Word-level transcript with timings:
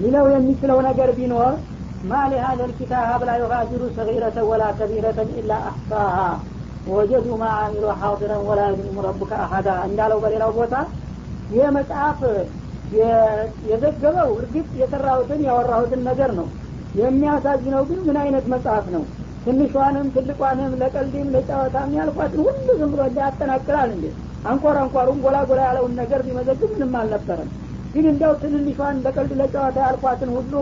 ሊለው 0.00 0.26
የሚችለው 0.32 0.78
ነገር 0.88 1.10
ቢኖር 1.18 1.52
ማ 2.10 2.20
ሊሀዘ 2.32 2.60
ልኪታብ 2.70 3.22
ላ 3.28 3.32
ዩጋዲሩ 3.40 3.82
ሰጊረተ 3.96 4.38
ወላ 4.50 4.64
ከቢረተን 4.78 5.30
ኢላ 5.40 5.52
አሕሳሃ 5.68 6.16
ወጀዱ 6.90 7.26
ማ 7.40 7.46
አሚሉ 7.58 7.86
ሓዲረን 8.00 8.42
ወላ 8.48 8.60
የዝሊሙ 8.68 8.98
ረቡከ 9.06 9.32
አሀዳ 9.44 9.68
እንዳለው 9.88 10.18
በሌላው 10.22 10.52
ቦታ 10.58 10.74
ይህ 11.50 11.66
መጽሐፍ 11.76 12.20
የዘገበው 13.68 14.30
እርግጥ 14.38 14.68
የሰራሁትን 14.80 15.40
ያወራሁትን 15.48 16.02
ነገር 16.08 16.30
ነው። 16.38 16.46
የሚያሳዝነው 17.00 17.82
ግን 17.88 18.00
ምን 18.06 18.16
አይነት 18.22 18.46
መጽሐፍ 18.52 18.86
ነው? 18.94 19.02
ትንሿንም 19.44 20.06
ትልቋንም 20.14 20.72
ለቀልድም 20.80 21.28
ለጨዋታም 21.34 21.92
ያልኳትን 21.98 22.40
ሁሉ 22.46 22.68
ዝም 22.80 22.90
ብሎ 22.94 23.02
ያጠናቅራል 23.20 23.90
እንዴ? 23.94 24.06
አንኳር 24.44 24.76
አንኳሩን 24.82 25.18
ጎላ 25.24 25.36
ጎላ 25.48 25.60
ያለውን 25.68 25.92
ነገር 26.00 26.20
ቢመዘግብ 26.26 26.70
ምንም 26.74 26.94
አልነበረም 27.00 27.50
ግን 27.94 28.04
እንዲያው 28.10 28.32
ትንንሿን 28.42 28.98
ለቀልድ 29.04 29.32
ለጨዋታ 29.40 29.78
ያልኳትን 29.86 30.30
ሁሉ 30.36 30.54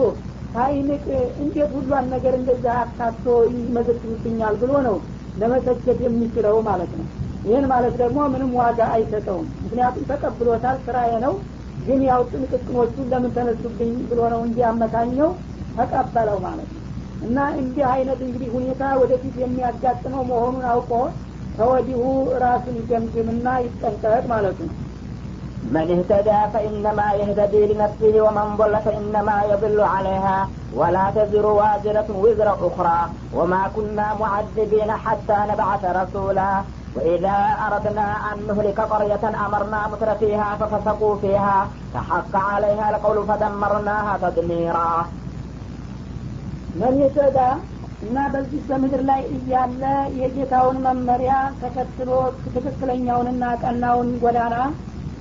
ሳይንቅ 0.53 1.03
እንዴት 1.41 1.71
ሁሏን 1.75 2.05
ነገር 2.13 2.33
እንደዛ 2.37 2.65
አካቶ 2.83 3.25
ይመዘግብብኛል 3.55 4.55
ብሎ 4.61 4.71
ነው 4.87 4.95
ለመሰቸት 5.35 5.99
የሚችለው 6.05 6.55
ማለት 6.67 6.91
ነው። 6.99 7.07
ይህን 7.43 7.65
ማለት 7.71 7.93
ደግሞ 8.01 8.19
ምንም 8.33 8.51
ዋጋ 8.59 8.79
አይሰጠውም። 8.95 9.47
ምክንያቱም 9.63 10.07
ተቀብሎታል 10.09 10.77
ስራዬ 10.87 11.11
ነው። 11.25 11.33
ግን 11.85 12.01
ያው 12.07 12.21
ጥንቅቅኖቹን 12.31 13.07
ለምን 13.11 13.31
ተነሱብኝ 13.37 13.93
ብሎ 14.09 14.19
ነው 14.33 14.41
እንጂ 14.47 14.59
አመካኘው 14.69 15.29
ተቀበለው 15.77 16.37
ማለት 16.45 16.69
ነው። 16.73 16.83
እና 17.21 17.37
እንዲህ 17.61 17.85
አይነት 17.93 18.19
እንግዲህ 18.25 18.49
ሁኔታ 18.55 18.83
ወደፊት 19.01 19.35
የሚያጋጥመው 19.41 20.23
መሆኑን 20.29 20.65
አውቆ 20.71 20.91
ከወዲሁ 21.55 22.01
ራሱን 22.43 22.75
ይገምግምና 22.81 23.47
ይጠንቀቅ 23.63 24.23
ማለት 24.33 24.59
ነው 24.63 24.71
من 25.66 25.86
اهتدى 25.90 26.40
فإنما 26.54 27.12
يهتدي 27.12 27.66
لنفسه 27.66 28.14
ومن 28.20 28.56
ضل 28.56 28.76
فإنما 28.76 29.42
يضل 29.50 29.80
عليها 29.94 30.48
ولا 30.74 31.10
تزر 31.16 31.46
وازرة 31.46 32.08
وزر 32.14 32.48
أخرى 32.68 33.00
وما 33.32 33.62
كنا 33.76 34.14
معذبين 34.20 34.90
حتى 34.94 35.38
نبعث 35.50 35.84
رسولا 35.84 36.52
وإذا 36.96 37.36
أردنا 37.66 38.06
أن 38.28 38.36
نهلك 38.48 38.80
قرية 38.82 39.24
أمرنا 39.46 39.80
متر 39.88 40.14
فيها 40.14 40.56
ففسقوا 40.60 41.16
فيها 41.16 41.58
فحق 41.94 42.34
عليها 42.44 42.86
القول 42.90 43.18
فدمرناها 43.26 44.14
تدميرا 44.22 44.90
መን 46.80 46.94
የተዳ 47.00 47.38
እና 48.04 48.16
በዚህ 48.32 48.62
በምድር 48.68 49.02
ላይ 49.10 49.20
እያለ 49.34 49.82
የጌታውን 50.20 50.78
መመሪያ 50.86 51.34
ተከትሎ 51.60 52.10
ትክክለኛውንና 52.54 53.44
ቀናውን 53.62 54.08
ጎዳና 54.22 54.56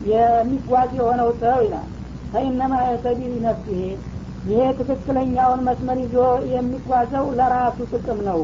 የሚጓዝ 0.03 0.91
የሆነው 0.99 1.31
ሰው 1.41 1.59
ይላል። 1.65 1.89
ፈኢነማ 2.33 2.75
የተዲ 2.87 3.21
ነፍሲሄ 3.45 3.83
ይሄ 4.45 4.61
ትክክለኛውን 4.79 5.61
መስመር 5.69 5.99
ይዞ 6.03 6.17
የሚጓዘው 6.53 7.25
ለራሱ 7.39 7.79
ጥቅም 7.93 8.21
ነው 8.29 8.41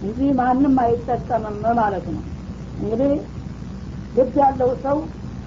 እንጂ 0.00 0.18
ማንም 0.40 0.74
አይጠቀምም 0.82 1.62
ማለት 1.80 2.06
ነው። 2.14 2.24
እንግዲህ 2.78 3.12
ግድ 4.14 4.34
ያለው 4.42 4.70
ሰው 4.84 4.98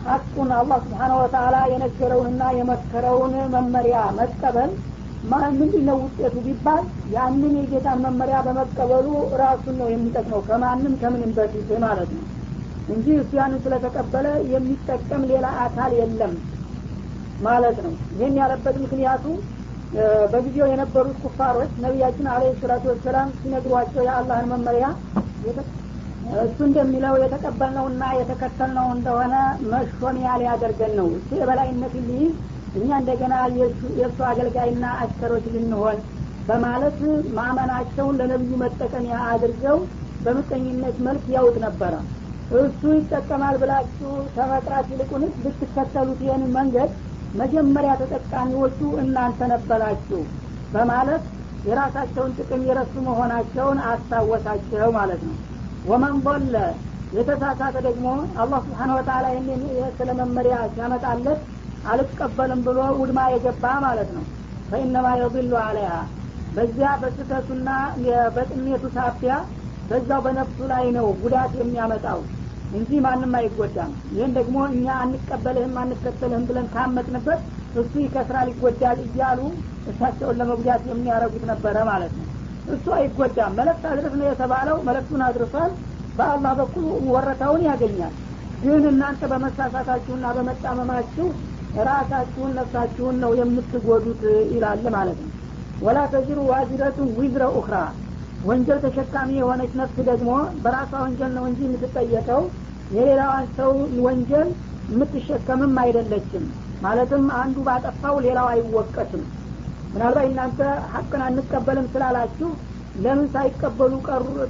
ሀቁን 0.05 0.49
አላህ 0.57 0.77
ስብሓነ 0.85 1.11
ወተላ 1.19 1.55
የነገረውንና 1.71 2.43
የመከረውን 2.59 3.33
መመሪያ 3.53 3.97
መቀበል 4.19 4.71
ምንድን 5.53 5.83
ነው 5.87 5.97
ውጤቱ 6.03 6.35
ቢባል 6.45 6.83
ያንን 7.13 7.53
የጌታን 7.59 7.99
መመሪያ 8.05 8.37
በመቀበሉ 8.45 9.07
ራሱን 9.41 9.75
ነው 9.81 9.87
የሚጠቅመው 9.91 10.41
ከማንም 10.47 10.93
ከምንም 11.01 11.33
በፊት 11.37 11.69
ማለት 11.83 12.09
ነው 12.15 12.23
እንጂ 12.91 13.07
እሱ 13.21 13.33
ስለተቀበለ 13.63 14.27
የሚጠቀም 14.53 15.23
ሌላ 15.31 15.47
አካል 15.63 15.91
የለም 15.99 16.33
ማለት 17.39 17.77
ነው። 17.85 17.93
ይህን 18.13 18.35
ያለበት 18.41 18.75
ምክንያቱ 18.83 19.25
በጊዜው 20.31 20.67
የነበሩት 20.69 21.17
ኩፋሮች 21.23 21.71
ነቢያችን 21.83 22.27
አለ 22.33 22.43
ሰላቱ 22.59 22.83
ወሰላም 22.91 23.29
ሲነግሯቸው 23.39 24.01
የአላህን 24.05 24.47
መመሪያ 24.51 24.85
እሱ 26.41 26.57
እንደሚለው 26.67 27.13
የተቀበልነውና 27.21 28.03
የተከተልነው 28.17 28.87
እንደሆነ 28.95 29.33
መሾሚያ 29.71 30.29
ሊያደርገን 30.41 30.93
ነው። 30.99 31.07
እሱ 31.17 31.29
የበላይነት 31.39 31.93
ሊይዝ 32.01 32.33
እኛ 32.75 32.89
እንደገና 33.01 33.33
የእሱ 33.97 34.19
አገልጋይና 34.29 34.85
አሽከሮች 35.01 35.45
ልንሆን 35.55 35.97
በማለት 36.47 36.99
ማመናቸውን 37.37 38.17
ለነቢዩ 38.21 38.53
መጠቀሚያ 38.63 39.17
አድርገው 39.31 39.77
በምቀኝነት 40.25 40.97
መልክ 41.07 41.25
ያውት 41.35 41.57
ነበረ 41.65 41.93
እሱ 42.59 42.81
ይጠቀማል 42.95 43.55
ብላችሁ 43.61 44.11
ከመጥራት 44.35 44.87
ይልቁንስ 44.93 45.35
ብትከተሉት 45.43 46.19
ይህን 46.25 46.43
መንገድ 46.55 46.89
መጀመሪያ 47.33 47.91
ተጠቃሚዎቹ 48.01 48.79
እናንተ 49.03 49.39
ነበራችሁ 49.51 50.21
በማለት 50.73 51.23
የራሳቸውን 51.67 52.31
ጥቅም 52.37 52.61
የረሱ 52.67 52.93
መሆናቸውን 53.07 53.79
አስታወሳቸው 53.89 54.89
ማለት 54.97 55.21
ነው። 55.27 55.35
ወመን 55.85 56.15
ضለ 56.25 56.55
የተሳሳተ 57.17 57.75
ደግሞ 57.87 58.07
አላህ 58.41 58.59
ስብሓን 58.65 58.91
ወተላ 58.97 59.25
ይህንን 59.33 59.61
ስለ 59.97 60.09
መመሪያ 60.19 60.57
ሲያመጣለት 60.73 61.39
አልቀበልም 61.91 62.59
ብሎ 62.67 62.79
ውድማ 62.99 63.19
የገባ 63.33 63.65
ማለት 63.85 64.11
ነው። 64.17 64.25
ፈኢነማ 64.69 65.07
የضሉ 65.21 65.53
አለያ 65.63 65.91
በዚያ 66.55 66.89
በስተቱና 67.01 67.69
በጥሜቱ 68.35 68.83
ሳፊያ 68.95 69.33
በዛው 69.89 70.21
በነፍሱ 70.25 70.59
ላይ 70.71 70.85
ነው 70.97 71.07
ጉዳት 71.21 71.53
የሚያመጣው 71.59 72.19
እንጂ 72.71 72.91
ማንም 73.05 73.33
አይጎዳም። 73.37 73.91
ይህን 74.11 74.31
ደግሞ 74.37 74.57
እኛ 74.71 74.85
አንቀበልህም 75.03 75.75
አንከተልህም 75.81 76.43
ብለን 76.49 76.67
ካመጥንበት 76.73 77.41
እሱ 77.75 77.93
ይከስራል 78.03 78.47
ይጎዳል 78.51 78.99
እያሉ 79.05 79.39
እሳቸውን 79.87 80.37
ለመጉዳት 80.39 80.83
የሚያረጉት 80.89 81.43
ነበረ 81.51 81.77
ማለት 81.89 82.13
ነው። 82.19 82.27
እሱ 82.73 82.85
አይጎዳም። 82.97 83.55
መለክት 83.59 83.85
አድርስ 83.91 84.13
ነው 84.19 84.27
የተባለው። 84.29 84.77
መለክቱን 84.87 85.23
አድርሷል። 85.27 85.71
በአላህ 86.17 86.53
በኩል 86.59 86.85
ወረታውን 87.11 87.61
ያገኛል። 87.69 88.13
ግን 88.63 88.83
እናንተ 88.89 89.21
በመሳሳታችሁና 89.31 90.25
በመጣመማችሁ 90.37 91.27
ራሳችሁን 91.87 92.51
ነፍሳችሁን 92.57 93.15
ነው 93.23 93.31
የምትጎዱት 93.39 94.23
ይላል 94.51 94.85
ማለት 94.95 95.19
ነው። 95.23 95.31
ወላ 95.81 95.99
ተዚሩ 96.11 96.39
ዋዚረቱን 96.49 97.09
ዊዝረ 97.17 97.43
ኡክራ 97.57 97.75
ወንጀል 98.47 98.79
ተሸካሚ 98.85 99.29
የሆነች 99.37 99.73
ነፍስ 99.79 99.97
ደግሞ 100.07 100.29
በራሷ 100.63 100.91
ወንጀል 101.03 101.31
ነው 101.37 101.43
እንጂ 101.49 101.59
የምትጠየቀው። 101.65 102.41
የሌላዋን 102.91 103.45
ሰው 103.57 103.71
ወንጀል 104.05 104.47
የምትሸከምም 104.91 105.75
አይደለችም። 105.83 106.45
ማለትም 106.81 107.23
አንዱ 107.41 107.57
ባጠፋው 107.67 108.15
ሌላው 108.25 108.47
አይወቀስም። 108.53 109.23
ምናልባት 109.93 110.27
እናንተ 110.29 110.59
ሀቅን 110.93 111.21
አንቀበልም 111.27 111.87
ስላላችሁ 111.93 112.49
ለምን 112.95 113.27
ሳይቀበሉ 113.33 113.93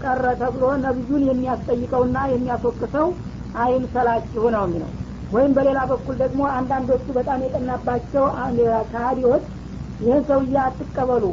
ቀረ 0.03 0.25
ተብሎ 0.41 0.63
ነብዩን 0.83 1.23
የሚያስጠይቀውና 1.27 2.17
የሚያስወቅሰው 2.31 3.07
አይምሰላችሁ 3.61 4.43
ነው 4.55 4.63
የሚለው። 4.67 4.91
ወይም 5.31 5.51
በሌላ 5.57 5.79
በኩል 5.91 6.15
ደግሞ 6.23 6.41
አንዳንዶቹ 6.55 7.05
በጣም 7.17 7.43
የጠናባቸው 7.45 8.23
ካህዲዎች 8.91 9.43
ይህን 10.01 10.23
ሰውዬ 10.29 10.55
አትቀበሉ 10.63 11.25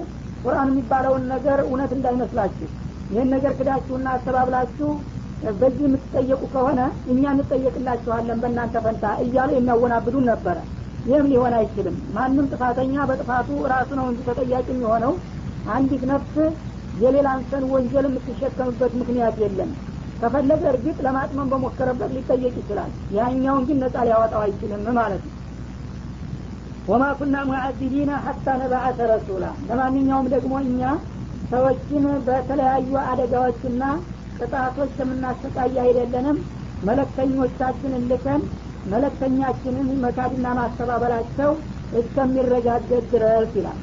ቁርአን 0.42 0.70
የሚባለውን 0.72 1.24
ነገር 1.32 1.58
እውነት 1.64 1.92
እንዳይመስላችሁ 1.96 2.68
ይህን 3.10 3.30
ነገር 3.34 3.52
ክዳችሁና 3.58 4.08
አስተባብላችሁ 4.14 4.88
በዚህ 5.58 5.84
የምትጠየቁ 5.86 6.42
ከሆነ 6.52 6.80
እኛ 7.12 7.22
እንጠየቅላችኋለን 7.34 8.40
በእናንተ 8.42 8.80
ፈንታ 8.84 9.04
እያሉ 9.24 9.50
የሚያወናብዱን 9.56 10.26
ነበረ። 10.30 10.56
ይህም 11.04 11.28
ሊሆን 11.32 11.54
አይችልም። 11.58 11.96
ማንም 12.16 12.48
ጥፋተኛ 12.52 13.04
በጥፋቱ 13.10 13.58
ራሱ 13.72 13.90
ነው 13.98 14.06
እንጂ 14.10 14.20
ተጠያቂ 14.28 14.66
የሚሆነው። 14.72 15.12
አንዲት 15.74 16.02
ነፍስ 16.10 16.34
የሌላን 17.02 17.40
ወንጀል 17.72 18.06
የምትሸከምበት 18.08 18.92
ምክንያት 19.00 19.36
የለም። 19.42 19.70
ከፈለገ 20.20 20.62
እርግጥ 20.70 20.96
ለማጥመን 21.06 21.50
በሞከረበት 21.52 22.10
ሊጠየቅ 22.16 22.54
ይችላል። 22.60 22.90
ያኛውን 23.16 23.66
ግን 23.68 23.78
ነጻ 23.84 23.96
ሊያወጣው 24.06 24.42
አይችልም 24.46 24.86
ማለት 24.98 25.22
ነው 25.26 25.34
ወማ 26.88 27.04
ኩና 27.18 27.36
ሙዓዚቢና 27.48 28.10
ሀታ 28.24 28.46
ነባአተ 28.60 28.98
ረሱላ። 29.10 29.44
ለማንኛውም 29.68 30.28
ደግሞ 30.34 30.52
እኛ 30.64 30.80
ሰዎችን 31.50 32.04
በተለያዩ 32.26 32.92
አደጋዎችና 33.04 33.82
ቅጣቶች 34.38 34.94
የምናሰቃይ 35.00 35.76
አይደለንም። 35.84 36.38
መለክተኞቻችንን 36.88 38.02
ልከን 38.10 38.42
መለክተኛችንን 38.92 39.88
መካድና 40.04 40.46
ማስተባበላቸው 40.58 41.50
እስከሚረጋገጥ 42.00 43.04
ድረስ 43.12 43.52
ይላል። 43.58 43.78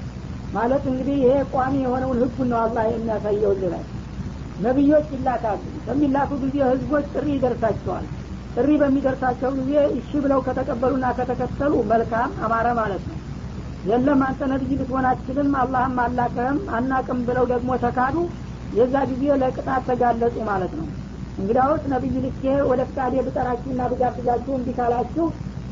ማለት 0.53 0.83
እንግዲህ 0.91 1.17
ይሄ 1.23 1.33
ቋሚ 1.53 1.73
የሆነውን 1.83 2.19
ህጉን 2.23 2.49
ነው 2.51 2.59
አላህ 2.61 2.85
የሚያሳየው። 2.89 3.53
ላይ 3.73 3.83
ነቢዮች 4.59 5.07
ይላካሉ። 5.15 5.61
በሚላኩ 5.85 6.31
ጊዜ 6.43 6.57
ህዝቦች 6.69 7.05
ጥሪ 7.13 7.27
ይደርሳቸዋል 7.35 8.05
ጥሪ 8.55 8.69
በሚደርሳቸው 8.81 9.51
ጊዜ 9.59 9.71
እሺ 9.95 10.11
ብለው 10.23 10.39
ከተቀበሉና 10.45 11.05
ከተከተሉ 11.17 11.73
መልካም 11.89 12.31
አማረ 12.45 12.67
ማለት 12.79 13.03
ነው። 13.09 13.17
የለም 13.85 14.21
አንተ 14.27 14.41
ነቢይ 14.51 14.77
ልትሆን 14.79 15.05
አትችልም 15.09 15.49
አላህም 15.61 15.97
አላከህም 16.03 16.59
አናቅም 16.77 17.19
ብለው 17.27 17.45
ደግሞ 17.51 17.71
ተካዱ። 17.83 18.15
የዛ 18.77 18.95
ጊዜ 19.09 19.23
ለቅጣት 19.41 19.83
ተጋለጡ 19.89 20.37
ማለት 20.49 20.71
ነው። 20.79 20.87
እንግዲያውስ 21.37 21.83
ነቢይ 21.93 22.15
ልኬ 22.25 22.41
ወደ 22.69 22.81
ፍቃዴ 22.89 23.15
ብጠራችሁና 23.25 23.81
ብጋብዛችሁ 23.91 24.53
እንዲ 24.57 24.69
ካላችሁ 24.77 25.25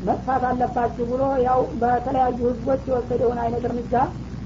መጥፋት 0.06 0.42
አለባችሁ 0.48 1.04
ብሎ 1.10 1.22
ያው 1.46 1.60
በተለያዩ 1.80 2.38
ህዝቦች 2.48 2.82
የወሰደውን 2.88 3.38
አይነት 3.44 3.62
እርምጃ 3.68 3.94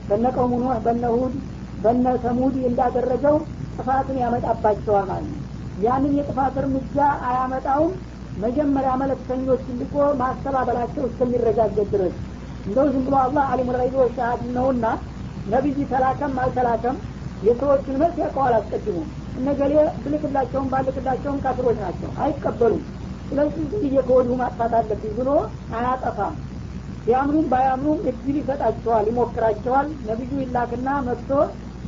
በነ 0.08 0.26
ቀውሙ 0.36 0.52
ኑህ 0.62 0.78
በነ 0.84 1.04
ሁድ 1.14 1.34
በነ 1.82 2.06
ተሙድ 2.22 2.54
እንዳደረገው 2.70 3.36
ጥፋትን 3.74 4.16
ያመጣባቸዋል 4.22 5.06
ማለት 5.10 5.28
ነው። 5.32 5.42
ያንን 5.82 6.14
የጥፋት 6.18 6.54
እርምጃ 6.62 6.96
አያመጣውም 7.28 7.92
መጀመሪያ 8.38 8.90
መለክተኞች 9.00 9.62
ልቆ 9.78 9.94
ማስተባበላቸው 10.20 11.04
እስከሚረጋገጥ 11.08 11.86
ድረስ። 11.94 12.16
እንደው 12.66 12.86
ዝም 12.92 13.04
ብሎ 13.06 13.14
አላህ 13.22 13.44
አሊሙ 13.52 13.68
ልገይብ 13.74 13.94
ወሸሃድ 14.02 14.42
ነውና 14.56 14.86
ነቢይ 15.46 15.86
ተላከም 15.92 16.34
አልተላከም 16.42 16.96
የሰዎችን 17.42 17.98
መልስ 18.00 18.16
ያውቀዋል 18.22 18.54
አስቀድሞ። 18.58 18.98
እነገሌ 19.38 19.72
ብልክላቸውም 20.04 20.70
ባልክላቸውም 20.72 21.42
ካፍሮች 21.44 21.76
ናቸው 21.84 22.10
አይቀበሉም። 22.24 22.82
ስለዚህ 23.28 23.64
ጊዜ 23.74 23.94
ከወዲሁ 24.06 24.34
ማጥፋት 24.40 24.72
አለብኝ 24.78 25.12
ብሎ 25.18 25.30
አያጠፋም። 25.78 26.36
ቢያምኑም 27.04 27.46
ባያምኑም 27.52 27.98
እድል 28.10 28.36
ይሰጣቸዋል 28.40 29.06
ይሞክራቸዋል። 29.10 29.86
ነቢዩ 30.08 30.32
ይላክና 30.42 30.88
መጥቶ 31.06 31.30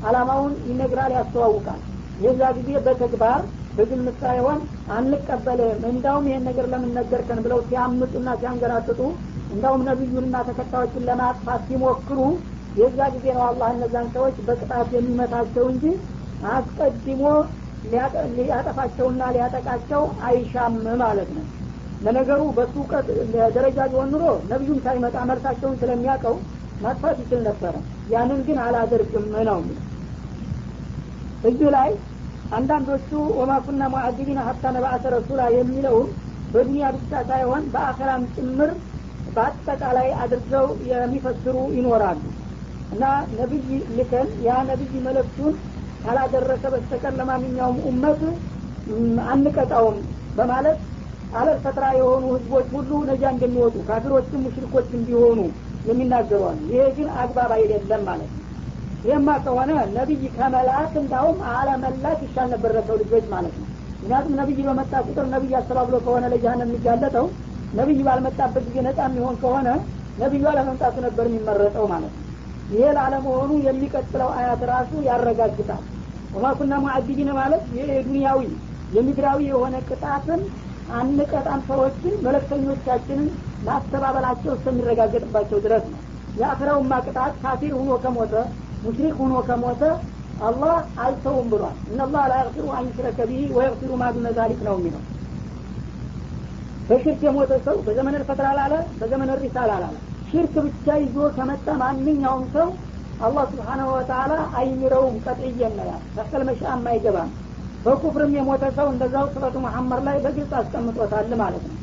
አላማውን 0.07 0.55
ይነግራል 0.69 1.13
ያስተዋውቃል። 1.17 1.81
የዛ 2.21 2.43
ጊዜ 2.59 2.71
በተግባር 2.87 3.41
በግምት 3.81 4.17
ሳይሆን 4.23 4.59
አንቀበልም 4.95 5.83
እንዳውም 5.91 6.25
ይሄን 6.29 6.43
ነገር 6.49 6.67
ለምን 6.73 6.91
ነገርከን 6.99 7.39
ብለው 7.45 7.61
ሲያምጡና 7.69 8.31
ሲያንገራጥጡ 8.41 9.01
እንዳውም 9.51 9.83
ነቢዩንና 9.89 10.37
ተከታዮችን 10.49 11.07
ለማጥፋት 11.09 11.63
ሲሞክሩ 11.69 12.19
የዛ 12.77 12.99
ጊዜ 13.15 13.27
ነው 13.37 13.45
አላህ 13.47 13.69
እነዛን 13.77 14.09
ሰዎች 14.17 14.37
በቅጣት 14.49 14.91
የሚመታቸው 14.97 15.65
እንጂ 15.73 15.85
አስቀድሞ 16.51 17.23
ሊያጠፋቸውና 18.39 19.23
ሊያጠቃቸው 19.35 20.03
አይሻም 20.29 20.75
ማለት 21.03 21.31
ነው። 21.37 21.47
ለነገሩ 22.01 22.43
በሱ 22.57 22.75
እውቀት 22.83 23.09
ደረጃ 23.57 23.79
ቢሆን 23.93 24.11
ኑሮ 24.15 24.27
ነቢዩም 24.53 24.79
ሳይመጣ 24.87 25.17
መልሳቸውን 25.31 25.79
ስለሚያውቀው 25.83 26.37
ማጥፋት 26.81 27.17
ይችል 27.23 27.43
ነበረ። 27.49 27.75
ያንን 28.13 28.41
ግን 28.47 28.61
አላደርግም 28.67 29.27
ነው 29.49 29.59
እዚህ 31.45 31.69
ላይ 31.77 31.91
አንዳንዶቹ 32.51 33.09
ወማኩና 33.39 33.83
ሙአዲቢን 33.93 34.39
ሀታ 34.47 34.65
ነባአተ 34.77 35.05
ረሱላ 35.15 35.41
የሚለውን 35.57 36.09
በዱኒያ 36.51 36.87
ብቻ 36.97 37.13
ሳይሆን 37.29 37.65
በአኸራም 37.75 38.23
ጭምር 38.35 38.71
በአጠቃላይ 39.27 40.09
አድርገው 40.23 40.67
የሚፈስሩ 40.91 41.57
ይኖራሉ። 41.77 42.23
እና 42.91 43.05
ነቢይ 43.35 43.67
ልከን 43.97 44.29
ያ 44.47 44.57
ነቢይ 44.71 44.95
መለክቱን 45.05 45.55
ካላደረሰ 46.05 46.65
በስተቀር 46.75 47.13
ለማንኛውም 47.21 47.79
ኡመት 47.91 48.21
አንቀጣውም 49.33 49.99
በማለት 50.35 50.79
አለር 51.33 51.59
ፈጥራ 51.65 51.85
የሆኑ 51.99 52.25
ህዝቦች 52.35 52.69
ሁሉ 52.77 52.91
ነጃ 53.11 53.25
እንደሚወጡ 53.35 53.77
ካፊሮችም 53.89 54.43
ሙሽሪኮች 54.47 54.89
እንዲሆኑ 54.99 55.41
የሚናገሯል 55.85 56.59
ይሄ 56.71 56.83
ግን 56.97 57.09
አግባብ 57.21 57.53
አይደለም 57.59 58.03
ማለት 58.09 58.31
ነው 58.33 58.40
ይህማ 59.05 59.29
ከሆነ 59.45 59.69
ነቢይ 59.95 60.25
ከመላክ 60.35 60.95
እንዳውም 61.03 61.39
አለመላክ 61.53 62.19
ይሻል 62.27 62.49
ነበር 62.55 62.71
ለሰው 62.77 62.97
ልጆች 63.03 63.27
ማለት 63.33 63.55
ነው። 63.61 63.69
ምክንያቱም 64.01 64.35
ነቢይ 64.41 64.61
በመጣ 64.69 64.93
ቁጥር 65.07 65.27
ነቢይ 65.33 65.55
አስተባብሎ 65.59 65.97
ከሆነ 66.05 66.25
ለጃሃንም 66.33 66.69
የሚጋለጠው 66.69 67.27
ነቢይ 67.73 68.01
ባልመጣበት 68.07 68.65
ጊዜ 68.69 68.79
ነጻ 68.87 68.99
የሚሆን 69.09 69.37
ከሆነ 69.43 69.69
ነቢዩ 70.19 70.45
አለመምጣቱ 70.51 70.97
ነበር 71.07 71.25
የሚመረጠው 71.29 71.85
ማለት 71.93 72.13
ነው። 72.15 72.27
ይሄ 72.71 72.83
ላለመሆኑ 72.97 73.51
የሚቀጥለው 73.67 74.29
አያት 74.37 74.63
ራሱ 74.73 74.93
ያረጋግጣል። 75.09 75.83
ወማኩና 76.35 76.75
ሙአዲቢነ 76.83 77.31
ማለት 77.39 77.63
ይሄ 77.73 77.87
የዱንያዊ 77.93 78.41
የምድራዊ 78.97 79.41
የሆነ 79.51 79.75
ቅጣትን 79.89 80.41
አንቀጣም 80.93 81.61
ሰዎችን 81.69 82.15
መለክተኞቻችንን 82.25 83.29
ማስተባበላቸው 83.67 84.53
እስከሚረጋገጥባቸው 84.57 85.59
ድረስ 85.67 85.85
ነው። 85.93 86.01
የአክረውማ 86.37 86.93
ቅጣት 87.07 87.35
ካፊር 87.43 87.73
ሁኖ 87.79 87.91
ከሞተ 88.03 88.35
ሙሽሪክ 88.83 89.15
ሁኖ 89.21 89.35
ከሞተ 89.49 89.83
አላህ 90.41 90.75
አልተውም 91.05 91.49
ብሏል። 91.53 91.77
እነላህ 91.91 92.23
ላ 92.31 92.37
የግፊሩ 92.41 92.67
አን 92.77 92.85
ዩሽረከ 92.89 93.19
ቢሂ 93.31 93.41
ወየግፊሩ 93.57 93.91
ማ 94.01 94.07
ዱነ 94.15 94.29
ዛሊክ 94.39 94.61
ነው 94.67 94.77
የሚለው። 94.79 95.03
በሽርክ 96.89 97.21
የሞተ 97.27 97.53
ሰው 97.67 97.77
በዘመን 97.87 98.15
ልፈትር 98.21 98.47
አላለ 98.51 98.73
በዘመን 99.01 99.31
ሪሳል 99.43 99.71
አላለ 99.75 99.97
ሽርክ 100.31 100.55
ብቻ 100.67 100.87
ይዞ 101.03 101.17
ከመጣ 101.37 101.67
ማንኛውም 101.83 102.45
ሰው 102.55 102.69
አላህ 103.21 103.45
ስብሓናሁ 103.51 103.89
ወተላ 103.95 104.33
አይምረውም 104.59 105.17
ቀጥየን 105.25 105.73
ነው 105.79 105.87
ያል 105.91 106.03
ተከል 106.17 106.43
መሻም 106.49 106.87
አይገባም። 106.93 107.31
በኩፍርም 107.85 108.33
የሞተ 108.37 108.65
ሰው 108.79 108.87
እንደዛው 108.93 109.27
ሱረቱ 109.35 109.57
መሐመድ 109.67 110.01
ላይ 110.07 110.17
በግልጽ 110.25 110.53
አስቀምጦታል 110.59 111.33
ማለት 111.43 111.65
ነው። 111.69 111.77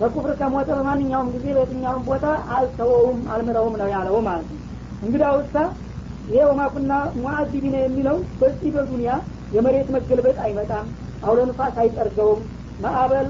በኩፍር 0.00 0.32
ከሞተ 0.40 0.68
በማንኛውም 0.76 1.30
ጊዜ 1.34 1.46
በየትኛውም 1.56 2.04
ቦታ 2.06 2.26
አልተወውም 2.56 3.18
አልምረውም 3.32 3.74
ነው 3.80 3.88
ያለው 3.94 4.16
ማለት 4.28 4.48
ነው። 4.52 4.60
እንግዲህ 5.02 5.26
አውሳ 5.30 5.54
ይሄ 6.30 6.40
ወማኩና 6.48 6.92
ሙአዚቢነ 7.16 7.76
የሚለው 7.80 8.16
በዚህ 8.40 8.70
በዱንያ 8.74 9.12
የመሬት 9.54 9.88
መገልበጥ 9.94 10.36
አይመጣም 10.44 10.86
አውሎ 11.24 11.40
ንፋስ 11.48 11.76
አይጠርገውም 11.82 12.42
ማዕበል 12.80 13.28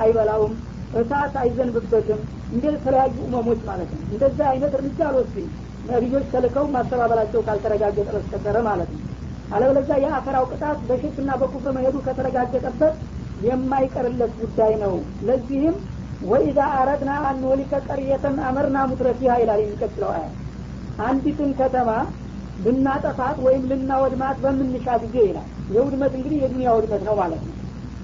አይበላውም 0.00 0.54
እሳት 1.00 1.34
አይዘንብበትም 1.42 2.20
እንደ 2.52 2.64
ተለያዩ 2.84 3.14
እመሞች 3.28 3.60
ማለት 3.68 3.90
ነው። 3.94 4.02
እንደዛ 4.10 4.40
አይነት 4.50 4.72
እርምጃ 4.78 5.00
አልወስድም። 5.08 5.48
ነቢዮች 5.88 6.26
ተልከው 6.32 6.66
ማስተባበላቸው 6.74 7.40
ካልተረጋገጠ 7.46 8.08
በስተቀረ 8.16 8.56
ማለት 8.68 8.90
ነው። 8.94 9.00
አለበለዚያ 9.54 9.96
የአፈራው 10.04 10.44
ቅጣት 10.52 10.78
በሽርክና 10.88 11.30
በኩፍር 11.40 11.72
መሄዱ 11.78 11.96
ከተረጋገጠበት 12.06 12.94
የማይቀርለት 13.44 14.32
ጉዳይ 14.40 14.72
ነው። 14.84 14.94
ለዚህም 15.28 15.76
ወኢዛ 16.24 16.58
አረድና 16.78 17.12
አንወሊከ 17.30 17.80
ቀርየተን 17.88 18.36
አመርና 18.48 18.78
ሙትረፊሃ 18.90 19.32
ይላል 19.42 19.60
የሚቀጥለው 19.64 20.10
አያ። 20.14 20.26
አንዲትን 21.04 21.50
ከተማ 21.58 21.90
ልናጠፋት 22.64 23.36
ወይም 23.46 23.62
ልናወድማት 23.70 24.36
በምንሻ 24.44 24.86
ጊዜ 25.04 25.16
ይላል። 25.26 25.46
የውድመት 25.74 26.12
እንግዲህ 26.18 26.38
የዱኒያ 26.42 26.70
ውድመት 26.76 27.02
ነው 27.08 27.14
ማለት 27.20 27.42
ነው። 27.48 27.54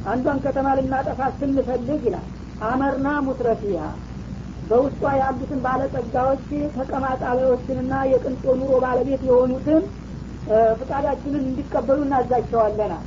አንዷን 0.06 0.38
ከተማ 0.44 0.68
ልናጠፋት 0.78 1.32
ስንፈልግ 1.40 2.02
ይላል 2.08 2.26
አመርና 2.68 3.08
ሙትረፊሃ 3.26 3.82
በውስጧ 4.70 5.02
ያሉትን 5.20 5.60
ባለጸጋዎች 5.64 6.44
ተቀማጣቢዎችንና 6.76 7.94
የቅንጦ 8.10 8.44
ኑሮ 8.60 8.72
ባለቤት 8.84 9.22
የሆኑትን 9.28 9.82
ፍቃዳችንን 10.78 11.42
እንዲቀበሉ 11.42 11.98
እናዛቸዋለን 12.06 12.92
አለ። 12.96 13.06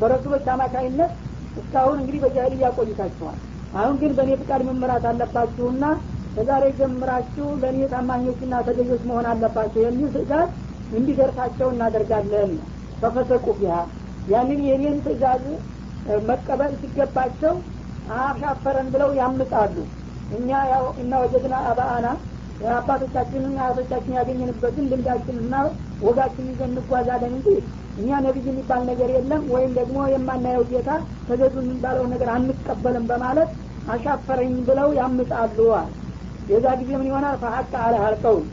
በረሱሎች 0.00 0.46
አማካይነት 0.54 1.12
እስካሁን 1.60 1.98
እንግዲህ 2.00 2.20
በጃህልያ 2.24 2.68
ቆይታችኋል 2.78 3.38
አሁን 3.74 3.94
ግን 4.00 4.12
በእኔ 4.16 4.30
ፍቃድ 4.40 4.62
መመራት 4.68 5.04
አለባችሁና 5.10 5.84
ከዛሬ 6.34 6.64
ጀምራችሁ 6.78 7.46
ለእኔ 7.62 7.80
ታማኞችና 7.92 8.54
ተገዦች 8.66 9.02
መሆን 9.10 9.26
አለባቸው 9.30 9.80
የሚል 9.84 10.08
ትእዛዝ 10.16 10.48
እንዲደርሳቸው 10.92 11.68
እናደርጋለን። 11.72 12.52
ተፈሰቁ 13.02 13.46
ቢሃ 13.58 13.74
ያንን 14.26 14.60
የኔን 14.68 14.98
ትእዛዝ 15.04 15.44
መቀበል 16.28 16.72
ሲገባቸው 16.80 17.54
አሻፈረን 18.18 18.88
ብለው 18.94 19.10
ያምጣሉ። 19.18 19.76
እኛ 20.30 20.50
ያው 20.72 20.84
እና 21.02 21.12
ወጀድና 21.22 21.56
አባአና 21.70 22.06
አባቶቻችንን 22.72 23.54
አያቶቻችን 23.58 24.16
ያገኘንበትን 24.18 24.86
ልምዳችንና 24.92 25.54
ወጋችን 26.02 26.46
ይዘን 26.50 26.72
እንጓዛለን 26.72 27.34
እንጂ 27.38 27.48
እኛ 27.98 28.18
ነቢይ 28.24 28.46
የሚባል 28.48 28.82
ነገር 28.90 29.10
የለም 29.14 29.42
ወይም 29.54 29.72
ደግሞ 29.78 29.98
የማናየው 30.12 30.64
ጌታ 30.70 30.90
ተገዙ 31.28 31.54
የሚባለው 31.62 32.06
ነገር 32.12 32.28
አንቀበልም 32.36 33.04
በማለት 33.10 33.50
አሻፈረኝ 33.88 34.54
ብለው 34.68 34.88
ያምጣሉ። 34.98 35.58
አለ 35.74 35.92
የዛ 36.48 36.66
ጊዜ 36.80 36.90
ምን 36.98 37.08
ይሆናል? 37.10 37.36
ፈሀቅ 37.42 37.70
አለ 37.84 37.94
አልቀውል 38.06 38.44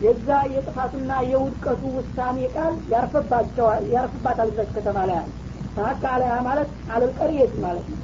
የዛ 0.00 0.28
የጥፋቱና 0.52 1.12
የውድቀቱ 1.30 1.82
ውሳኔ 1.96 2.38
ቃል 2.54 2.74
ያርፍባቸዋል 2.92 3.84
ያርፍባታል 3.94 4.50
እዛች 4.52 4.70
ከተማ 4.76 4.98
ላይ 5.10 5.18
አለ 5.20 5.30
ፈሀቅ 5.76 6.02
አለ 6.12 6.22
ማለት 6.46 6.70
አለልቀርየት 6.94 7.54
ማለት 7.64 7.86
ነው። 7.92 7.98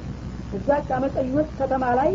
እዛች 0.53 0.89
አመፀኞች 0.97 1.49
ከተማ 1.59 1.85
ላይ 1.99 2.11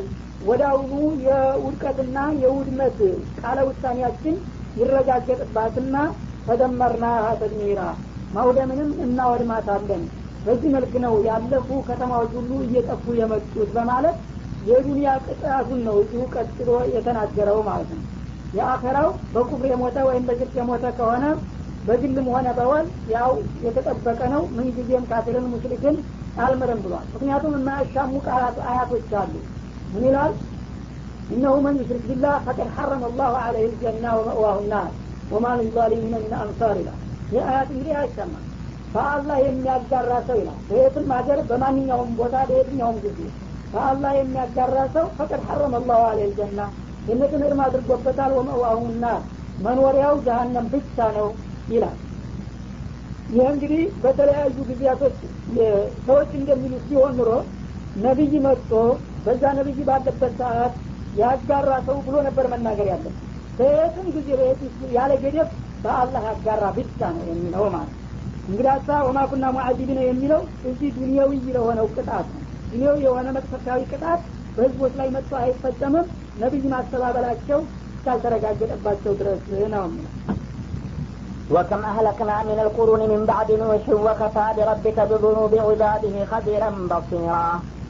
አሁኑ 0.67 0.93
የውድቀትና 1.25 2.19
የውድመት 2.43 2.99
ቃለ 3.41 3.59
ውሳኔያችን 3.69 4.37
ይረጋገጥባትና 4.81 5.97
ተደመርና 6.47 7.07
ተድሚራ 7.41 7.81
ማውደምንም 8.33 8.91
እናወድማታለን። 9.05 10.03
በዚህ 10.45 10.71
መልክ 10.75 10.93
ነው 11.05 11.15
ያለፉ 11.27 11.69
ከተማዎች 11.89 12.33
ሁሉ 12.39 12.51
እየጠፉ 12.67 13.15
የመጡት 13.19 13.71
በማለት 13.75 14.17
የዱንያ 14.67 15.11
ቅጣቱን 15.27 15.81
ነው 15.89 15.97
እዚሁ 16.03 16.23
ቀጥሎ 16.35 16.71
የተናገረው 16.95 17.59
ማለት 17.69 17.91
ነው 17.95 18.03
የአኸራው 18.53 19.09
በኩፍር 19.33 19.67
የሞተ 19.71 19.99
ወይም 20.09 20.25
በሽርክ 20.29 20.55
የሞተ 20.59 20.85
ከሆነ 20.99 21.25
በግልም 21.85 22.27
ሆነ 22.33 22.49
በወል 22.57 22.87
ያው 23.13 23.31
የተጠበቀ 23.65 24.21
ነው። 24.33 24.43
ምንጊዜም 24.57 25.05
ካፊርን 25.11 25.47
ሙሽሪክን 25.53 25.97
አልምርም 26.37 26.81
ብሏል። 26.85 27.07
ምክንያቱም 27.15 27.55
የማያሻሙ 27.57 28.13
ቃላት 28.27 28.59
አያቶች 28.69 29.13
አሉ። 29.21 29.33
ምን 29.93 30.05
ይላል? 30.09 30.33
እነሁ 31.31 31.55
መን 31.65 31.77
ዩሽሪክ 31.81 32.05
ቢላህ 32.09 32.35
ፈቀድ 32.47 32.69
ሐረመ 32.77 33.05
አላሁ 33.11 33.35
አለህ 33.43 33.63
ልጀና 33.67 34.05
ወመእዋሁ 34.19 34.59
ናር 34.73 34.91
ወማ 35.31 35.47
ልዛሊሚነ 35.59 36.15
ምን 36.23 36.33
አንሳር 36.41 36.77
ይላል። 36.81 36.99
ይህ 37.31 37.43
አያት 37.49 37.69
እንግዲህ 37.73 37.95
አይሰማም። 38.01 38.47
በአላህ 38.95 39.37
የሚያጋራ 39.43 40.13
ሰው 40.29 40.37
ይላል። 40.41 40.59
በየትም 40.69 41.09
ሀገር 41.17 41.41
በማንኛውም 41.51 42.11
ቦታ 42.21 42.37
በየትኛውም 42.49 42.99
ጊዜ 43.05 43.19
በአላህ 43.73 44.13
የሚያጋራ 44.17 44.77
ሰው 44.95 45.07
ፈቀድ 45.19 45.43
ሐረመ 45.49 45.75
አላሁ 45.81 46.01
አለህ 46.09 46.27
ልጀና 46.31 46.61
ጀነትን 47.11 47.43
እርም 47.47 47.61
አድርጎበታል። 47.65 48.33
ወመእዋሁ 48.37 48.81
ናር 49.03 49.21
መኖሪያው 49.59 50.15
ጀሀነም 50.27 50.67
ብቻ 50.75 50.97
ነው 51.17 51.29
ይላል። 51.69 51.97
ይህ 53.29 53.47
እንግዲህ 53.53 53.83
በተለያዩ 54.03 54.57
ጊዜያቶች 54.71 55.17
ሰዎች 56.07 56.31
እንደሚሉት 56.39 56.85
ሲሆን 56.89 57.13
ኑሮ 57.19 57.31
ነቢይ 57.97 58.35
መጥቶ 58.47 58.73
በዛ 59.25 59.43
ነቢይ 59.59 59.79
ባለበት 59.89 60.33
ሰዓት 60.41 60.75
ያጋራ 61.15 61.71
ሰው 61.87 61.97
ብሎ 62.07 62.17
ነበር 62.29 62.47
መናገር 62.53 62.87
ያለን 62.93 63.15
በየትም 63.59 64.07
ጊዜ 64.17 64.29
በየት 64.41 64.61
ያለ 64.95 65.13
ገደብ 65.25 65.49
በአላህ 65.85 66.23
ያጋራ 66.31 66.65
ብቻ 66.79 67.01
ነው 67.17 67.25
የሚለው 67.31 67.65
ማለት 67.75 67.97
እንግዳሳ 68.49 68.89
ወማኩና 69.07 69.47
ሙዓዚቢነ 69.57 70.01
የሚለው። 70.07 70.41
እዚህ 70.69 70.91
ዱንያዊ 70.97 71.33
ለሆነው 71.57 71.87
ቅጣት 71.95 72.29
ነው። 72.35 72.43
ዱንያዊ 72.73 72.97
የሆነ 73.07 73.29
መቅሰፍታዊ 73.37 73.81
ቅጣት 73.93 74.23
በህዝቦች 74.57 74.95
ላይ 75.01 75.09
መጥቶ 75.17 75.33
አይፈጸምም 75.43 76.07
ነቢይ 76.44 76.66
ማስተባበላቸው 76.76 77.60
እስካልተረጋገጠባቸው 77.98 79.14
ድረስ 79.22 79.44
ነው 79.52 79.60
የሚለው 79.60 79.86
وكم 81.50 81.82
أهلكنا 81.86 82.44
من 82.44 82.60
القرون 82.66 83.02
من 83.14 83.22
بعد 83.26 83.50
نوح 83.62 83.84
وكفى 84.06 84.48
بربك 84.58 84.98
بذنوب 85.10 85.54
عباده 85.68 86.16
خبيرا 86.32 86.70
بصيرا 86.92 87.46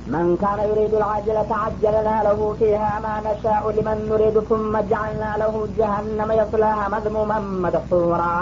من 0.08 0.26
كان 0.44 0.60
يريد 0.72 0.94
العاجلة 0.94 1.52
عجلنا 1.64 2.16
له 2.24 2.40
فيها 2.60 2.94
ما 3.00 3.16
نشاء 3.28 3.64
لمن 3.72 3.98
نريد 4.10 4.40
ثم 4.50 4.74
جعلنا 4.92 5.32
له 5.42 5.54
جهنم 5.80 6.30
يصلاها 6.42 6.86
مذموما 6.90 7.40
مدحورا 7.66 8.36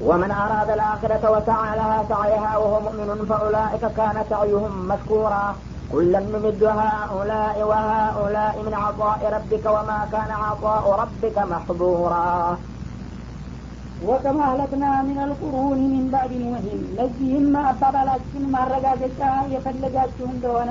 ومن 0.00 0.30
أراد 0.44 0.70
الآخرة 0.70 1.22
وسعى 1.30 1.70
لها 1.76 1.98
سعيها 2.08 2.52
وهو 2.56 2.80
مؤمن 2.80 3.26
فأولئك 3.30 3.84
كان 3.96 4.16
سعيهم 4.30 4.72
مشكورا 4.88 5.44
كلا 5.92 6.20
نمد 6.22 6.62
هؤلاء 6.80 7.56
وهؤلاء 7.62 8.54
من 8.62 8.74
عطاء 8.76 9.20
ربك 9.36 9.64
وما 9.66 10.00
كان 10.12 10.30
عطاء 10.44 10.84
ربك 11.02 11.36
محظورا 11.52 12.26
ወከማ 14.00 14.38
አህለክና 14.46 14.84
ሚን 15.06 15.16
አልቁሩን 15.22 15.80
ሚን 15.92 16.04
ባዕድ 16.12 16.32
ኑህም 16.42 16.82
ለዚህም 16.98 17.46
አባባላችን 17.62 18.44
ማረጋገጫ 18.52 19.20
የፈለጋችሁ 19.54 20.26
እንደሆነ 20.34 20.70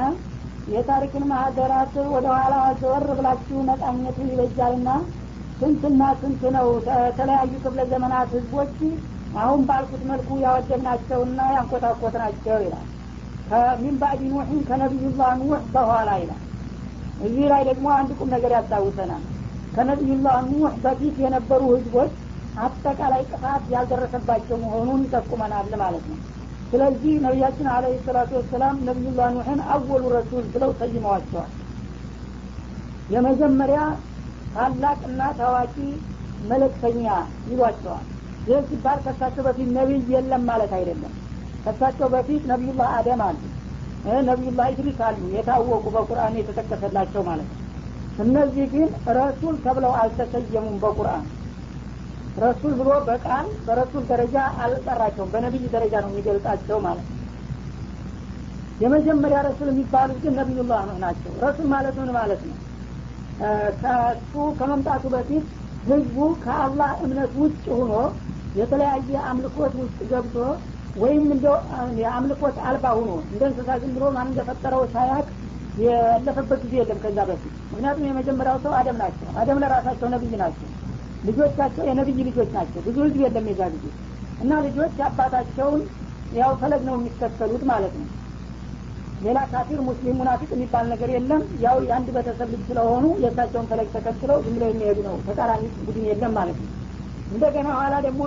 የታሪክን 0.74 1.26
ማህደራት 1.32 1.96
ወደ 2.14 2.28
ኋላ 2.38 2.56
ዘወር 2.82 3.06
ብላችሁ 3.18 3.58
መቃኘቱ 3.70 4.18
ይበጃልና 4.30 4.90
ስንትና 5.60 6.02
ስንት 6.22 6.44
ነው 6.58 6.68
የተለያዩ 6.88 7.52
ክፍለ 7.66 7.82
ዘመናት 7.94 8.30
ህዝቦች 8.38 8.78
አሁን 9.44 9.62
ባልኩት 9.70 10.04
መልኩ 10.12 10.30
ያወደብናቸውና 10.46 11.40
ያንኮታኮትናቸው 11.56 12.58
ይላል 12.66 12.88
ከሚን 13.53 13.97
ባዕድ 14.01 14.21
ኑሕን 14.29 14.61
ከነቢዩላህ 14.69 15.31
ኑሕ 15.41 15.63
በኋላ 15.73 16.11
ይላል። 16.21 16.39
እዚህ 17.21 17.45
ላይ 17.51 17.63
ደግሞ 17.69 17.87
አንድ 17.97 18.11
ቁም 18.19 18.29
ነገር 18.35 18.53
ያስታውሰናል። 18.57 19.25
ከነቢዩላህ 19.75 20.37
ኑሕ 20.51 20.73
በፊት 20.85 21.17
የነበሩ 21.25 21.63
ህዝቦች 21.73 22.13
አጠቃላይ 22.59 23.23
ጥፋት 23.31 23.65
ያልደረሰባቸው 23.75 24.57
መሆኑን 24.65 25.03
ይጠቁመናል 25.05 25.69
ማለት 25.83 26.05
ነው። 26.11 26.19
ስለዚህ 26.71 27.15
ነቢያችን 27.25 27.67
አለ 27.73 27.85
ሰላቱ 28.07 28.31
ወሰላም 28.39 28.79
ነቢዩላህ 28.89 29.29
ኑሕን 29.37 29.61
አወሉ 29.75 30.05
ረሱል 30.17 30.47
ብለው 30.55 30.71
ሰይመዋቸዋል። 30.81 31.51
የመጀመሪያ 33.11 33.81
ታላቅና 34.55 35.23
ታዋቂ 35.39 35.77
መለክተኛ 36.49 37.05
ይሏቸዋል። 37.51 38.07
ይህ 38.49 38.63
ሲባል 38.71 39.01
ከሳቸው 39.05 39.45
በፊት 39.47 39.69
ነቢይ 39.77 40.01
የለም 40.15 40.45
ማለት 40.49 40.73
አይደለም 40.79 41.13
ከሳቸው 41.65 42.09
በፊት 42.15 42.43
ነቢዩላህ 42.51 42.89
አደም 42.97 43.23
አሉ። 43.27 43.41
ነቢዩላህ 44.29 44.67
ኢድሪስ 44.73 44.99
አሉ። 45.09 45.21
የታወቁ 45.35 45.85
በቁርአን 45.95 46.35
የተጠቀሰላቸው 46.39 47.23
ማለት 47.29 47.49
ነው። 47.51 47.59
እነዚህ 48.19 48.65
ግን 48.73 48.89
ረሱል 49.19 49.55
ተብለው 49.65 49.93
አልተሰየሙም 50.01 50.77
በቁርአን። 50.83 51.25
ረሱል 52.39 52.73
ብሎ 52.79 52.91
በቃል 53.09 53.47
በረሱል 53.67 54.05
ደረጃ 54.11 54.37
አልጠራቸውም። 54.65 55.33
በነቢይ 55.33 55.67
ደረጃ 55.75 55.95
ነው 56.05 56.11
የሚገልጻቸው 56.13 56.79
ማለት 56.87 57.07
ነው። 57.09 57.19
የመጀመሪያ 58.81 59.39
ረሱል 59.47 59.69
የሚባሉት 59.73 60.19
ግን 60.23 60.35
ነቢዩላህ 60.41 60.85
ናቸው። 61.03 61.33
ረሱል 61.45 61.67
ማለት 61.75 61.95
ምን 62.01 62.11
ማለት 62.19 62.43
ነው? 62.49 62.57
ከሱ 63.83 64.33
ከመምጣቱ 64.59 65.05
በፊት 65.15 65.45
ህዝቡ 65.85 66.17
ከአላህ 66.43 66.91
እምነት 67.05 67.33
ውጭ 67.39 67.65
ሆኖ 67.73 67.95
የተለያየ 68.55 69.13
አምልኮት 69.31 69.73
ውስጥ 69.81 69.99
ገብቶ 70.11 70.37
ወይም 70.97 71.25
እንደ 71.33 71.47
የአምልኮት 72.01 72.57
አልባ 72.69 72.87
ሆኖ 72.97 73.11
እንደ 73.25 73.43
እንስሳ 73.49 73.77
ዝም 73.83 73.93
ብሎ 73.97 74.05
ማን 74.17 74.29
እንደፈጠረው 74.31 74.83
ሳያቅ 74.95 75.27
ያለፈበት 75.83 76.61
ጊዜ 76.65 76.75
የለም 76.81 76.99
ከዛ 77.03 77.19
በፊት። 77.29 77.55
ምክንያቱም 77.71 78.07
የመጀመሪያው 78.09 78.59
ሰው 78.65 78.73
አደም 78.81 78.97
ናቸው። 79.03 79.29
አደም 79.41 79.61
ለራሳቸው 79.63 80.09
ነብይ 80.15 80.35
ናቸው። 80.43 80.69
ልጆቻቸው 81.25 81.85
የነብይ 81.89 82.19
ልጆች 82.29 82.51
ናቸው። 82.57 82.81
ብዙ 82.87 82.97
ህዝብ 83.07 83.19
የለም 83.25 83.47
የዛ 83.51 83.63
ጊዜ። 83.75 83.87
እና 84.43 84.53
ልጆች 84.67 84.97
አባታቸውን 85.09 85.81
ያው 86.35 86.53
ፈለግ 86.61 86.83
ነው 86.89 86.95
የሚከተሉት 86.99 87.65
ማለት 87.71 87.95
ነው። 88.01 88.09
ሌላ 89.25 89.39
ካፊር 89.51 89.81
ሙስሊም 89.89 90.17
ሙናፊቅ 90.21 90.51
የሚባል 90.55 90.87
ነገር 90.93 91.11
የለም። 91.15 91.43
ያው 91.61 91.77
የአንድ 91.87 92.09
ቤተሰብ 92.17 92.49
ልጅ 92.55 92.63
ስለሆኑ 92.69 93.05
የእሳቸውን 93.23 93.69
ፈለግ 93.71 93.89
ተከትለው 93.97 94.39
ዝም 94.45 94.55
ብለው 94.57 94.71
የሚሄዱ 94.73 94.99
ነው። 95.09 95.17
ተቃራኒ 95.29 95.65
ቡድን 95.85 96.07
የለም 96.11 96.33
ማለት 96.39 96.59
ነው። 96.63 96.71
እንደገና 97.33 97.69
ኋላ 97.79 97.95
ደግሞ 98.07 98.23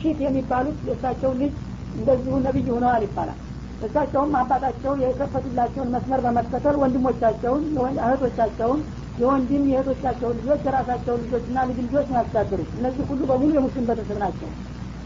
ሺት 0.00 0.18
የሚባሉት 0.26 0.78
የእሳቸው 0.88 1.32
ልጅ 1.40 1.54
እንደዚሁ 1.98 2.34
ነቢይ 2.46 2.68
ሆነዋል 2.74 3.02
ይባላል። 3.06 3.38
እሳቸውም 3.80 4.32
አባታቸውን 4.38 5.02
የከፈቱላቸውን 5.04 5.92
መስመር 5.94 6.20
በመከተል 6.24 6.76
ወንድሞቻቸውን 6.82 7.62
እህቶቻቸውን 8.00 8.80
የወንድም 9.18 9.62
የእህቶቻቸውን 9.70 10.36
ልጆች 10.40 10.60
የራሳቸውን 10.66 11.22
ልጆችና 11.24 11.64
ልጅ 11.68 11.78
ልጆች 11.86 12.06
ነው 12.10 12.18
ያስተዳድሩት 12.20 12.70
እነዚህ 12.78 13.04
ሁሉ 13.10 13.22
በሙሉ 13.30 13.50
የሙስሊም 13.56 13.86
ቤተሰብ 13.90 14.18
ናቸው። 14.24 14.50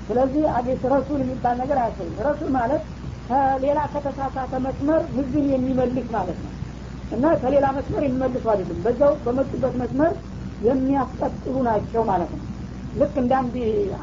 ስለዚህ 0.09 0.45
አቤት 0.57 0.83
ረሱል 0.93 1.21
የሚባል 1.23 1.57
ነገር 1.63 1.79
አያሰኝም 1.83 2.19
ረሱል 2.29 2.51
ማለት 2.57 2.83
ከሌላ 3.29 3.81
ከተሳሳተ 3.93 4.53
መስመር 4.65 5.03
ህዝብን 5.15 5.47
የሚመልስ 5.53 6.09
ማለት 6.17 6.39
ነው 6.45 6.53
እና 7.11 7.25
ከሌላ 7.43 7.67
መስመር 7.77 8.03
የሚመልሱ 8.05 8.45
አይደለም 8.53 8.81
በዛው 8.85 9.13
በመጡበት 9.25 9.75
መስመር 9.83 10.13
የሚያስቀጥሉ 10.67 11.55
ናቸው 11.69 12.03
ማለት 12.11 12.33
ነው። 12.35 12.43
ልክ 12.95 13.15
እንደ 13.23 13.33
አንድ 13.39 13.55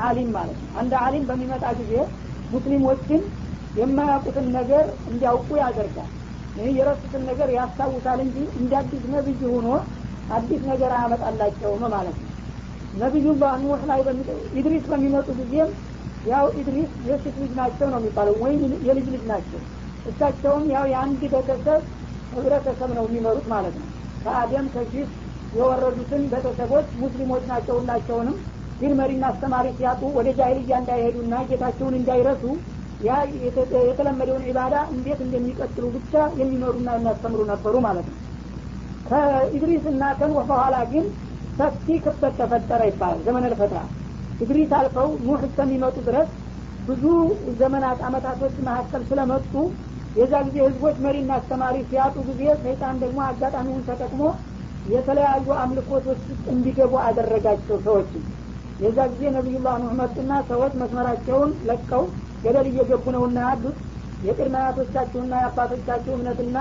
አሊም 0.05 0.29
ማለት 0.37 0.57
ነው። 0.61 0.71
አንድ 0.79 0.93
አሊም 1.01 1.25
በሚመጣ 1.29 1.65
ጊዜ 1.79 1.93
ሙስሊሞችን 2.51 3.21
የማያውቁትን 3.75 4.47
ነገር 4.55 4.85
እንዲያውቁ 5.09 5.49
ያደርጋል። 5.61 6.09
ይህ 6.57 6.69
የረሱትን 6.77 7.23
ነገር 7.29 7.49
ያስታውሳል 7.57 8.19
እንጂ 8.25 8.37
እንደ 8.59 8.73
አዲስ 8.79 9.03
ነብይ 9.13 9.35
ሆኖ 9.47 9.67
አዲስ 10.29 10.61
ነገር 10.71 10.91
አያመጣላቸውም 10.95 11.83
ማለት 11.93 12.17
ነው። 12.19 12.27
ነቢዩላህ 12.99 13.53
ኑህ 13.63 13.81
ላይ 13.89 13.99
ኢድሪስ 14.59 14.85
በሚመጡ 14.91 15.27
ጊዜም 15.39 15.71
ያው 16.25 16.45
ኢድሪስ 16.59 16.91
የሴት 17.07 17.35
ልጅ 17.41 17.51
ናቸው 17.59 17.87
ነው 17.91 17.99
የሚባለው 18.01 18.35
ወይም 18.41 18.61
የልጅ 18.87 19.07
ልጅ 19.13 19.23
ናቸው። 19.29 19.59
እሳቸውም 20.09 20.65
ያው 20.73 20.85
የአንድ 20.91 21.21
ቤተሰብ 21.33 21.81
ህብረተሰብ 22.33 22.89
ነው 22.97 23.05
የሚመሩት 23.07 23.45
ማለት 23.53 23.75
ነው። 23.81 23.87
ከአደም 24.23 24.65
ከሺት 24.73 25.11
የወረዱትን 25.53 26.23
ቤተሰቦች 26.33 26.87
ሙስሊሞች 27.01 27.43
ናቸው 27.51 27.75
ሁላቸውንም 27.79 28.35
ግን 28.79 28.91
መሪና 28.99 29.23
አስተማሪ 29.31 29.67
ሲያጡ 29.77 30.01
ወደ 30.17 30.29
ጃይልያ 30.37 30.75
እንዳይሄዱና 30.81 31.35
ጌታቸውን 31.49 31.95
እንዳይረሱ 31.99 32.43
ያ 32.99 33.17
የተለመደውን 33.89 34.45
ዒባዳ 34.47 34.75
እንዴት 34.93 35.19
እንደሚቀጥሉ 35.25 35.85
ብቻ 35.95 36.13
የሚመሩና 36.39 36.89
የሚያስተምሩ 36.97 37.41
ነበሩ 37.51 37.75
ማለት 37.87 38.07
ነው። 38.11 38.17
ከኢድሪስ 39.05 39.85
እና 39.91 40.03
ከኑህ 40.19 40.45
በኋላ 40.49 40.77
ግን 40.91 41.05
ሰፊ 41.59 41.85
ክፍተት 42.03 42.33
ተፈጠረ 42.39 42.81
ይባላል። 42.89 43.21
ዘመነ 43.27 43.45
ልፈትራ 43.53 43.79
ኢድሪስ 44.43 44.71
አልፈው 44.77 45.09
ኑህ 45.23 45.41
እስከሚመጡ 45.47 45.95
ድረስ 46.07 46.29
ብዙ 46.89 47.03
ዘመናት 47.59 47.99
አመታቶች 48.07 48.53
መካከል 48.67 49.01
ስለመጡ 49.09 49.53
የዛ 50.15 50.33
ጊዜ 50.45 50.57
ህዝቦች 50.67 50.95
መሪና 51.05 51.31
አስተማሪ 51.39 51.75
ሲያጡ 51.89 52.15
ጊዜ 52.29 52.43
ሰይጣን 52.63 52.95
ደግሞ 53.03 53.19
አጋጣሚውን 53.25 53.83
ተጠቅሞ 53.89 54.21
የተለያዩ 54.93 55.47
አምልኮቶች 55.63 56.21
ውስጥ 56.29 56.45
እንዲገቡ 56.53 56.93
አደረጋቸው 57.07 57.77
ሰዎችን 57.87 58.23
የዛ 58.79 58.97
ጊዜ 59.11 59.23
ነቢዩላህ 59.35 59.75
ኑህ 59.81 59.93
መጡና 59.99 60.33
ሰዎች 60.49 60.73
መስመራቸውን 60.81 61.51
ለቀው 61.69 62.03
ገደል 62.43 62.67
እየገቡ 62.69 63.05
ነውና 63.15 63.39
ያሉት 63.47 63.77
የቅድመ 64.23 64.55
አያቶቻችሁና 64.61 65.33
የአባቶቻችሁ 65.41 66.11
እምነትና 66.15 66.57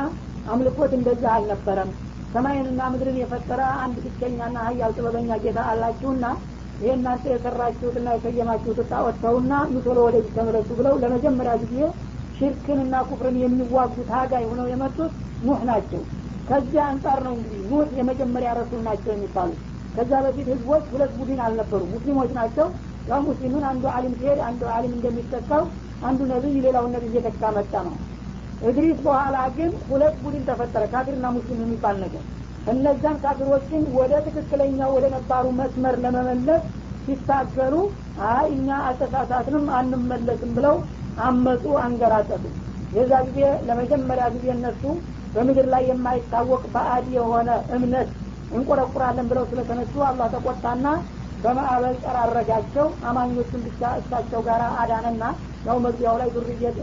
አምልኮት 0.52 0.92
እንደዛ 0.98 1.25
አልነበረም። 1.37 1.90
ሰማይንና 2.34 2.80
ምድርን 2.92 3.16
የፈጠረ 3.20 3.60
አንድ 3.84 3.96
ብቸኛና 4.04 4.56
ሀያል 4.66 4.92
ጥበበኛ 4.96 5.30
ጌታ 5.44 5.58
አላችሁና 5.70 6.25
ይህ 6.80 6.90
እናንተ 6.96 7.25
የሰራችሁትና 7.32 8.08
የሰየማችሁት 8.16 8.80
ጣዖተውና 8.90 9.52
ኑቶሎ 9.72 9.98
ወደዚህ 10.06 10.34
ተመለሱ 10.37 10.68
ብለው 10.80 10.94
ለመጀመሪያ 11.02 11.54
ጊዜ 11.62 11.78
ሽርክንና 12.38 12.96
ኩፍርን 13.08 13.37
የሚዋጉ 13.42 13.96
ታጋይ 14.10 14.44
ሆነው 14.50 14.68
የመጡት 14.72 15.12
ኑህ 15.46 15.62
ናቸው። 15.70 16.02
ከዚያ 16.48 16.82
አንጻር 16.90 17.18
ነው 17.26 17.32
እንግዲህ 17.38 17.62
ኑህ 17.70 17.88
የመጀመሪያ 17.98 18.50
ረሱል 18.60 18.80
ናቸው 18.87 19.10
የሚባሉት 19.14 19.58
ከዛ 19.99 20.12
በፊት 20.25 20.47
ህዝቦች 20.52 20.85
ሁለት 20.93 21.12
ቡድን 21.19 21.40
አልነበሩ 21.45 21.81
ሙስሊሞች 21.93 22.31
ናቸው። 22.37 22.67
ያው 23.07 23.21
ሙስሊሙን 23.26 23.64
አንዱ 23.69 23.85
አሊም 23.95 24.12
ሲሄድ 24.19 24.40
አንዱ 24.49 24.62
አሊም 24.75 24.93
እንደሚተካው 24.97 25.62
አንዱ 26.02 26.21
ነቢይ 26.33 26.57
ሌላውን 26.67 26.93
ነቢይ 26.97 27.11
እየተካ 27.12 27.50
መጣ 27.57 27.73
ነው። 27.87 27.95
እድሪስ 28.61 28.99
በኋላ 29.07 29.37
ግን 29.57 29.71
ሁለት 29.88 30.17
ቡድን 30.23 30.45
ተፈጠረ 30.49 30.85
ካፊርና 30.93 31.26
ሙስሊም 31.37 31.62
የሚባል 31.64 31.97
ነገር። 32.05 32.23
እነዛን 32.67 33.17
ካፊሮችን 33.23 33.83
ወደ 33.99 34.12
ትክክለኛው 34.26 34.90
ወደ 34.97 35.07
ነባሩ 35.14 35.47
መስመር 35.61 35.97
ለመመለስ 36.05 36.62
ሲታገሉ 37.05 37.75
አይ 38.31 38.47
እኛ 38.55 38.69
አልተሳሳትንም 38.87 39.67
አንመለስም 39.78 40.50
ብለው 40.57 40.76
አመፁ 41.23 41.64
አንገራጠጡ። 41.85 42.45
የዛ 42.93 43.12
ጊዜ 43.26 43.38
ለመጀመሪያ 43.69 44.26
ጊዜ 44.35 44.47
እነሱ 44.57 44.83
በምድር 45.35 45.67
ላይ 45.73 45.83
የማይታወቅ 45.90 46.62
ባዕድ 46.75 47.07
የሆነ 47.17 47.49
እምነት 47.76 48.11
እንቆረቁራለን 48.50 49.26
ብለው 49.31 49.45
ስለተነሱ 49.50 49.95
አላህ 50.09 50.26
ተቆጣና 50.35 50.87
በማዕበል 51.38 51.97
ጠራረጋቸው። 52.05 52.87
አማኞችን 53.09 53.61
ብቻ 53.67 53.90
እሳቸው 54.00 54.40
ጋር 54.49 54.62
አዳነና 54.81 55.25
ያው 55.64 55.76
መግቢያው 55.85 56.17
ላይ 56.21 56.28
ዱርየት 56.37 56.76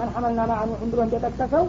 መንሐመልና 0.00 0.40
ማዕኑሑን 0.50 0.90
ብሎ 0.92 1.00
እንደጠቀሰው 1.06 1.64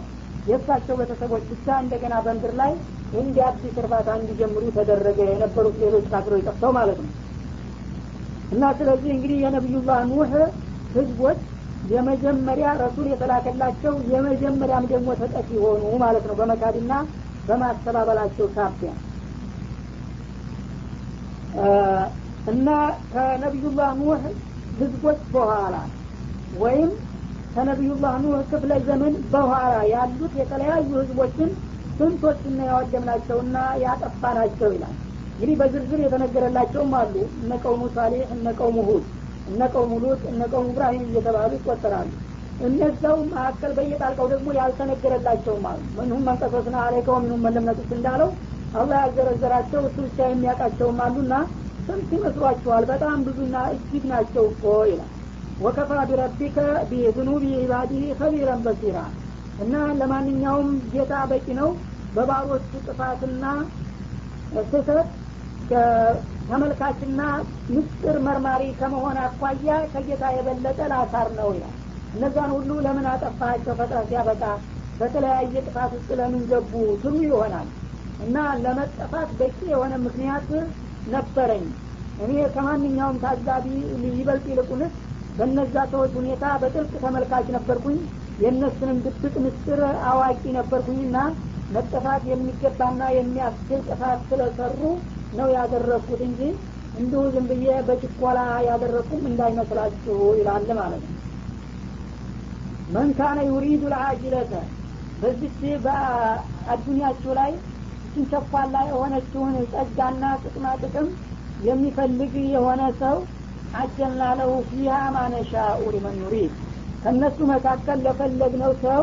የእሳቸው 0.46 0.94
ቤተሰቦች 1.00 1.44
ብቻ 1.52 1.68
እንደገና 1.84 2.14
በምድር 2.26 2.52
ላይ 2.60 2.72
እንዲ 3.12 3.36
አዲስ 3.46 3.74
እርባታ 3.82 4.08
እንዲጀምሩ 4.18 4.64
ተደረገ 4.76 5.18
የነበሩት 5.30 5.76
ሌሎች 5.82 6.06
ካፍሮች 6.12 6.44
ጠፍተው 6.48 6.72
ማለት 6.78 6.98
ነው። 7.04 7.10
እና 8.50 8.64
ስለዚህ 8.78 9.10
እንግዲህ 9.14 9.38
የነቢዩላህ 9.44 10.00
ኑህ 10.10 10.32
ህዝቦች 10.94 11.40
የመጀመሪያ 11.84 12.68
ረሱል 12.80 13.06
የተላከላቸው 13.10 13.94
የመጀመሪያም 14.12 14.86
ደግሞ 14.92 15.08
ተጠቂ 15.20 15.48
ሆኑ 15.64 15.84
ማለት 16.04 16.24
ነው። 16.28 16.36
በመካድና 16.40 16.92
በማስተባበላቸው 17.48 18.46
ሳቢያ 18.56 18.92
እና 22.46 22.68
ከነቢዩላህ 23.12 23.90
ኑህ 24.00 24.22
ህዝቦች 24.72 25.20
በኋላ 25.32 25.74
ወይም 26.54 26.90
ከነቢዩላህ 27.54 28.14
ኑህ 28.22 28.40
ክፍለ 28.50 28.72
ዘመን 28.88 29.14
በኋላ 29.32 29.74
ያሉት 29.92 30.32
የተለያዩ 30.40 30.88
ህዝቦችን 31.00 31.50
ስንቶችና 31.98 32.58
ያወደምናቸውና 32.68 33.56
ያጠፋናቸው 33.84 34.70
ይላል። 34.74 34.94
እንግዲህ 35.38 35.56
በዝርዝር 35.60 36.00
የተነገረላቸውም 36.02 36.92
አሉ። 37.00 37.14
እነ 37.36 37.52
ቀውሙ 37.62 37.82
ሳሌሕ 37.96 38.22
እነ 38.34 38.46
ቀውሙ 38.58 38.78
ሁድ 38.88 39.04
እነ 39.46 39.62
ቀውሙ 39.74 39.92
ሉጥ 40.04 40.20
እነ 40.30 40.42
ቀውሙ 40.52 40.68
እብራሂም 40.72 41.04
እየተባሉ 41.08 41.50
ይቆጠራሉ። 41.58 42.10
እነዛው 42.60 43.16
መካከል 43.30 43.72
በየጣልቀው 43.78 44.26
ደግሞ 44.32 44.48
ያልተነገረላቸውም 44.58 45.64
አሉ። 45.70 45.80
ምንሁም 45.96 46.22
መንቀሶስና 46.28 46.76
አለይከ 46.84 47.08
ወምንሁም 47.16 47.42
መለምነጡት 47.46 47.90
እንዳለው 47.96 48.30
አላህ 48.76 48.98
ያዘረዘራቸው 49.04 49.80
እሱ 49.88 49.96
ብቻ 50.06 50.18
የሚያውቃቸውም 50.28 50.98
አሉና 51.04 51.34
ስንት 51.88 52.08
ይመስሏችኋል? 52.16 52.84
በጣም 52.90 53.18
ብዙና 53.26 53.56
እጅግ 53.74 54.04
ናቸው 54.12 54.44
እኮ 54.50 54.62
ይላል። 54.90 55.12
ወከፋ 55.60 55.90
ቢረቢከ 56.08 56.56
ቢዝኑቢ 56.90 57.44
ዒባዲህ 57.60 58.04
ከቢረን 58.18 58.62
በሲራ። 58.66 58.98
እና 59.58 59.74
ለማንኛውም 60.00 60.70
ጌታ 60.92 61.14
በቂ 61.30 61.46
ነው። 61.60 61.70
በባሮቹ 62.12 62.72
ጥፋትና 62.86 63.44
ስህተት 64.64 65.08
ተመልካችና 66.48 67.20
ምስጢር 67.74 68.16
መርማሪ 68.26 68.62
ከመሆን 68.80 69.16
አኳያ 69.22 69.78
ከጌታ 69.92 70.24
የበለጠ 70.36 70.80
ላሳር 70.92 71.28
ነው 71.38 71.48
ይላል። 71.56 71.74
እነዛን 72.14 72.50
ሁሉ 72.56 72.70
ለምን 72.86 73.06
አጠፋቸው? 73.12 73.74
ፈጥረ 73.80 73.98
ሲያበቃ 74.08 74.42
በተለያየ 75.00 75.54
ጥፋት 75.66 75.90
ውስጥ 75.96 76.10
ለምን 76.20 76.44
ገቡ? 76.50 76.72
ትሉ 77.02 77.16
ይሆናል 77.26 77.68
እና 78.18 78.36
ለመጠፋት 78.62 79.30
በቂ 79.38 79.58
የሆነ 79.70 79.94
ምክንያት 80.04 80.48
ነበረኝ። 81.14 81.64
እኔ 82.18 82.32
ከማንኛውም 82.54 83.18
ታዛቢ 83.24 83.66
ይበልጥ 84.12 84.46
ይልቁንስ 84.50 84.94
በነዛ 85.36 85.74
ሰዎች 85.92 86.12
ሁኔታ 86.20 86.44
በጥልቅ 86.62 86.92
ተመልካች 87.02 87.46
ነበርኩኝ። 87.56 87.98
የእነሱንም 88.38 88.98
ድብቅ 89.04 89.34
ምስጢር 89.44 89.80
አዋቂ 90.10 90.42
ነበርኩኝና 90.58 91.16
መጠፋት 91.70 92.22
የሚገባና 92.30 93.02
የሚያስችል 93.16 93.80
ጥፋት 93.88 94.20
ስለሰሩ 94.28 94.80
ነው 95.38 95.48
ያደረግኩት 95.56 96.20
እንጂ 96.28 96.40
እንዲሁ 96.94 97.22
ዝም 97.32 97.46
ብዬ 97.50 97.68
በችኮላ 97.88 98.38
ያደረግኩም 98.68 99.22
እንዳይመስላችሁ 99.30 100.18
ይላል 100.38 100.68
ማለት 100.78 101.02
ነው። 101.06 101.22
መን 102.88 103.08
ካነ 103.18 103.38
ዩሪዱ 103.48 103.82
ልአጅለተ 103.92 104.52
በዚች 105.20 105.56
በአዱኒያችሁ 105.84 107.32
ላይ 107.38 107.52
እችን 108.16 108.28
ቸኳላ 108.32 108.74
የሆነችውን 108.86 109.54
ጸጋና 109.72 110.24
ጥቅማ 110.42 110.66
ጥቅም 110.82 111.08
የሚፈልግ 111.60 112.34
የሆነ 112.52 112.82
ሰው 113.00 113.16
አጀልና 113.72 114.22
ለሁ 114.38 114.52
ፊሃ 114.68 114.92
ማነሻኡ 115.16 115.80
ሊመን 115.94 116.16
ዩሪድ 116.22 116.52
ከእነሱ 117.02 117.38
መካከል 117.50 117.98
ለፈለግነው 118.06 118.72
ሰው 118.84 119.02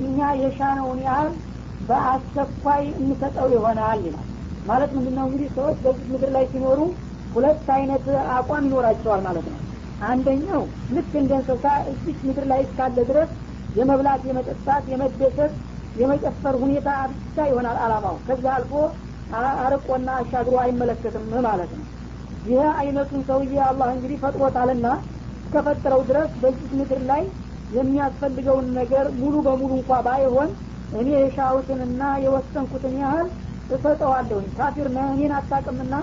እኛ 0.00 0.18
የሻነውን 0.42 1.00
ያህል 1.06 1.32
በአስቸኳይ 1.88 2.84
እንሰጠው 3.00 3.48
ይሆናል 3.56 4.00
ይላል። 4.06 4.28
ማለት 4.64 4.92
ምንድን 4.96 5.16
ነው 5.18 5.26
እንግዲህ 5.28 5.50
ሰዎች 5.56 5.78
በዚህ 5.84 6.08
ምድር 6.12 6.30
ላይ 6.36 6.46
ሲኖሩ 6.52 6.80
ሁለት 7.34 7.68
አይነት 7.76 8.06
አቋም 8.36 8.66
ይኖራቸዋል 8.68 9.22
ማለት 9.26 9.48
ነው። 9.52 9.60
አንደኛው 10.08 10.62
ልክ 10.92 11.12
እንደ 11.22 11.32
እንስሳ 11.40 11.64
እዚች 11.92 12.20
ምድር 12.28 12.46
ላይ 12.52 12.62
እስካለ 12.66 12.98
ድረስ 13.10 13.32
የመብላት 13.74 14.22
የመጠጣት 14.28 14.84
የመደሰት 14.92 15.54
የመጨፈር 15.98 16.54
ሁኔታ 16.62 16.88
ብቻ 17.12 17.46
ይሆናል 17.48 17.78
አላማው 17.84 18.16
ከዛ 18.26 18.44
አልፎ 18.56 18.72
አርቆና 19.62 20.08
አሻግሮ 20.20 20.54
አይመለከትም 20.62 21.26
ማለት 21.46 21.70
ነው። 21.76 21.86
ይህ 22.44 22.66
አይነቱን 22.80 23.22
ሰውዬ 23.28 23.56
አላህ 23.66 23.88
እንግዲህ 23.94 24.18
ፈጥሮታልና 24.22 24.86
እስከፈጠረው 25.40 26.00
ድረስ 26.08 26.30
በዚህ 26.42 26.70
ምድር 26.78 27.00
ላይ 27.10 27.22
የሚያስፈልገውን 27.70 28.66
ነገር 28.78 29.06
ሙሉ 29.18 29.34
በሙሉ 29.46 29.70
እንኳ 29.78 30.00
ባይሆን 30.06 30.50
እኔ 30.92 31.08
የሻሁትንና 31.16 32.02
የወሰንኩትን 32.24 32.94
ያህል 33.02 33.26
እሰጠዋለሁኝ። 33.70 34.46
ካፊር 34.58 34.88
ነህ 34.94 35.08
እኔን 35.14 35.32
አታቅምና 35.38 35.94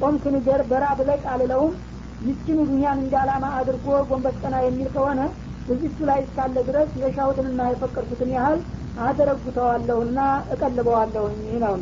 ጾምክ 0.00 0.24
ንገር 0.34 0.60
በራብ 0.70 1.00
ለቅ 1.08 1.22
አልለውም። 1.32 1.74
ይችን 2.20 2.58
ዱኒያን 2.62 2.98
እንደ 3.02 3.14
አላማ 3.20 3.46
አድርጎ 3.58 3.86
ጎንበስ 4.08 4.38
የሚል 4.66 4.88
ከሆነ 4.94 5.20
እዚቹ 5.68 5.98
ላይ 6.08 6.18
እስካለ 6.24 6.56
ድረስ 6.68 6.90
የሻሁትንና 7.02 7.60
የፈቀድኩትን 7.70 8.30
ያህል 8.36 8.60
አደረጉተዋለሁና 9.04 10.18
እቀልበዋለሁኝ 10.54 11.40
ነው 11.64 11.74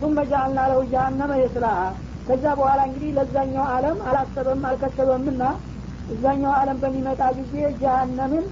ቱመ 0.00 0.18
ጃአልና 0.30 0.60
ለሁ 0.70 0.80
ጃሃነመ 0.92 1.32
የስላሃ 1.40 1.78
ከዛ 2.26 2.44
በኋላ 2.58 2.80
እንግዲህ 2.88 3.10
ለዛኛው 3.16 3.64
አለም 3.74 3.98
አላሰበም 4.08 4.62
አልከሰበምና 4.68 5.42
እዛኛው 6.08 6.52
አለም 6.60 6.78
በሚመጣ 6.82 7.22
ጊዜ 7.38 7.54
ጃሃነምን 7.82 8.44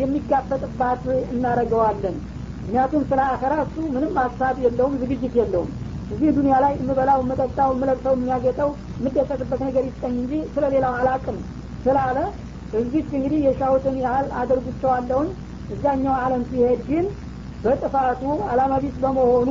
የሚጋፈጥባት 0.00 1.02
እናረገዋለን 1.32 2.16
ምክንያቱም 2.60 3.02
ስለ 3.10 3.20
አኸራ 3.32 3.54
እሱ 3.64 3.76
ምንም 3.94 4.14
ሀሳብ 4.22 4.56
የለውም 4.64 4.94
ዝግጅት 5.02 5.34
የለውም። 5.40 5.70
እዚህ 6.10 6.28
ዱኒያ 6.36 6.56
ላይ 6.64 6.72
የምበላው 6.78 7.20
የምጠጣው 7.22 7.70
የምለብሰው 7.74 8.14
የሚያጌጠው 8.16 8.70
የምደሰትበት 8.98 9.60
ነገር 9.66 9.84
ይስጠኝ 9.88 10.14
እንጂ 10.22 10.32
ስለ 10.54 10.64
ሌላው 10.74 10.92
አላቅም 11.00 11.38
ስላለ 11.84 12.18
እዚች 12.72 13.10
እንግዲህ 13.18 13.40
የሻሁትን 13.46 13.96
ያህል 14.04 14.28
አደርጉቸዋለሁኝ 14.40 15.28
እዛኛው 15.74 16.14
አለም 16.22 16.42
ሲሄድ 16.50 16.80
ግን 16.88 17.06
በጥፋቱ 17.64 18.22
አላማ 18.50 18.74
ቢስ 18.82 18.96
በመሆኑ 19.02 19.48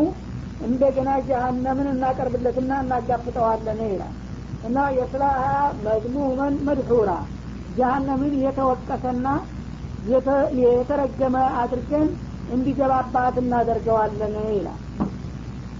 እንደገና 0.65 1.09
ጀሀነምን 1.27 1.87
እናቀርብለትና 1.93 2.71
እናጋፍጠዋለን 2.83 3.79
ይላል። 3.87 4.13
እና 4.67 4.77
የስላሀ 4.97 5.41
መዝሙመን 5.85 6.55
መድሑራ 6.67 7.11
ጀሀነምን 7.77 8.33
የተወቀሰና 8.43 9.27
የተረገመ 10.59 11.35
አድርገን 11.61 12.07
እንዲገባባት 12.55 13.35
እናደርገዋለን 13.43 14.35
ይላል። 14.51 14.81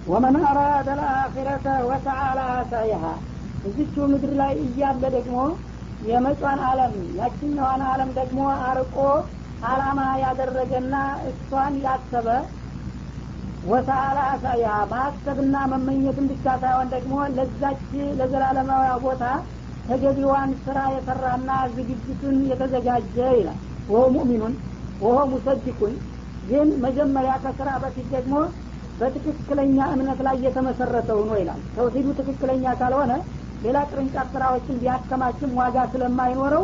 ወመን 0.08 0.36
አራደ 0.50 0.88
ልአኪረተ 1.00 1.68
ወተዓላ 1.90 2.40
ሳይሃ 2.72 3.04
እዚቹ 3.68 3.96
ምድር 4.12 4.32
ላይ 4.42 4.54
እያለ 4.66 5.04
ደግሞ 5.16 5.38
የመጯን 6.08 6.60
አለም 6.70 6.96
ያችኛዋን 7.20 7.82
አለም 7.92 8.10
ደግሞ 8.18 8.40
አርቆ 8.68 8.98
አላማ 9.64 10.00
ያደረገና 10.24 10.96
እሷን 11.30 11.76
ያሰበ 11.86 12.28
ወተአላ 13.64 14.18
አሳያ 14.32 14.66
ማሰብና 14.92 15.56
መመኘትን 15.72 16.26
ብቻ 16.32 16.46
ሳይሆን 16.64 16.90
ደግሞ 16.94 17.14
ለዛች 17.38 17.86
ለዘላለማዊ 18.20 18.90
ቦታ 19.06 19.24
ተገቢዋን 19.88 20.52
ስራ 20.66 20.80
የሰራና 20.94 21.50
ዝግጅቱን 21.74 22.38
የተዘጋጀ 22.52 23.18
ይላል። 23.40 23.60
ወሆ 23.90 24.04
ሙእሚኑን 24.16 24.54
ወሆ 25.02 25.18
ሙሰዲቁን። 25.32 25.96
ግን 26.44 26.70
መጀመሪያ 26.86 27.34
ከስራ 27.44 27.70
በፊት 27.84 28.08
ደግሞ 28.16 28.36
በትክክለኛ 29.00 29.78
እምነት 29.94 30.20
ላይ 30.28 30.36
የተመሰረተው 30.46 31.20
ነው 31.30 31.38
ይላል። 31.42 31.62
ተውሂዱ 31.76 32.08
ትክክለኛ 32.20 32.74
ካልሆነ 32.82 33.14
ሌላ 33.62 33.78
ቅርንጫፍ 33.90 34.28
ስራዎችን 34.34 34.80
ቢያከማችም 34.82 35.56
ዋጋ 35.60 35.78
ስለማይኖረው 35.94 36.64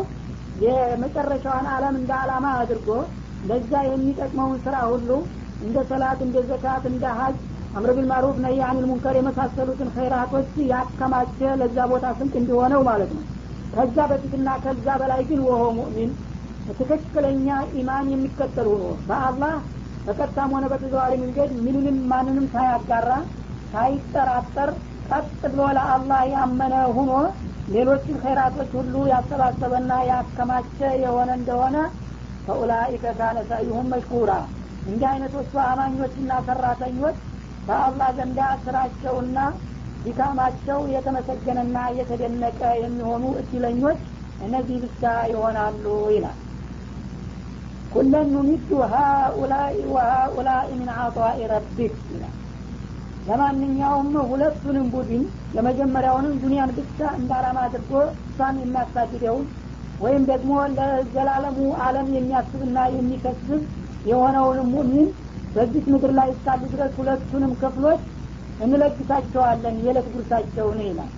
የመጨረሻዋን 0.55 1.67
አለም 1.73 1.95
እንደ 1.99 2.11
አላማ 2.19 2.47
አድርጎ 2.59 2.89
ለዛ 3.43 3.73
የሚጠቅመውን 3.85 4.57
ስራ 4.65 4.75
ሁሉ 4.91 5.09
እንደ 5.61 5.77
ሰላት 5.89 6.19
እንደ 6.25 6.37
ዘካት 6.49 6.83
እንደ 6.91 7.05
ሀጅ 7.19 7.37
አምር 7.73 7.91
ቢልማሩፍ 7.97 8.37
ነይ 8.45 8.57
አኒል 8.67 8.85
ሙንከር 8.89 9.15
የመሳሰሉትን 9.17 9.91
ኸይራቶች 9.95 10.49
ያከማቸ 10.71 11.39
ለዛ 11.61 11.77
ቦታ 11.91 12.07
ስንቅ 12.17 12.33
እንዲሆነው 12.41 12.81
ማለት 12.89 13.11
ነው። 13.17 13.23
ከዛ 13.73 13.97
በፊትና 14.11 14.49
ከዛ 14.63 14.87
በላይ 15.01 15.21
ግን 15.29 15.41
ወሆ 15.47 15.61
ሙእሚን 15.77 16.11
ትክክለኛ 16.71 17.47
ኢማን 17.79 18.07
የሚከተል 18.13 18.67
ሆኖ 18.71 18.85
በአላህ 19.07 19.53
በቀጥታም 20.05 20.53
ሆነ 20.55 20.65
በተዘዋሪ 20.71 21.13
መንገድ 21.23 21.49
ምንንም 21.65 21.97
ማንንም 22.11 22.45
ሳያጋራ 22.53 23.09
ሳይጠራጠር 23.73 24.69
ቀጥ 25.09 25.27
ብሎ 25.45 25.61
ለአላህ 25.77 26.21
ያመነ 26.33 26.75
ሁኖ 26.97 27.11
ሌሎችን 27.73 28.15
ኸይራቶች 28.23 28.71
ሁሉ 28.77 28.93
ያሰባሰበና 29.11 29.91
ያከማቸ 30.09 30.77
የሆነ 31.03 31.29
እንደሆነ 31.39 31.77
ፈኡላኢከ 32.45 33.05
ካነ 33.19 33.39
ሰዩሁም 33.49 33.89
መሽኩራ። 33.93 34.31
እንዲህ 34.85 35.07
አይነቶቹ 35.11 35.53
አማኞችና 35.65 36.31
ሰራተኞች 36.47 37.17
በአላህ 37.67 38.09
ዘንዳ 38.17 38.39
ስራቸውና 38.63 39.37
ድካማቸው 40.05 40.79
የተመሰገነና 40.93 41.77
የተደነቀ 41.97 42.61
የሚሆኑ 42.81 43.25
እድለኞች 43.41 43.99
እነዚህ 44.39 44.77
ብቻ 44.85 45.03
ይሆናሉ 45.31 45.85
ይላል። 46.15 46.39
ኩለን 47.91 48.27
ኑሚዱ 48.33 48.69
ሀኡላኢ 48.93 49.77
ወሀኡላኢ 49.93 50.69
ምን 50.79 50.89
አጣኢ 50.97 51.39
ረቢክ 51.53 51.97
ይላል 52.09 52.35
ለማንኛውም 53.27 54.09
ሁለቱንም 54.29 54.87
ቡድን 54.93 55.23
የመጀመሪያውንም 55.55 56.37
ዱንያን 56.41 56.71
ብቻ 56.77 56.99
እንደ 57.17 57.31
አላማ 57.39 57.57
አድርጎ 57.67 57.91
እሷን 58.23 58.55
የሚያሳድደውን 58.61 59.45
ወይም 59.99 60.23
ደግሞ 60.31 60.51
ለዘላለሙ 60.77 61.57
አለም 61.85 62.07
የሚያስብና 62.15 62.77
የሚከስብ 62.95 63.61
የሆነውንም 64.09 64.69
ሙሚን 64.75 65.09
በዚህ 65.55 65.83
ምድር 65.93 66.11
ላይ 66.19 66.29
እስካሉ 66.33 66.61
ድረስ 66.73 66.93
ሁለቱንም 66.99 67.51
ክፍሎች 67.61 68.01
እንለግሳቸዋለን 68.65 69.75
የዕለት 69.81 70.07
ጉርሳቸውን 70.13 70.79
ይላል። 70.85 71.11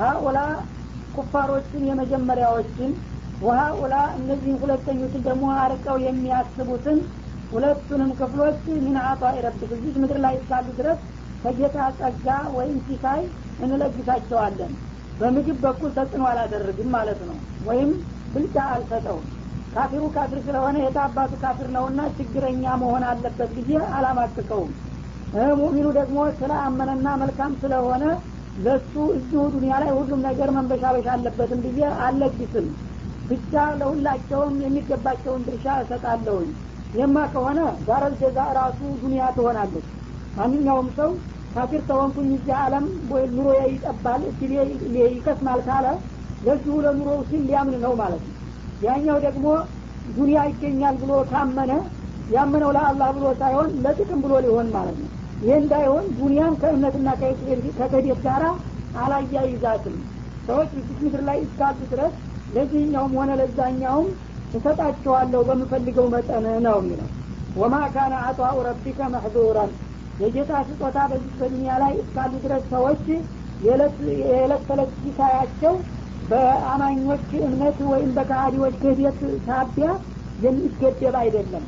ሀኡላ 0.00 0.38
ኩፋሮችን 1.16 1.86
የመጀመሪያዎችን 1.88 2.90
ወሀኡላ 3.42 3.94
እነዚህን 4.18 4.60
ሁለተኞችን 4.62 5.24
ደግሞ 5.28 5.46
አርቀው 5.62 5.96
የሚያስቡትን 6.04 6.98
ሁለቱንም 7.52 8.10
ክፍሎች 8.18 8.56
ምን 8.84 8.96
አጣ 9.04 9.22
ረብክ 9.44 9.70
ምድር 10.02 10.18
ላይ 10.24 10.34
እስካሉ 10.40 10.66
ድረስ 10.78 10.98
ከጌታ 11.42 11.78
ጸጋ 11.98 12.26
ወይም 12.54 12.76
ሲሳይ 12.86 13.20
እንለግሳቸዋለን። 13.64 14.72
በምግብ 15.20 15.58
በኩል 15.64 15.90
ተጽዕኖ 15.96 16.24
አላደርግም 16.30 16.90
ማለት 16.96 17.20
ነው። 17.28 17.36
ወይም 17.64 17.90
ብልጫ 18.34 18.56
አልሰጠውም። 18.74 19.26
ካፊሩ 19.72 20.02
ካፊር 20.14 20.38
ስለሆነ 20.46 20.76
የታባቱ 20.82 21.32
ካፊር 21.42 21.68
ነውና 21.74 22.00
ችግረኛ 22.16 22.64
መሆን 22.82 23.02
አለበት 23.10 23.50
ብዬ 23.58 23.72
አላማቅቀውም። 23.96 24.70
ሙሚኑ 25.60 25.86
ደግሞ 25.98 26.18
ስለ 26.38 26.52
አመነና 26.66 27.08
መልካም 27.22 27.52
ስለሆነ 27.62 28.04
ለሱ 28.58 28.92
እዚሁ 29.16 29.42
ዱኒያ 29.54 29.74
ላይ 29.82 29.90
ሁሉም 29.98 30.20
ነገር 30.28 30.48
መንበሻበሻ 30.56 31.06
አለበትም 31.14 31.60
ብዬ 31.66 31.80
አልለግስም። 32.06 32.68
ብቻ 33.30 33.52
ለሁላቸውም 33.80 34.54
የሚገባቸውን 34.64 35.44
ድርሻ 35.46 35.66
እሰጣለሁኝ። 35.82 36.50
የማ 36.94 37.16
ከሆነ 37.32 37.58
ዳረል 37.86 38.14
ጀዛ 38.20 38.38
ራሱ 38.58 38.80
ዱኒያ 39.02 39.24
ትሆናለች 39.36 39.86
ማንኛውም 40.38 40.88
ሰው 40.98 41.10
ካፊር 41.54 41.82
ተሆንኩኝ 41.88 42.28
እዚህ 42.34 42.56
አለም 42.62 42.84
ኑሮ 43.32 43.46
ይጠባል 43.66 44.22
እድሌ 44.30 44.52
ይከስማል 45.08 45.60
ካለ 45.68 45.86
ለዚሁ 46.42 46.74
ለኑሮ 46.84 47.10
ሲል 47.28 47.42
ሊያምን 47.48 47.76
ነው 47.84 47.92
ማለት 48.00 48.22
ነው። 48.26 48.34
ያኛው 48.82 49.16
ደግሞ 49.26 49.46
ዱኒያ 50.16 50.40
ይገኛል 50.50 50.96
ብሎ 51.00 51.12
ካመነ 51.30 51.72
ያመነው 52.30 52.70
ለአላህ 52.76 53.08
ብሎ 53.16 53.26
ሳይሆን 53.40 53.68
ለጥቅም 53.84 54.20
ብሎ 54.24 54.34
ሊሆን 54.44 54.68
ማለት 54.76 54.96
ነው። 55.02 55.10
ይህ 55.42 55.54
እንዳይሆን 55.62 56.04
ዱኒያን 56.18 56.54
ከእምነትና 56.60 57.08
ከክህደት 57.18 58.20
ጋራ 58.24 58.44
አላያይዛትም። 59.02 59.96
ሰዎች 60.46 60.70
እዚህ 60.80 60.96
ምድር 61.04 61.22
ላይ 61.28 61.38
እስካሉ 61.44 61.78
ድረስ 61.92 62.14
ለዚህኛውም 62.54 63.14
ሆነ 63.18 63.30
ለዛኛውም 63.40 64.08
እሰጣቸዋለሁ 64.58 65.40
በምፈልገው 65.48 66.06
መጠን 66.14 66.46
ነው 66.66 66.76
የሚለው። 66.80 67.08
ወማ 67.56 67.76
ካነ 67.94 68.14
አጧኡ 68.26 68.56
ረቢከ 68.66 69.08
መሕዙራን 69.14 69.70
የጌታ 70.18 70.52
ስጦታ 70.68 70.98
በዚህ 71.10 71.32
በዱኒያ 71.40 71.72
ላይ 71.82 71.92
እስካሉ 72.02 72.32
ድረስ 72.44 72.64
ሰዎች 72.72 73.04
የዕለት 73.60 73.96
ተዕለት 74.68 74.92
ሲሳያቸው 74.98 75.74
በአማኞች 76.22 77.28
እምነት 77.46 77.78
ወይም 77.90 78.10
በካሃዲዎች 78.16 78.74
ክህደት 78.82 79.18
ሳቢያ 79.46 79.88
የሚገደብ 80.38 81.16
አይደለም። 81.22 81.64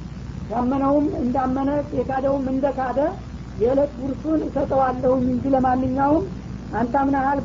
ያመነውም 0.51 1.07
እንዳመነ 1.23 1.71
የካደውም 1.99 2.47
እንደ 2.53 2.67
ካደ 2.79 3.01
የዕለት 3.57 3.93
ጉርሱን 4.01 4.41
እሰጠዋለሁኝ 4.47 5.25
እንጂ 5.35 5.45
ለማንኛውም 5.55 6.25
አንተ 6.73 6.95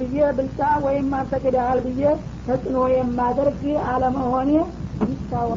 ብዬ 0.01 0.17
ብልጫ 0.37 0.59
ወይም 0.85 1.07
አንተ 1.19 1.33
ክደሃል 1.43 1.79
ብዬ 1.85 2.01
ተጽዕኖ 2.47 2.79
የማደርግ 2.93 3.61
አለመሆኔ 3.91 4.51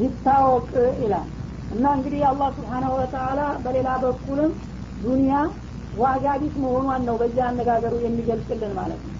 ይታወቅ 0.04 0.70
ይላል። 1.02 1.26
እና 1.70 1.84
እንግዲህ 1.96 2.22
አላህ 2.28 2.48
ስብሓናሁ 2.56 2.92
ወተአላ 3.00 3.40
በሌላ 3.64 3.88
በኩልም 4.04 4.52
ዱኒያ 4.98 5.34
ዋጋ 5.94 6.24
ቢስ 6.40 6.54
መሆኗን 6.62 7.02
ነው 7.08 7.16
በዚህ 7.20 7.42
አነጋገሩ 7.46 7.94
የሚገልጽልን 8.02 8.72
ማለት 8.78 9.00
ነው። 9.06 9.14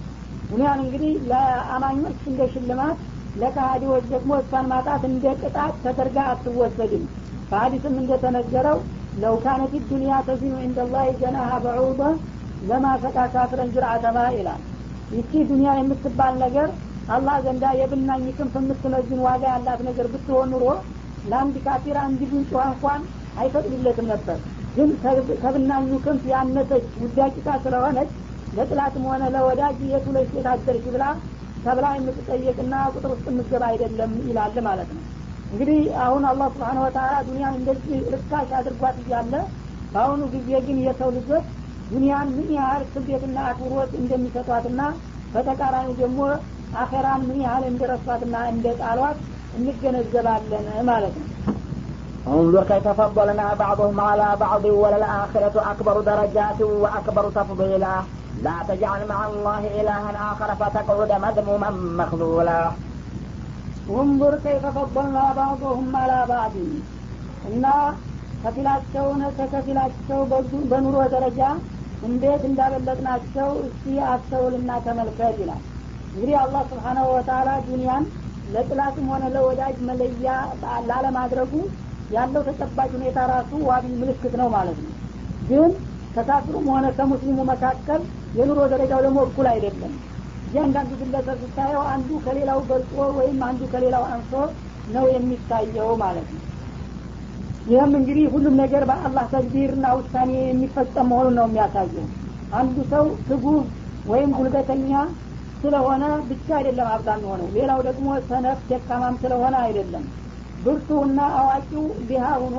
ዱኒያን 0.49 0.79
እንግዲህ 0.83 1.13
ለአማኞች 1.29 2.19
እንደ 2.31 2.41
ሽልማት 2.53 2.99
ለካሃዲዎች 3.35 4.05
ደግሞ 4.13 4.31
እሷን 4.41 4.67
ማጣት 4.71 5.03
እንደ 5.09 5.33
ቅጣት 5.41 5.73
ተደርጋ 5.83 6.17
አትወሰድም። 6.31 7.03
በሀዲስም 7.51 7.95
እንደተነገረው 8.01 8.77
ለው 9.21 9.35
ካነት 9.43 9.73
ዱኒያ 9.91 10.15
ተዚኑ 10.27 10.55
እንደላህ 10.65 11.05
ጀናሀ 11.21 11.51
በዑበ 11.63 12.01
ለማ 12.61 12.85
ሰቃ 13.03 13.17
ጅርአተማ 13.73 14.17
ይላል። 14.37 14.61
ይቺ 15.11 15.31
ዱኒያ 15.49 15.71
የምትባል 15.77 16.33
ነገር 16.43 16.69
አላህ 17.09 17.35
ዘንዳ 17.45 17.65
የብናኝ 17.77 18.25
ክንፍ 18.37 18.55
የምትመዝን 18.59 19.21
ዋጋ 19.27 19.43
ያላት 19.53 19.79
ነገር 19.87 20.07
ብትሆን 20.13 20.49
ኑሮ 20.53 20.65
ለአንድ 21.23 21.55
ካፊር 21.65 21.97
አንድ 22.03 22.21
ጉንጭ 22.31 22.51
እንኳን 22.67 23.01
አይፈቅድለትም 23.37 24.07
ነበር 24.11 24.37
ግን 24.75 24.89
ከብናኙ 25.43 25.91
ክንፍ 26.05 26.23
ያነሰች 26.31 26.87
ውዳቂቃ 27.03 27.47
ስለሆነች 27.63 28.11
ለጥላትም 28.57 29.03
ሆነ 29.09 29.23
ለወዳጅ 29.33 29.79
የቱ 29.89 30.07
ላይ 30.15 30.25
ብላ 30.87 31.03
ተብላ 31.65 31.85
የምትጠየቅና 31.95 32.73
ቁጥር 32.93 33.11
ውስጥ 33.13 33.25
የምትገባ 33.29 33.63
አይደለም 33.71 34.11
ይላል 34.27 34.53
ማለት 34.67 34.89
ነው። 34.95 35.01
እንግዲህ 35.51 35.79
አሁን 36.03 36.23
አላህ 36.29 36.47
ስብሓን 36.53 36.77
ወተላ 36.83 37.13
ዱኒያን 37.27 37.57
እንደዚህ 37.59 37.97
ርካሽ 38.13 38.49
አድርጓት 38.59 38.97
እያለ 39.03 39.33
በአሁኑ 39.93 40.21
ጊዜ 40.35 40.49
ግን 40.67 40.77
የሰው 40.85 41.09
ልጆች 41.17 41.45
ዱኒያን 41.91 42.27
ምን 42.35 42.49
ያህል 42.57 42.83
ክብደትና 42.91 43.37
አክብሮት 43.49 43.91
እንደሚሰጧትና 44.01 44.81
በተቃራኒ 45.33 45.89
ደግሞ 46.01 46.19
አኸራን 46.81 47.21
ምን 47.29 47.39
ያህል 47.45 47.63
እንደረሷትና 47.71 48.35
እንደ 48.51 48.75
ጣሏት 48.81 49.19
እንገነዘባለን 49.59 50.67
ማለት 50.89 51.13
ነው 51.19 51.27
انظر 52.28 52.64
كيف 52.64 52.86
فضلنا 52.90 53.54
بعضهم 53.54 54.00
على 54.00 54.28
بعض 54.40 54.64
وللآخرة 54.82 55.56
أكبر 55.72 55.96
درجات 56.02 56.60
وأكبر 56.82 57.24
تفضيلا 57.30 57.94
لا 58.42 58.56
تجعل 58.68 59.00
مع 59.08 59.20
الله 59.26 59.62
إلها 59.80 60.10
آخر 60.30 60.48
فتقعد 60.54 61.12
مذموما 61.26 61.70
مخذولا 62.00 62.60
انظر 63.92 64.32
كيف 64.38 64.64
فضلنا 64.78 65.24
بعضهم 65.36 65.86
على 65.96 66.18
بعض 66.28 66.54
እና 67.48 67.66
ከፊላቸውን 68.42 69.20
ከከፊላቸው 69.36 70.20
በኑሮ 70.70 70.96
ደረጃ 71.14 71.40
እንዴት 72.08 72.42
እንዳበለጥናቸው 72.48 73.48
እስቲ 73.66 73.84
አስተውልና 74.14 74.70
ተመልከት 74.86 75.36
ይላል 75.42 75.62
እንግዲህ 76.08 76.36
አላህ 76.42 76.62
ስብሓናሁ 76.72 77.06
ወተላ 77.14 77.50
ዱኒያን 77.68 78.04
ለጥላትም 78.54 79.06
ሆነ 79.12 79.24
ለወዳጅ 79.34 79.76
መለያ 79.88 80.28
ላለማድረጉ 80.88 81.52
ያለው 82.09 82.41
ተጨባጭ 82.47 82.89
ሁኔታ 82.95 83.19
ራሱ 83.31 83.51
ዋቢ 83.67 83.85
ምልክት 83.99 84.33
ነው 84.41 84.47
ማለት 84.55 84.77
ነው። 84.85 84.93
ግን 85.41 85.71
ከካፍሩም 86.15 86.67
ሆነ 86.73 86.85
ከሙስሊሙ 86.97 87.39
መካከል 87.51 88.01
የኑሮ 88.37 88.59
ደረጃው 88.71 89.01
ደግሞ 89.05 89.19
እኩል 89.27 89.47
አይደለም። 89.51 89.93
እያንዳንዱ 90.47 90.91
ግለሰብ 91.01 91.39
ስታየው 91.43 91.83
አንዱ 91.91 92.09
ከሌላው 92.25 92.59
በልጦ 92.69 92.95
ወይም 93.17 93.39
አንዱ 93.47 93.61
ከሌላው 93.73 94.05
አንሶ 94.13 94.31
ነው 94.87 95.05
የሚታየው 95.13 95.91
ማለት 96.03 96.29
ነው። 96.35 96.43
ይህም 97.67 97.91
እንግዲህ 97.99 98.25
ሁሉም 98.33 98.55
ነገር 98.61 98.83
በአላህ 98.89 99.25
ተግቢርና 99.33 99.87
ውሳኔ 99.97 100.31
የሚፈጸም 100.41 101.09
መሆኑን 101.11 101.35
ነው 101.39 101.45
የሚያሳየው። 101.49 102.07
አንዱ 102.53 102.77
ሰው 102.93 103.05
ትጉህ 103.27 103.59
ወይም 104.05 104.31
ጉልበተኛ 104.37 104.91
ስለሆነ 105.61 106.03
ብቻ 106.29 106.47
አይደለም 106.57 106.87
ሀብታም 106.91 107.21
የሆነው 107.25 107.49
ሌላው 107.55 107.79
ደግሞ 107.87 108.07
ሰነፍ 108.29 108.59
ደካማም 108.69 109.15
ስለሆነ 109.23 109.55
አይደለም 109.65 110.05
ብርቱና 110.59 111.19
አዋቂው 111.39 111.85
ድሃ 112.07 112.25
ሆኖ 112.41 112.57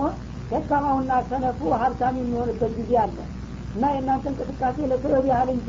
ደካማውና 0.50 1.12
ሰነፉ 1.28 1.60
ሀብታም 1.80 2.14
የሚሆንበት 2.20 2.72
ጊዜ 2.78 2.92
አለ። 3.02 3.16
እና 3.74 3.82
የእናንተ 3.94 4.24
እንቅስቃሴ 4.30 4.76
ለስበብ 4.90 5.24
ያህል 5.30 5.50
እንጂ 5.54 5.68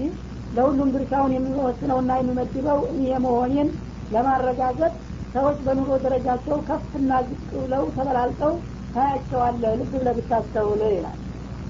ለሁሉም 0.51 0.89
ድርሻውን 0.95 1.33
የሚወስነውና 1.35 2.11
የሚመድበው 2.19 2.79
እኔ 2.91 3.05
መሆኔን 3.25 3.67
ለማረጋገጥ 4.11 4.93
ሰዎች 5.33 5.57
በኑሮ 5.65 5.89
ደረጃቸው 6.05 6.57
ከፍና 6.69 7.11
ዝቅ 7.27 7.49
ብለው 7.55 7.83
ተበላልጠው 7.95 8.53
ታያቸዋለህ። 8.95 9.75
ልብ 9.79 9.91
ብለህ 9.93 10.15
ብታስተውል 10.17 10.81
ይላል። 10.89 11.19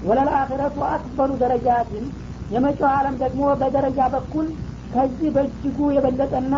ወለልአክረቱ 0.02 0.76
አክበሩ 0.88 1.30
ደረጃትን። 1.42 2.06
የመጪው 2.50 2.88
አለም 2.94 3.16
ደግሞ 3.22 3.42
በደረጃ 3.60 4.00
በኩል 4.14 4.46
ከዚህ 4.90 5.28
በእጅጉ 5.36 5.78
የበለጠና 5.96 6.54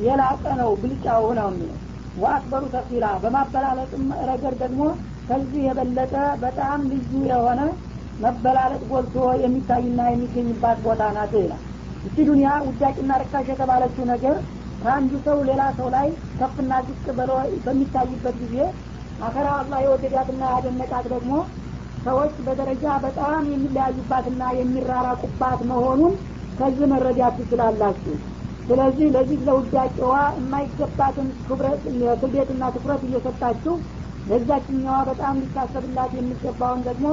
የላቀ 0.00 0.44
ነው። 0.60 0.70
ብልጫው 0.80 1.26
ነው 1.38 1.48
የሚለው 1.50 1.76
ወአክበሩ 2.16 2.64
ተፊላ 2.74 3.06
በማበላለጥም 3.22 4.04
ረገድ 4.28 4.54
ደግሞ 4.62 4.82
ከዚህ 5.28 5.60
የበለጠ 5.66 6.14
በጣም 6.42 6.80
ልዩ 6.90 7.22
የሆነ 7.30 7.60
መበላለጥ 8.20 8.82
ጎልቶ 8.90 9.16
የሚታይና 9.42 10.00
የሚገኝባት 10.10 10.78
ቦታ 10.86 11.02
ናት 11.16 11.32
ይላል። 11.40 11.62
እቺ 12.06 12.16
ዱኒያ 12.28 12.50
ውዳቂና 12.66 13.12
ርካሽ 13.22 13.46
የተባለችው 13.52 14.04
ነገር 14.12 14.36
ከአንዱ 14.82 15.12
ሰው 15.26 15.38
ሌላ 15.48 15.62
ሰው 15.78 15.88
ላይ 15.94 16.08
ከፍና 16.38 16.72
ዝቅ 16.88 17.04
ብሎ 17.18 17.32
በሚታይበት 17.64 18.36
ጊዜ 18.42 18.56
አኸራ 19.26 19.48
አላህ 19.60 19.78
የወደዳትና 19.82 20.42
ያደነቃት 20.54 21.06
ደግሞ 21.14 21.32
ሰዎች 22.04 22.34
በደረጃ 22.46 22.86
በጣም 23.04 23.44
የሚለያዩባትና 23.52 24.42
የሚራራቁባት 24.58 25.60
መሆኑን 25.70 26.12
ከዚህ 26.58 26.86
መረዳት 26.92 27.34
ትችላላችሁ 27.40 28.14
ስለዚህ 28.68 29.08
ለዚህ 29.14 29.38
ለውዳቄዋ 29.48 30.12
የማይገባትን 30.36 31.28
ክብደትና 32.20 32.62
ትኩረት 32.74 33.02
እየሰጣችሁ 33.08 33.74
ለዛችኛዋ 34.26 34.96
በጣም 35.10 35.34
ሊታሰብላት 35.42 36.12
የሚገባውን 36.16 36.80
ደግሞ 36.88 37.06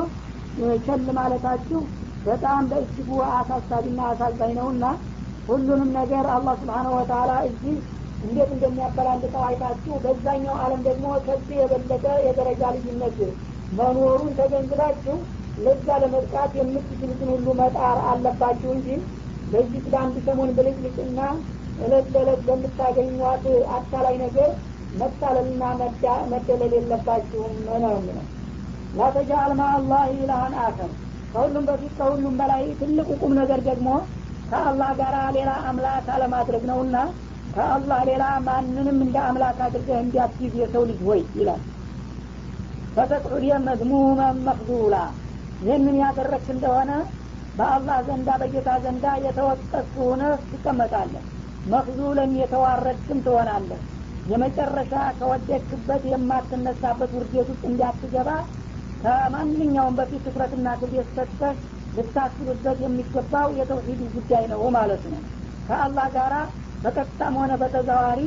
ቸል 0.86 1.04
ማለታችሁ 1.18 1.80
በጣም 2.26 2.62
በእጅጉ 2.72 3.10
አሳሳቢና 3.34 4.02
አሳዛኝ 4.12 4.52
ነውና 4.60 4.86
ሁሉንም 5.48 5.90
ነገር 6.00 6.26
አላህ 6.36 6.54
ስብሓነ 6.62 6.88
ወተላ 6.96 7.32
እዚህ 7.48 7.76
እንዴት 8.24 8.50
እንደሚያበላልጠው 8.56 9.44
አይታችሁ 9.48 9.94
በዛኛው 10.04 10.56
አለም 10.64 10.82
ደግሞ 10.88 11.06
ከዚህ 11.26 11.56
የበለጠ 11.62 12.06
የደረጃ 12.28 12.62
ልዩነት 12.76 13.18
መኖሩን 13.80 14.32
ተገንዝባችሁ 14.40 15.16
ለዛ 15.58 15.88
ለመጥቃት 16.04 16.54
የምትችሉትን 16.60 17.30
ሁሉ 17.34 17.48
መጣር 17.60 17.98
አለባችሁ 18.12 18.70
እንጂ 18.78 18.88
በዚህ 19.54 19.84
ለአንድ 19.86 20.16
ሰሞን 20.28 20.52
ብልጭልጭና 20.58 21.20
እለት 21.78 22.08
ለእለት 22.14 22.42
በምታገኟት 22.48 23.46
አታላይ 23.76 24.16
ነገር 24.24 24.50
መታለልና 24.94 25.64
መደለል 26.32 26.74
የለባችሁም 26.78 27.54
ነው 27.84 27.94
የሚለው። 27.94 28.26
ላተጃአል 28.94 29.52
ማ 29.60 29.70
አላህ 29.76 30.04
ኢላሃን 30.16 30.56
አከር 30.64 30.92
ከሁሉም 31.34 31.64
በፊት 31.70 31.94
ከሁሉም 32.00 32.36
በላይ 32.40 32.64
ትልቁ 32.80 33.10
ቁም 33.22 33.32
ነገር 33.40 33.62
ደግሞ 33.70 33.88
ከአላህ 34.50 34.90
ጋር 35.00 35.16
ሌላ 35.38 35.52
አምላክ 35.70 36.08
አለማድረግ 36.16 36.64
ነውና 36.70 36.98
ከአላህ 37.54 38.00
ሌላ 38.10 38.24
ማንንም 38.46 39.00
እንደ 39.06 39.18
አምላክ 39.30 39.58
አድርገህ 39.66 39.98
እንዲያስይዝ 40.04 40.54
የሰው 40.62 40.84
ልጅ 40.90 41.00
ሆይ 41.08 41.22
ይላል። 41.40 41.62
ፈተቅዑድ 42.96 43.46
መዝሙመን 43.68 44.38
መክዙላ 44.48 44.96
ይህንን 45.62 45.98
ያደረግክ 46.02 46.48
እንደሆነ 46.56 46.92
በአላህ 47.56 47.98
ዘንዳ 48.08 48.30
በጌታ 48.42 48.70
ዘንዳ 48.84 49.06
የተወቀስ 49.26 49.90
ሆነ 50.00 50.22
ትቀመጣለህ። 50.50 51.26
መክዙለን 51.66 52.32
የተዋረድክም 52.40 53.20
ትሆናለህ። 53.26 53.82
የመጨረሻ 54.26 54.92
ከወደክበት 55.18 56.04
የማትነሳበት 56.12 57.12
ውርዴት 57.18 57.48
ውስጥ 57.52 57.64
እንዲያትገባ 57.70 58.30
ከማንኛውም 59.02 59.96
በፊት 59.98 60.22
ትኩረትና 60.26 60.68
ክብደት 60.82 61.08
ሰጥተህ 61.18 61.56
ልታስብበት 61.94 62.78
የሚገባው 62.84 63.48
የተውሂድ 63.58 64.02
ጉዳይ 64.14 64.44
ነው 64.54 64.62
ማለት 64.78 65.04
ነው። 65.12 65.22
ከአላህ 65.68 66.08
ጋራ 66.16 66.36
በቀጥታም 66.84 67.36
ሆነ 67.42 67.54
በተዘዋሪ 67.62 68.22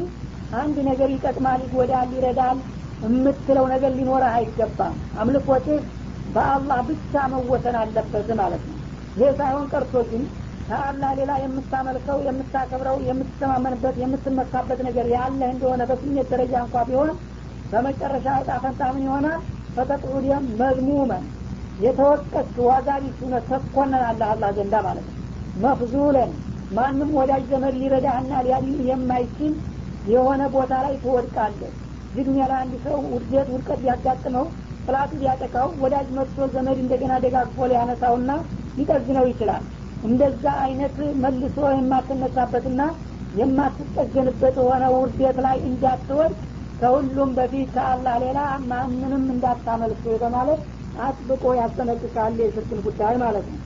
አንድ 0.52 0.76
ነገር 0.88 1.08
ይጠቅማል 1.14 1.60
ይጎዳል 1.64 2.10
ይረዳል 2.16 2.58
የምትለው 3.02 3.66
ነገር 3.72 3.90
ሊኖረህ 3.96 4.34
አይገባም። 4.36 4.94
አምልኮትህ 5.20 5.80
በአላህ 6.28 6.78
ብቻ 6.88 7.24
መወሰን 7.32 7.76
አለበት 7.80 8.28
ማለት 8.40 8.64
ነው 8.70 8.75
ይህ 9.16 9.30
ሳይሆን 9.38 9.66
ቀርቶ 9.72 9.94
ግን 10.10 10.22
ከአላህ 10.68 11.10
ሌላ 11.18 11.32
የምታመልከው 11.42 12.18
የምታከብረው 12.26 12.96
የምትተማመንበት 13.08 13.96
የምትመካበት 14.02 14.80
ነገር 14.86 15.06
ያለህ 15.14 15.48
እንደሆነ 15.54 15.82
በስሜት 15.90 16.26
ደረጃ 16.32 16.54
እንኳ 16.64 16.82
ቢሆን 16.88 17.10
በመጨረሻ 17.72 18.26
እጣ 18.40 18.50
ፈንታ 18.62 18.82
ምን 18.94 19.04
ይሆናል? 19.06 19.38
ፈተቅዑድየም 19.76 20.44
መዝሙመን 20.60 21.24
የተወቀስ 21.78 22.50
ዋጋ 22.66 22.88
ቢስ 23.02 23.16
ሁነ 23.22 23.36
ተኮነናለህ 23.48 24.28
አላህ 24.32 24.50
ዘንዳ 24.58 24.76
ማለት 24.86 25.06
ነው። 25.08 25.16
መፍዙለን። 25.56 26.30
ማንም 26.70 27.10
ወዳጅ 27.18 27.42
ዘመድ 27.50 27.74
ሊረዳህና 27.80 28.32
ሊያድን 28.46 28.78
የማይችል 28.88 29.52
የሆነ 30.04 30.42
ቦታ 30.54 30.74
ላይ 30.84 30.94
ትወድቃለህ። 31.02 31.72
ዱኒያ 32.16 32.44
ላይ 32.50 32.58
አንድ 32.64 32.74
ሰው 32.84 32.96
ውድቀት 33.12 33.48
ውድቀት 33.54 33.80
ሊያጋጥመው 33.84 34.46
ጥላቱ 34.86 35.12
ሊያጠቃው 35.20 35.68
ወዳጅ 35.82 36.08
መጥቶ 36.16 36.46
ዘመድ 36.54 36.78
እንደገና 36.82 37.12
ደጋግፎ 37.24 37.66
ሊያነሳውና 37.70 38.30
ሊጠግነው 38.77 39.25
ይችላል 39.31 39.63
እንደዛ 40.09 40.45
አይነት 40.65 40.95
መልሶ 41.23 41.57
የማትነሳበትና 41.77 42.81
የማትጠገንበት 43.41 44.55
የሆነ 44.61 44.85
ውርደት 44.95 45.37
ላይ 45.45 45.57
እንዳትወድቅ 45.69 46.39
ከሁሉም 46.79 47.31
በፊት 47.37 47.69
ከአላህ 47.75 48.15
ሌላ 48.23 48.39
ማንንም 48.71 49.25
እንዳታመልክ 49.33 50.05
በማለት 50.23 50.61
አጥብቆ 51.07 51.43
ያስጠነቅቃል 51.59 52.39
የሽርክን 52.43 52.81
ጉዳይ 52.87 53.15
ማለት 53.25 53.45
ነው 53.51 53.59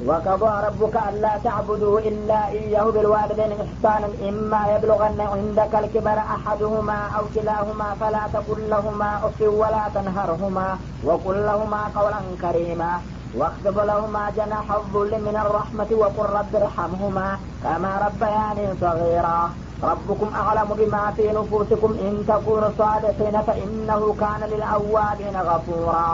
وقضى 0.00 0.52
ربك 0.66 0.96
ألا 1.08 1.32
تعبدوا 1.38 2.00
إلا 2.00 2.48
إياه 2.48 2.86
بالوالدين 2.86 3.52
إحسانا 3.56 4.08
إما 4.28 4.60
يبلغن 4.74 5.20
عندك 5.34 5.72
الكبر 5.74 6.18
أحدهما 6.36 6.98
أو 7.16 7.24
كلاهما 7.34 7.88
فلا 8.00 8.24
تقل 8.32 8.60
لهما 8.70 9.10
أف 9.24 9.38
ولا 9.60 9.84
تنهرهما 9.94 10.68
وقل 11.04 11.36
لهما 11.42 11.82
قولا 11.96 12.20
كريما 12.42 12.92
واخفض 13.34 13.78
لهما 13.80 14.30
جناح 14.30 14.66
الذل 14.72 15.12
من 15.20 15.36
الرحمة 15.36 15.90
وقل 15.92 16.26
رب 16.30 16.52
ارحمهما 16.56 17.28
كما 17.64 17.92
ربياني 17.98 18.66
صغيرا 18.80 19.40
ربكم 19.82 20.28
أعلم 20.34 20.68
بما 20.70 21.04
في 21.16 21.24
نفوسكم 21.30 21.90
إن 22.00 22.24
تكونوا 22.28 22.70
صادقين 22.78 23.36
فإنه 23.42 24.14
كان 24.20 24.40
للأوابين 24.52 25.36
غفورا 25.40 26.08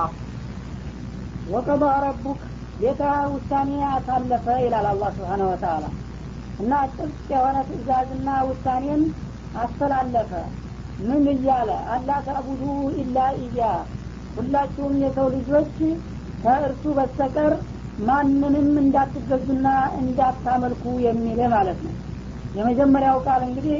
وقضى 1.50 1.92
ربك 2.08 2.40
ጌታ 2.82 3.02
ውሳኔ 3.32 3.70
አሳለፈ 3.94 4.46
ይላል 4.62 4.86
አላህ 4.92 5.10
ስብሓነ 5.16 5.42
ወተአላ 5.50 5.84
እና 6.62 6.72
ጥብቅ 6.94 7.26
የሆነ 7.32 7.56
ትእዛዝና 7.68 8.28
ውሳኔን 8.48 9.02
አስተላለፈ 9.62 10.32
ምን 11.08 11.24
እያለ 11.34 11.70
አላ 11.94 12.10
ተዕቡዱ 12.26 12.62
ኢላ 13.02 13.18
ኢያ 13.44 13.60
ሁላችሁም 14.36 14.94
የሰው 15.04 15.28
ልጆች 15.36 15.76
ከእርሱ 16.43 16.83
በስተቀር 16.97 17.53
ማንንም 18.07 18.53
እንዳትገዙና 18.81 19.67
እንዳታመልኩ 20.01 20.83
የሚል 21.05 21.39
ማለት 21.53 21.79
ነው። 21.85 21.93
የመጀመሪያው 22.55 23.17
ቃል 23.25 23.41
እንግዲህ 23.47 23.75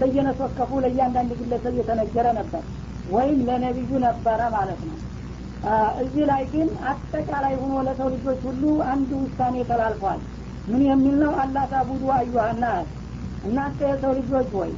በየነስ 0.00 0.38
ወከፉ 0.44 0.80
ለእያንዳንድ 0.84 1.30
ግለሰብ 1.40 1.74
የተነገረ 1.78 2.26
ነበር 2.38 2.62
ወይም 3.12 3.38
ለነቢዩ 3.48 3.90
ነበረ 4.06 4.40
ማለት 4.54 4.82
ነው። 4.88 4.98
እዚህ 6.02 6.24
ላይ 6.30 6.42
ግን 6.52 6.68
አጠቃላይ 6.90 7.54
ሆኖ 7.60 7.74
ለሰው 7.88 8.08
ልጆች 8.14 8.40
ሁሉ 8.46 8.62
አንድ 8.92 9.10
ውሳኔ 9.20 9.56
ተላልፏል። 9.68 10.20
ምን 10.68 10.82
የሚል 10.88 11.16
ነው? 11.22 11.32
አላ 11.42 11.56
ታቡዱ 11.72 12.02
አዩሃናስ 12.16 12.88
እናንተ 13.44 13.80
የሰው 13.90 14.12
ልጆች 14.18 14.50
ወይ 14.60 14.72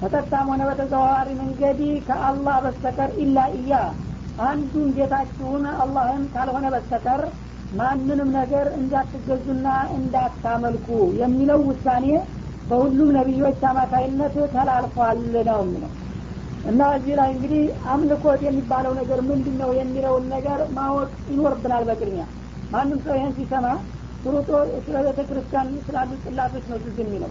በቀጥታም 0.00 0.48
ሆነ 0.50 0.62
በተዘዋዋሪ 0.68 1.28
መንገድ 1.40 1.78
ከአላህ 2.06 2.56
በስተቀር 2.64 3.10
ኢላ 3.24 3.38
እያ 3.58 3.72
አንዱን 4.40 4.88
ጌታችሁን 4.96 5.64
አላህን 5.82 6.22
ካልሆነ 6.34 6.66
በስተቀር 6.74 7.22
ማንንም 7.72 8.30
ነገር 8.36 8.66
እንዳትገዙና 8.78 9.66
እንዳታመልኩ 9.96 10.86
የሚለው 11.20 11.60
ውሳኔ 11.68 12.06
በሁሉም 12.66 13.10
ነቢዮች 13.16 13.60
አማካይነት 13.70 14.34
ተላልፏል 14.54 15.18
ነው 15.48 15.60
የሚለው። 15.62 15.90
እና 16.64 16.80
እዚህ 16.96 17.14
ላይ 17.20 17.28
እንግዲህ 17.34 17.62
አምልኮት 17.92 18.40
የሚባለው 18.46 18.92
ነገር 18.98 19.20
ምንድን 19.28 19.56
ነው 19.62 19.70
የሚለውን 19.78 20.24
ነገር 20.34 20.60
ማወቅ 20.76 21.12
ይኖርብናል 21.30 21.84
በቅድሚያ። 21.88 22.24
ማንም 22.70 22.98
ሰው 23.06 23.14
ይህን 23.18 23.32
ሲሰማ 23.38 23.66
ሩጦ 24.26 24.48
ስለ 24.84 24.96
ቤተ 25.06 25.20
ክርስቲያን 25.28 25.70
ስላሉ 25.86 26.10
ጽላቶች 26.24 26.64
ነው 26.70 26.78
ትዝ 26.84 26.98
የሚለው 27.04 27.30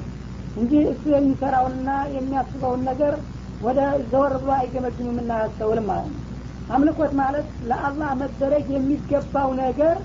እንጂ 0.56 0.74
እሱ 0.91 1.04
የሚሰራውንና 1.13 1.89
የሚያስበውን 2.15 2.82
ነገር 2.89 3.13
ወደ 3.62 3.80
ዘወር 4.12 4.34
ብሎ 4.41 4.52
አይገመግምም 4.58 5.19
እናያስተውልም 5.24 5.88
ማለት 5.91 6.10
ነው 6.12 6.24
አምልኮት 6.69 7.13
ማለት 7.19 7.47
ለአላህ 7.69 8.10
መደረግ 8.21 8.65
የሚገባው 8.73 9.49
ነገር 9.62 9.95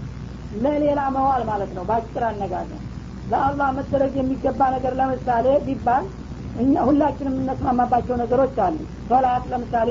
ለሌላ 0.63 1.01
መዋል 1.15 1.43
ማለት 1.51 1.71
ነው። 1.77 1.85
በአጭር 1.89 2.25
አነጋገር 2.29 2.81
ለአላህ 3.27 3.69
መደረግ 3.79 4.13
የሚገባ 4.19 4.61
ነገር 4.75 4.93
ለምሳሌ 5.01 5.47
ቢባል 5.67 6.05
እኛ 6.57 6.75
ሁላችንም 6.89 7.35
የምነስማማባቸው 7.35 8.17
ነገሮች 8.23 8.57
አሉ። 8.65 8.77
ሶላት 9.09 9.45
ለምሳሌ 9.53 9.91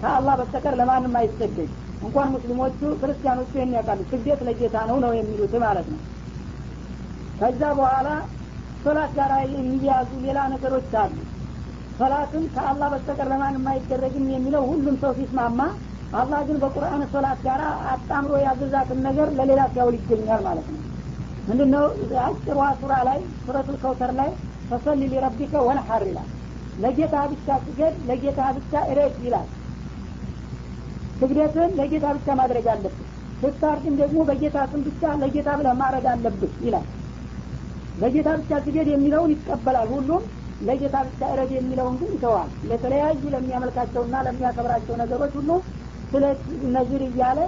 ከአላህ 0.00 0.34
በስተቀር 0.40 0.74
ለማንም 0.80 1.14
አይሰገድ 1.20 1.70
እንኳን 2.04 2.28
ሙስሊሞቹ 2.34 2.80
ክርስቲያኖቹ 3.00 3.50
ይህን 3.56 3.72
ያውቃሉ። 3.76 4.00
ስግደት 4.10 4.40
ለጌታ 4.48 4.76
ነው 4.90 4.96
ነው 5.04 5.12
የሚሉት 5.18 5.54
ማለት 5.64 5.86
ነው። 5.92 6.00
ከዛ 7.38 7.62
በኋላ 7.78 8.08
ሶላት 8.84 9.12
ጋር 9.18 9.30
የሚያዙ 9.54 10.10
ሌላ 10.24 10.38
ነገሮች 10.52 10.92
አሉ። 11.02 11.14
ሶላትን 11.98 12.44
ከአላህ 12.54 12.88
በስተቀር 12.92 13.28
ለማንም 13.32 13.66
አይደረግም 13.72 14.26
የሚለው 14.32 14.62
ሁሉም 14.70 14.96
ሰው 15.02 15.12
ሲስማማ 15.18 15.60
አላህ 16.14 16.40
ግን 16.48 16.56
በቁርአን 16.62 17.02
ሶላት 17.12 17.38
ጋር 17.46 17.60
አጣምሮ 17.92 18.34
ያዘዛትን 18.44 18.98
ነገር 19.06 19.28
ለሌላ 19.38 19.62
ሲያውል 19.72 19.94
ይገኛል 19.98 20.40
ማለት 20.46 20.66
ነው። 20.72 20.80
ምንድን 21.48 21.70
ነው 21.74 21.84
አጭሯ 22.24 22.58
ሱራ 22.80 22.92
ላይ 23.08 23.18
ሱረቱል 23.40 23.76
ከውተር 23.82 24.12
ላይ 24.20 24.30
ፈሰሊ 24.68 25.00
ሊረቢከ 25.12 25.62
ወንሐር 25.66 26.02
ይላል። 26.10 26.28
ለጌታ 26.82 27.16
ብቻ 27.32 27.56
ስገድ 27.64 27.96
ለጌታ 28.08 28.40
ብቻ 28.56 28.72
እረድ 28.90 29.16
ይላል። 29.26 29.48
ስግደትን 31.18 31.70
ለጌታ 31.78 32.06
ብቻ 32.16 32.28
ማድረግ 32.40 32.66
አለብህ። 32.72 33.02
ስታርድም 33.42 33.94
ደግሞ 34.00 34.18
በጌታ 34.28 34.58
ስም 34.70 34.80
ብቻ 34.86 35.02
ለጌታ 35.22 35.48
ብለህ 35.58 35.74
ማድረግ 35.80 36.06
አለብህ 36.12 36.52
ይላል። 36.66 36.86
ለጌታ 37.98 38.28
ብቻ 38.40 38.52
ስገድ 38.64 38.88
የሚለውን 38.92 39.32
ይቀበላል። 39.34 39.88
ሁሉም 39.94 40.22
ለጌታ 40.66 40.96
ብቻ 41.06 41.20
እረድ 41.32 41.50
የሚለውን 41.54 41.94
ግን 42.00 42.10
ይተዋል። 42.14 42.50
ለተለያዩ 42.70 43.22
ለሚያመልካቸውና 43.34 44.14
ለሚያከብራቸው 44.26 44.94
ነገሮች 45.02 45.32
ሁሉ 45.38 45.50
ስለ 46.14 46.24
ነዝር 46.74 47.02
እያለ 47.06 47.38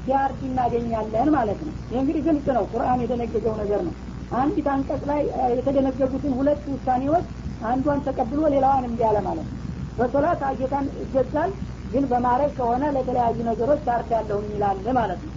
ሲያርድ 0.00 0.40
እናገኛለን 0.48 1.28
ማለት 1.34 1.60
ነው። 1.66 1.74
ይህ 1.90 1.98
እንግዲህ 2.00 2.22
ግልጽ 2.26 2.46
ነው። 2.56 2.64
ቁርአን 2.72 3.00
የደነገገው 3.04 3.54
ነገር 3.60 3.80
ነው። 3.86 3.94
አንዲት 4.36 4.66
አንቀጽ 4.72 5.02
ላይ 5.10 5.20
የተደነገጉትን 5.52 6.32
ሁለት 6.38 6.62
ውሳኔዎች 6.72 7.26
አንዷን 7.66 8.00
ተቀብሎ 8.06 8.40
ሌላዋን 8.54 8.86
እምቢ 8.88 9.00
አለ 9.08 9.18
ማለት 9.26 9.46
ነው። 9.46 9.54
በሶላት 9.98 10.40
ጌታን 10.58 10.86
ይገዛል 11.02 11.50
ግን 11.92 12.04
በማድረግ 12.10 12.50
ከሆነ 12.56 12.84
ለተለያዩ 12.96 13.38
ነገሮች 13.48 13.80
ታርዳለሁኝ 13.86 14.48
ይላል 14.54 14.88
ማለት 14.98 15.20
ነው። 15.26 15.32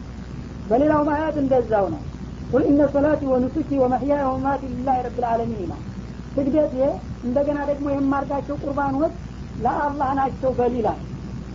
በሌላው 0.70 1.04
ማያት 1.10 1.36
እንደዛው 1.44 1.86
ነው። 1.94 2.02
ቁል 2.52 2.64
ኢነ 2.70 2.82
ሶላቲ 2.94 3.22
ወኑሱኪ 3.32 3.70
ወመሕያየ 3.84 4.24
ወመማቲ 4.28 4.62
ሊላህ 4.74 4.98
ረብ 5.06 5.18
ልዓለሚን 5.24 5.62
ይላል። 5.64 5.84
ስግደት 6.36 6.74
እንደገና 7.24 7.60
ደግሞ 7.70 7.88
የማርጋቸው 7.92 8.58
ቁርባኖች 8.64 9.14
ለአላህ 9.62 10.10
ናቸው 10.20 10.52
በል 10.60 10.76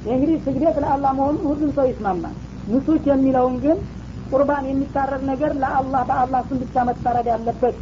እንግዲህ 0.06 0.36
ስግደት 0.44 0.76
ለአላህ 0.82 1.12
መሆኑን 1.18 1.44
ሁሉም 1.46 1.70
ሰው 1.76 1.86
ይስማማል። 1.90 2.34
ንሱክ 2.66 3.04
የሚለውን 3.10 3.56
ግን 3.64 3.78
ቁርባን 4.30 4.64
የሚታረድ 4.68 5.22
ነገር 5.30 5.52
ለአላህ 5.62 6.02
በአላህ 6.08 6.40
ስም 6.48 6.58
ብቻ 6.62 6.84
መታረድ 6.88 7.26
ያለበት 7.32 7.76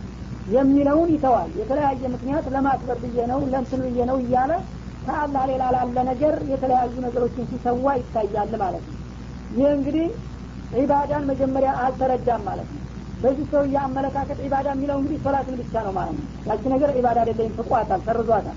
የሚለውን 0.47 1.09
ይተዋል። 1.15 1.51
የተለያየ 1.61 2.03
ምክንያት 2.15 2.47
ለማክበር 2.55 2.99
ብዬ 3.05 3.27
ነው 3.31 3.41
ለንትን 3.53 3.83
ብዬ 3.87 3.99
ነው 4.11 4.17
እያለ 4.25 4.53
ከአላህ 5.07 5.45
ሌላ 5.51 5.63
ላለ 5.75 5.97
ነገር 6.11 6.35
የተለያዩ 6.53 6.95
ነገሮችን 7.07 7.49
ሲሰዋ 7.51 7.87
ይታያል 8.01 8.53
ማለት 8.63 8.85
ነው። 8.91 8.99
ይህ 9.51 9.71
እንግዲህ 9.77 10.07
ዒባዳን 10.73 11.25
መጀመሪያ 11.31 11.71
አልተረዳም 11.85 12.43
ማለት 12.49 12.69
ነው። 12.75 12.83
በዚህ 13.21 13.47
ሰው 13.51 13.65
አመለካከት 13.83 14.39
ዒባዳ 14.45 14.69
የሚለው 14.75 14.97
እንግዲህ 15.01 15.19
ሶላትን 15.25 15.57
ብቻ 15.61 15.75
ነው 15.87 15.93
ማለት 15.99 16.15
ነው። 16.19 16.29
ያቺ 16.49 16.63
ነገር 16.75 16.91
ዒባዳ 16.97 17.19
አይደለም 17.25 17.53
ፍቋታል 17.59 18.01
ሰርዟታል 18.07 18.57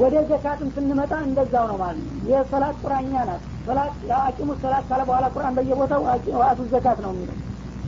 ወደ 0.00 0.14
ዘካትም 0.28 0.68
ስንመጣ 0.74 1.12
እንደዛው 1.26 1.64
ነው 1.70 1.76
ማለት 1.80 2.04
ነው። 2.04 2.20
የሶላት 2.30 2.76
ቁራኛ 2.82 3.12
ናት። 3.28 3.42
ሶላት 3.66 3.90
አቂሙ 4.20 4.50
ሶላት 4.62 4.84
ካለ 4.88 5.00
በኋላ 5.08 5.26
ቁርአን 5.34 5.56
በየቦታው 5.58 6.02
ዋአቱ 6.36 6.60
ዘካት 6.72 6.98
ነው 7.04 7.10
የሚለው። 7.14 7.36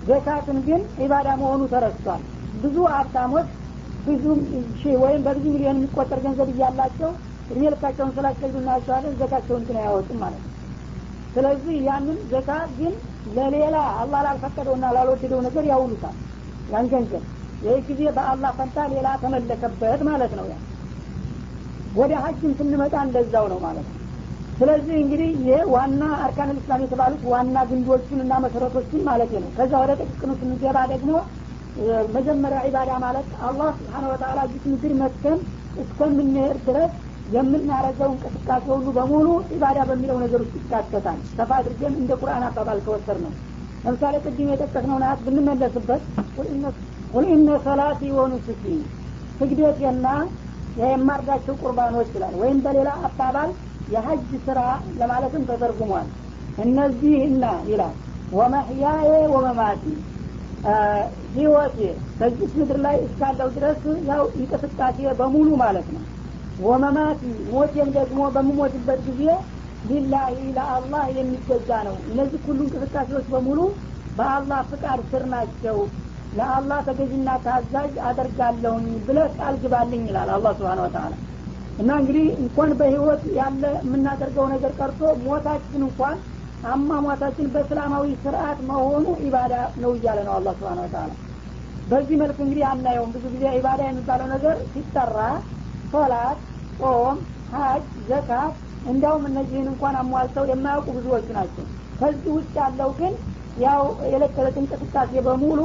ዘካትን 0.08 0.58
ግን 0.66 0.80
ዒባዳ 1.00 1.28
መሆኑ 1.42 1.62
ተረስቷል። 1.72 2.22
ብዙ 2.62 2.76
ሀብታሞች 2.92 3.46
ብዙ 4.06 4.24
ሺህ 4.80 4.96
ወይም 5.04 5.20
በብዙ 5.26 5.44
ሚሊዮን 5.54 5.78
የሚቆጠር 5.78 6.18
ገንዘብ 6.24 6.48
እያላቸው 6.54 7.10
እድሜ 7.46 7.62
ልካቸውን 7.74 8.12
ስላስገዱ 8.16 8.54
እናያቸዋለን። 8.60 9.14
ዘካቸውን 9.20 9.64
ግን 9.68 9.78
አያወጡም 9.80 10.20
ማለት 10.24 10.42
ነው። 10.44 10.50
ስለዚህ 11.34 11.76
ያንን 11.86 12.18
ዘካ 12.32 12.50
ግን 12.76 12.92
ለሌላ 13.36 13.76
አላህ 14.02 14.20
ላልፈቀደውና 14.26 14.92
ላልወደደው 14.96 15.40
ነገር 15.46 15.64
ያውሉታል። 15.72 16.16
ያን 16.72 16.86
ገንዘብ 16.92 17.24
ይህ 17.64 17.80
ጊዜ 17.88 18.02
በአላህ 18.16 18.52
ፈንታ 18.58 18.78
ሌላ 18.92 19.08
ተመለከበት 19.22 20.00
ማለት 20.08 20.32
ነው 20.38 20.46
ያ 20.46 20.56
ወደ 21.94 22.12
ሀጅም 22.22 22.52
ስንመጣ 22.59 22.94
እንደዛው 23.07 23.46
ነው 23.52 23.59
ማለት 23.64 23.87
ነው። 23.88 24.00
ስለዚህ 24.59 24.94
እንግዲህ 24.98 25.30
ይህ 25.44 25.62
ዋና 25.74 26.02
አርካን 26.24 26.50
ልእስላም 26.50 26.83
የተባሉት 26.85 27.22
ዋና 27.33 27.57
ግንዶቹን 27.70 28.20
እና 28.24 28.35
መሰረቶችን 28.44 29.00
ማለት 29.09 29.33
ነው። 29.37 29.50
ከዛ 29.57 29.72
ወደ 29.83 29.92
ጥቅቅኑ 30.00 30.30
ስንገባ 30.40 30.78
ደግሞ 30.92 31.12
መጀመሪያ 32.16 32.59
ዒባዳ 32.66 32.90
ማለት 33.04 33.28
አላህ 33.46 33.70
ስብሓን 33.78 34.04
ወተላ 34.11 34.40
ጅት 34.50 34.64
ምድር 34.72 34.92
መጥተን 35.00 35.38
እስከምንሄድ 35.76 36.59
ድረስ 36.68 36.92
የምናረገው 37.28 38.09
እንቅስቃሴ 38.12 38.64
ሁሉ 38.72 38.88
በሙሉ 38.96 39.26
ዒባዳ 39.52 39.78
በሚለው 39.88 40.18
ነገር 40.24 40.40
ውስጥ 40.44 40.54
ይካተታል። 40.61 41.18
ሰፋ 41.33 41.50
አድርገን 41.59 41.94
እንደ 42.00 42.12
ቁርአን 42.20 42.44
አባባል 42.48 42.80
ከወሰድ 42.87 43.18
ነው 43.24 43.33
ለምሳሌ 43.85 44.14
ቅድም 44.24 44.50
የጠቀስነው 44.52 44.98
ናት 45.02 45.18
ብንመለስበት 45.26 46.02
ቁል 47.12 47.26
ሰላቲ 47.64 48.02
ወኑሱኪ 48.16 48.64
ስግደቴና 49.40 50.07
የማርዳቸው 50.76 51.54
ቁርባኖች 51.62 52.10
ይላል። 52.16 52.34
ወይም 52.40 52.58
በሌላ 52.64 52.90
አባባል 53.08 53.50
የሀጅ 53.88 54.30
ስራ 54.46 54.60
ለማለትም 54.98 55.42
ተተርጉሟል 55.48 56.08
እነዚህና 56.58 57.44
ይላል 57.68 57.94
ወመሕያዬ 58.32 59.10
ወመማቲ 59.34 59.84
ህይወቴ 61.34 61.78
በዚህ 62.18 62.50
ምድር 62.58 62.78
ላይ 62.84 62.96
እስካለው 63.06 63.48
ድረስ 63.56 63.80
ያው 64.10 64.22
እንቅስቃሴ 64.37 64.98
በሙሉ 65.18 65.48
ማለት 65.62 65.88
ነው። 65.94 66.04
ወመማቲ 66.60 67.22
ሞቴም 67.50 67.88
ደግሞ 67.96 68.20
በምሞትበት 68.34 69.00
ጊዜ 69.08 69.22
ሊላሂ 69.84 70.37
ለአላህ 70.56 71.04
የሚገዛ 71.16 71.70
ነው። 71.88 71.96
እነዚህ 72.08 72.40
ሁሉ 72.46 72.60
እንቅስቃሴዎች 72.66 73.26
በሙሉ 73.34 73.60
በአላህ 74.16 74.60
ፍቃድ 74.70 75.00
ስር 75.10 75.24
ናቸው 75.32 75.78
ለአላህ 76.35 76.79
ተገዥና 76.87 77.31
ታዛዥ 77.44 77.94
አደርጋለሁኝ 78.09 78.87
ብለ 79.07 79.18
ቃል 79.37 79.57
ግባልኝ 79.62 80.03
ይላል 80.09 80.31
አላህ 80.37 80.53
ስብሓን 80.59 80.81
ወተላ 80.85 81.12
እና 81.79 81.90
እንግዲህ 82.01 82.27
እንኳን 82.42 82.70
በህይወት 82.81 83.23
ያለ 83.38 83.62
የምናደርገው 83.81 84.47
ነገር 84.53 84.73
ቀርቶ 84.79 85.01
ሞታችን 85.25 85.85
እንኳን 85.88 86.16
አሟሟታችን 86.64 87.47
በእስላማዊ 87.55 88.07
ስርአት 88.23 88.59
መሆኑ 88.68 89.07
ኢባዳ 89.25 89.55
ነው 89.83 89.92
እያለ 89.97 90.18
ነው 90.29 90.35
አላህ 90.37 90.53
ስብሓን 90.59 90.81
ወተላ 90.85 91.11
በዚህ 91.87 92.16
መልክ 92.20 92.38
እንግዲህ 92.44 92.64
አናየውም። 92.68 93.11
ብዙ 93.14 93.25
ጊዜ 93.35 93.44
ኢባዳ 93.59 93.81
የሚባለው 93.87 94.29
ነገር 94.35 94.57
ሲጠራ 94.70 95.18
ሶላት 95.92 96.38
ጾም 96.81 97.18
ሀጅ 97.53 97.83
ዘካት 98.09 98.55
እንዲያውም 98.85 99.25
እነዚህን 99.29 99.68
እንኳን 99.73 99.94
አሟልተው 100.01 100.44
የማያውቁ 100.51 100.88
ብዙዎች 100.97 101.27
ናቸው። 101.37 101.66
ከዚህ 102.01 102.31
ውጭ 102.37 102.55
ያለው 102.59 102.90
ግን 102.99 103.12
ያው 103.57 103.83
የዕለት 104.05 104.33
ተዕለት 104.37 104.57
እንቅስቃሴ 104.62 105.12
በሙሉ 105.27 105.61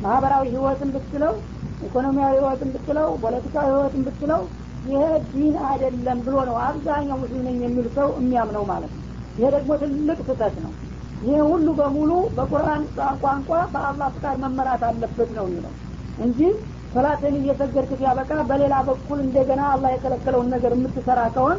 ማህበራዊ 0.00 0.44
ህይወትን 0.50 0.90
ብትለው 0.94 1.34
ኢኮኖሚያዊ 1.80 2.32
ህይወትን 2.36 2.70
ብትለው 2.74 3.08
ፖለቲካዊ 3.22 3.66
ህይወትን 3.70 4.02
ብትለው 4.06 4.42
ይሄ 4.84 5.02
ዲን 5.30 5.54
አይደለም 5.68 6.18
ብሎ 6.24 6.36
ነው 6.48 6.56
አብዛኛው 6.64 7.16
ሙስሊም 7.20 7.44
ነኝ 7.46 7.58
የሚል 7.64 7.86
ሰው 7.96 8.08
የሚያምነው 8.18 8.64
ማለት 8.72 8.92
ነው። 8.94 9.02
ይሄ 9.38 9.46
ደግሞ 9.54 9.70
ትልቅ 9.82 10.18
ስህተት 10.26 10.56
ነው። 10.64 10.72
ይህ 11.20 11.38
ሁሉ 11.50 11.66
በሙሉ 11.78 12.10
በቁርአን 12.36 12.82
ቋንቋ 13.22 13.50
በአላህ 13.74 14.08
ፍቃድ 14.14 14.36
መመራት 14.44 14.82
አለበት 14.88 15.30
ነው 15.36 15.44
የሚለው 15.48 15.72
እንጂ 16.18 16.40
ሰላትን 16.94 17.34
እየሰገድክ 17.38 17.92
ሲያበቃ 18.00 18.32
በሌላ 18.50 18.74
በኩል 18.88 19.18
እንደገና 19.24 19.62
አላህ 19.72 19.90
የከለከለውን 19.94 20.50
ነገር 20.54 20.72
የምትሰራ 20.76 21.20
ከሆን 21.36 21.58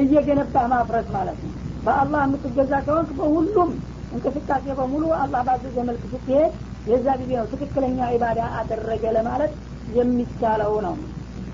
እየገነባህ 0.00 0.64
ማፍረስ 0.72 1.08
ማለት 1.16 1.38
ነው። 1.44 1.52
በአላህ 1.84 2.20
የምትገዛ 2.26 2.72
ከሆን 2.86 3.06
በሁሉም 3.18 3.70
እንቅስቃሴ 4.12 4.64
በሙሉ 4.78 5.04
አላህ 5.22 5.42
ባዘዘ 5.48 5.76
መልክ 5.88 6.02
ስትሄድ 6.12 6.52
የዛ 6.86 7.06
ጊዜ 7.20 7.30
ነው 7.38 7.46
ትክክለኛ 7.52 8.08
ኢባዳ 8.14 8.40
አደረገ 8.58 9.04
ለማለት 9.16 9.52
የሚቻለው 9.94 10.74
ነው። 10.86 10.94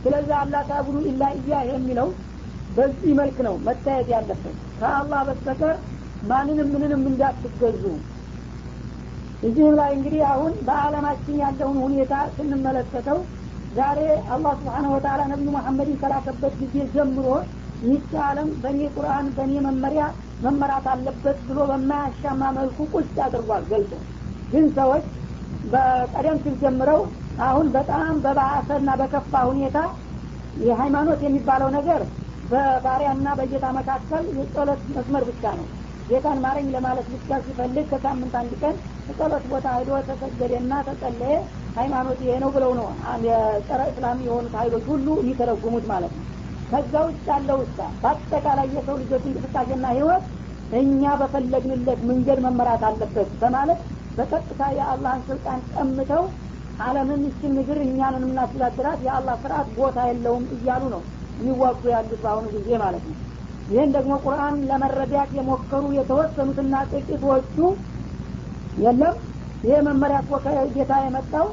ስለዚህ 0.04 0.34
አላህ 0.40 0.62
ታቡዱ 0.70 0.98
ኢላ 1.10 1.22
እያ 1.38 1.58
የሚለው 1.70 2.08
በዚህ 2.70 3.12
መልክ 3.20 3.38
ነው 3.46 3.54
መታየት 3.66 4.08
ያለበት። 4.14 4.56
ከአላህ 4.78 5.20
በስተቀር 5.28 5.76
ማንንም 6.22 6.68
ምንንም 6.74 7.02
እንዳትገዙ። 7.10 7.84
እዚህም 9.42 9.74
ላይ 9.78 9.90
እንግዲህ 9.96 10.22
አሁን 10.30 10.52
በአለማችን 10.66 11.36
ያለውን 11.42 11.78
ሁኔታ 11.84 12.14
ስንመለከተው 12.34 13.18
ዛሬ 13.76 13.98
አላህ 14.34 14.52
ስብሓን 14.60 14.86
ወተላ 14.92 15.20
ነቢዩ 15.32 15.50
መሐመድን 15.56 15.98
ከላከበት 16.02 16.54
ጊዜ 16.62 16.76
ጀምሮ 16.94 17.26
ይህች 17.82 18.10
አለም 18.24 18.48
በእኔ 18.62 18.80
ቁርአን 18.94 19.26
በእኔ 19.36 19.52
መመሪያ 19.66 20.02
መመራት 20.44 20.86
አለበት 20.92 21.38
ብሎ 21.48 21.58
በማያሻማ 21.70 22.42
መልኩ 22.58 22.78
ቁጭ 22.94 23.14
አድርጓል 23.26 23.64
ገልጾ። 23.72 23.92
ግን 24.52 24.64
ሰዎች 24.76 25.04
በቀደም 25.64 26.38
ሲል 26.42 26.54
ጀምረው 26.62 27.00
አሁን 27.40 27.66
በጣም 27.74 28.14
በባሰና 28.24 28.90
በከፋ 29.00 29.42
ሁኔታ 29.50 29.78
የሃይማኖት 30.62 31.20
የሚባለው 31.24 31.68
ነገር 31.76 32.00
በባሪያና 32.44 33.28
በጌታ 33.38 33.66
መካከል 33.78 34.24
የጸሎት 34.38 34.82
መስመር 34.94 35.24
ብቻ 35.30 35.44
ነው። 35.58 35.66
ጌታን 36.08 36.38
ማረኝ 36.44 36.68
ለማለት 36.74 37.06
ብቻ 37.14 37.38
ሲፈልግ 37.44 37.86
ከሳምንት 37.90 38.34
አንድ 38.40 38.52
ቀን 38.62 38.76
ጸሎት 39.18 39.44
ቦታ 39.52 39.66
ሄዶ 39.76 39.90
ተሰገደና 40.08 40.72
ተጸለየ። 40.88 41.34
ሃይማኖት 41.76 42.18
ይሄ 42.24 42.34
ነው 42.42 42.50
ብለው 42.54 42.72
ነው 42.78 42.86
የጸረ 43.26 43.80
እስላም 43.90 44.18
የሆኑት 44.26 44.54
ሀይሎች 44.60 44.84
ሁሉ 44.92 45.06
የሚተረጉሙት 45.20 45.84
ማለት 45.92 46.12
ነው። 46.18 46.24
ከዛ 46.70 46.94
ውጭ 47.06 47.24
ያለው 47.30 47.56
ውስጥ 47.62 47.78
በአጠቃላይ 48.02 48.66
የሰው 48.76 48.96
ልጆች 49.02 49.24
እንቅስቃሴና 49.28 49.86
ህይወት 49.94 50.24
እኛ 50.72 51.12
በፈለግንለት 51.20 52.00
መንገድ 52.10 52.38
መመራት 52.44 52.82
አለበት 52.88 53.30
በማለት 53.40 53.80
በቀጥታ 54.20 54.62
የአላህን 54.76 55.22
ስልጣን 55.28 55.60
ቀምተው 55.72 56.24
አለምን 56.78 57.22
እችን 57.28 57.54
ምድር 57.56 57.78
እኛንን 57.84 58.22
የምናስተዳድራት 58.24 59.00
የአላህ 59.06 59.34
ስርአት 59.42 59.68
ቦታ 59.78 59.98
የለውም 60.08 60.44
እያሉ 60.56 60.82
ነው 60.94 61.02
የሚዋጉ 61.38 61.82
ያሉት 61.92 62.20
በአሁኑ 62.24 62.46
ጊዜ 62.56 62.70
ማለት 62.82 63.04
ነው። 63.08 63.16
ይህን 63.68 63.90
ደግሞ 63.96 64.12
ቁርአን 64.24 64.56
ለመረዳት 64.68 65.30
የሞከሩ 65.36 65.84
የተወሰኑትና 65.96 66.74
ጥቂቶቹ 66.92 67.56
የለም። 68.76 69.16
ይህ 69.64 69.78
መመሪያ 69.88 70.18
እኮ 70.24 70.32
ከጌታ 70.44 70.92
የመጣው 71.04 71.46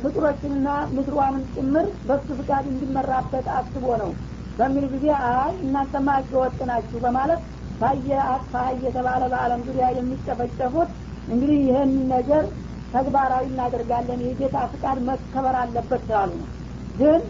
ፍጡሮችንና 0.00 0.68
ምድሯንም 0.94 1.44
ጭምር 1.54 1.86
በሱ 2.08 2.26
ፍቃድ 2.40 2.64
እንዲመራበት 2.72 3.46
አስቦ 3.58 3.86
ነው 4.02 4.10
በሚል 4.58 4.84
ጊዜ 4.92 5.06
አይ 5.28 5.52
እናንተማ 5.64 6.16
ህገወጥ 6.18 6.58
ናችሁ 6.70 6.98
በማለት 7.04 7.42
ታየ 7.80 8.10
አጥፋ 8.30 8.62
እየተባለ 8.74 9.22
በአለም 9.32 9.60
ዙሪያ 9.68 9.86
የሚጨፈጨፉት 9.94 10.90
እንግዲህ 11.26 11.58
ይህን 11.66 11.92
ነገር 12.12 12.44
ተግባራዊ 12.92 13.44
እናደርጋለን 13.50 14.20
የጌታ 14.26 14.56
ፍቃድ 14.72 14.98
መከበር 15.08 15.56
አለበት 15.60 16.02
ስላሉ 16.08 16.30
ነው። 16.40 16.48
ግን 16.94 17.20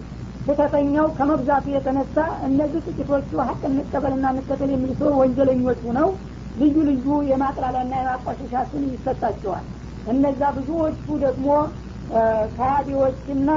ስህተተኛው 0.47 1.07
ከመብዛቱ 1.16 1.66
የተነሳ 1.72 2.16
እነዚህ 2.47 2.80
ጥቂቶቹ 2.88 3.30
ሀቅ 3.49 3.61
እንቀበልና 3.70 4.26
እንከተል 4.34 4.70
የሚል 4.74 4.93
ሰው 5.01 5.11
ወንጀለኞች 5.20 5.80
ሁነው 5.88 6.09
ልዩ 6.57 6.76
ልዩ 6.88 7.09
የማጥላላና 7.30 7.93
የማቋሸሻ 8.01 8.62
ስም 8.70 8.84
ይሰጣቸዋል። 8.95 9.66
እነዛ 10.07 10.43
ብዙዎቹ 10.57 11.07
ደግሞ 11.24 11.49
ከሃዲዎችና 12.57 13.51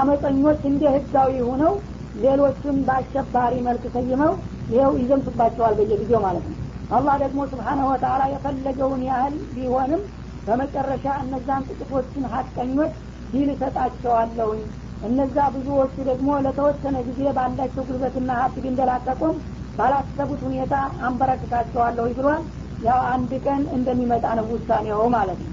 አመፀኞች 0.00 0.60
እንደ 0.70 0.82
ህጋዊ 0.94 1.32
ሆነው 1.48 1.74
ሌሎቹን 2.16 2.76
በአሸባሪ 2.88 3.54
መልክ 3.68 3.84
ሰይመው 3.94 4.32
ይኸው 4.70 4.92
ይዘምቱባቸዋል 5.00 5.74
በየጊዜው 5.78 6.20
ማለት 6.26 6.44
ነው 6.50 6.58
አላህ 6.90 7.14
ደግሞ 7.22 7.40
ስብሓናሁ 7.52 7.86
ወተላ 7.90 8.22
የፈለገውን 8.32 9.02
ያህል 9.08 9.36
ቢሆንም 9.54 10.02
በመጨረሻ 10.46 11.04
እነዛን 11.22 11.62
ጥቂቶችን 11.70 12.24
ሀቀኞች 12.32 12.94
ዲል 13.28 13.50
እሰጣቸዋለሁኝ። 13.54 14.64
እነዛ 15.02 15.36
ብዙዎቹ 15.54 15.94
ደግሞ 16.10 16.28
ለተወሰነ 16.44 16.96
ጊዜ 17.08 17.20
ባላቸው 17.38 17.82
ጉልበትና 17.88 18.30
ሀብት 18.40 18.56
ቢንደላቀቁም 18.64 19.36
ባላሰቡት 19.78 20.40
ሁኔታ 20.46 20.74
አንበረክካቸዋለሁ 21.06 22.06
ብሏል። 22.18 22.42
ያው 22.80 23.00
አንድ 23.12 23.32
ቀን 23.44 23.62
እንደሚመጣ 23.76 24.24
ነው 24.38 24.46
ውሳኔው 24.52 25.02
ማለት 25.16 25.40
ነው። 25.44 25.52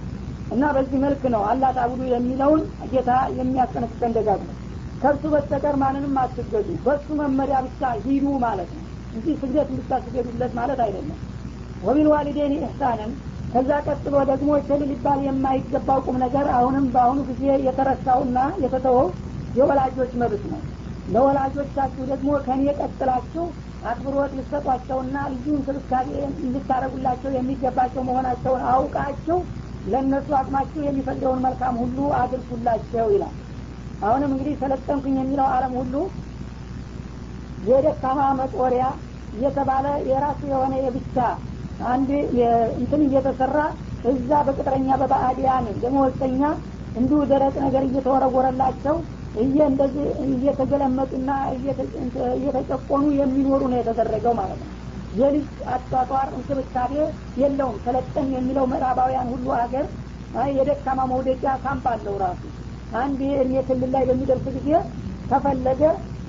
እና 0.51 0.63
በዚህ 0.75 0.99
መልክ 1.03 1.23
ነው 1.33 1.41
አላህ 1.49 1.69
ታቡዱ 1.77 2.01
የሚለውን 2.13 2.61
ጌታ 2.93 3.11
የሚያስጠነቅቀን 3.37 4.15
ደጋግሞ። 4.17 4.49
ከእርሱ 5.01 5.23
በስተቀር 5.33 5.75
ማንንም 5.81 6.17
አትገዱ 6.23 6.69
በሱ 6.85 7.07
መመሪያ 7.21 7.59
ብቻ 7.67 7.91
ሂዱ 8.03 8.25
ማለት 8.43 8.71
ነው 8.75 8.83
እንጂ 9.13 9.27
ስግደት 9.41 9.69
እንድታስገዱለት 9.71 10.53
ማለት 10.59 10.79
አይደለም። 10.85 11.19
ወቢልዋሊዴን 11.81 12.53
ኢሕሳንን 12.57 13.11
ከዛ 13.53 13.69
ቀጥሎ 13.87 14.15
ደግሞ 14.29 14.49
ቸል 14.67 14.81
ሊባል 14.89 15.19
የማይገባው 15.25 15.99
ቁም 16.05 16.17
ነገር 16.23 16.45
አሁንም 16.57 16.85
በአሁኑ 16.93 17.19
ጊዜ 17.29 17.43
የተረሳውና 17.65 18.37
የተተወው 18.63 19.07
የወላጆች 19.57 20.11
መብት 20.21 20.43
ነው። 20.51 20.61
ለወላጆቻችሁ 21.13 22.03
ደግሞ 22.11 22.29
ከኔ 22.45 22.63
ቀጥላችሁ 22.79 23.45
አክብሮት 23.91 24.31
ልሰጧቸውና 24.37 25.15
ልዩ 25.33 25.47
እንክብካቤ 25.57 26.09
እንድታረጉላቸው 26.43 27.31
የሚገባቸው 27.35 28.01
መሆናቸውን 28.09 28.63
አውቃችሁ 28.73 29.37
ለእነሱ 29.85 30.29
አቅማችሁ 30.39 30.81
የሚፈቅደውን 30.85 31.39
መልካም 31.45 31.75
ሁሉ 31.81 31.99
አድርሱላቸው 32.19 33.07
ይላል። 33.15 33.35
አሁንም 34.01 34.31
እንግዲህ 34.33 34.53
ሰለጠንኩኝ 34.61 35.15
የሚለው 35.19 35.47
አለም 35.55 35.73
ሁሉ 35.79 35.95
የደካማ 37.69 38.19
መጦሪያ 38.39 38.83
እየተባለ 39.33 39.87
የራሱ 40.09 40.41
የሆነ 40.51 40.73
የብቻ 40.83 41.17
አንድ 41.85 42.09
እንትን 42.79 43.01
እየተሰራ 43.05 43.59
እዛ 44.11 44.29
በቅጥረኛ 44.47 44.89
በባዕዲያን 45.01 45.65
ደመወዝተኛ 45.81 46.41
እንዲሁ 46.95 47.19
ደረቅ 47.31 47.55
ነገር 47.65 47.83
እየተወረወረላቸው 47.87 48.95
እየ 49.35 49.57
እንደዚህ 49.71 50.05
እየተገለመጡና 50.27 51.29
እየተጨቆኑ 52.37 53.03
የሚኖሩ 53.19 53.61
ነው 53.71 53.77
የተደረገው 53.79 54.33
ማለት 54.39 54.59
ነው። 54.63 54.69
የልጅ 55.13 55.45
አጧጧር 55.73 56.27
እንክብካቤ 56.35 56.93
የለውም። 57.41 57.77
ሰለጠን 57.85 58.27
የሚለው 58.35 58.65
ምዕራባውያን 58.71 59.31
ሁሉ 59.33 59.47
ሀገር 59.61 59.85
የደካማ 60.57 60.99
መውደቂያ 61.11 61.53
ካምፕ 61.63 61.85
አለው 61.93 62.15
ራሱ። 62.23 62.41
አንድ 62.97 63.19
እድሜ 63.35 63.55
ክልል 63.67 63.91
ላይ 63.95 64.03
በሚደርስ 64.09 64.45
ጊዜ 64.57 64.69
ከፈለገ 65.29 65.81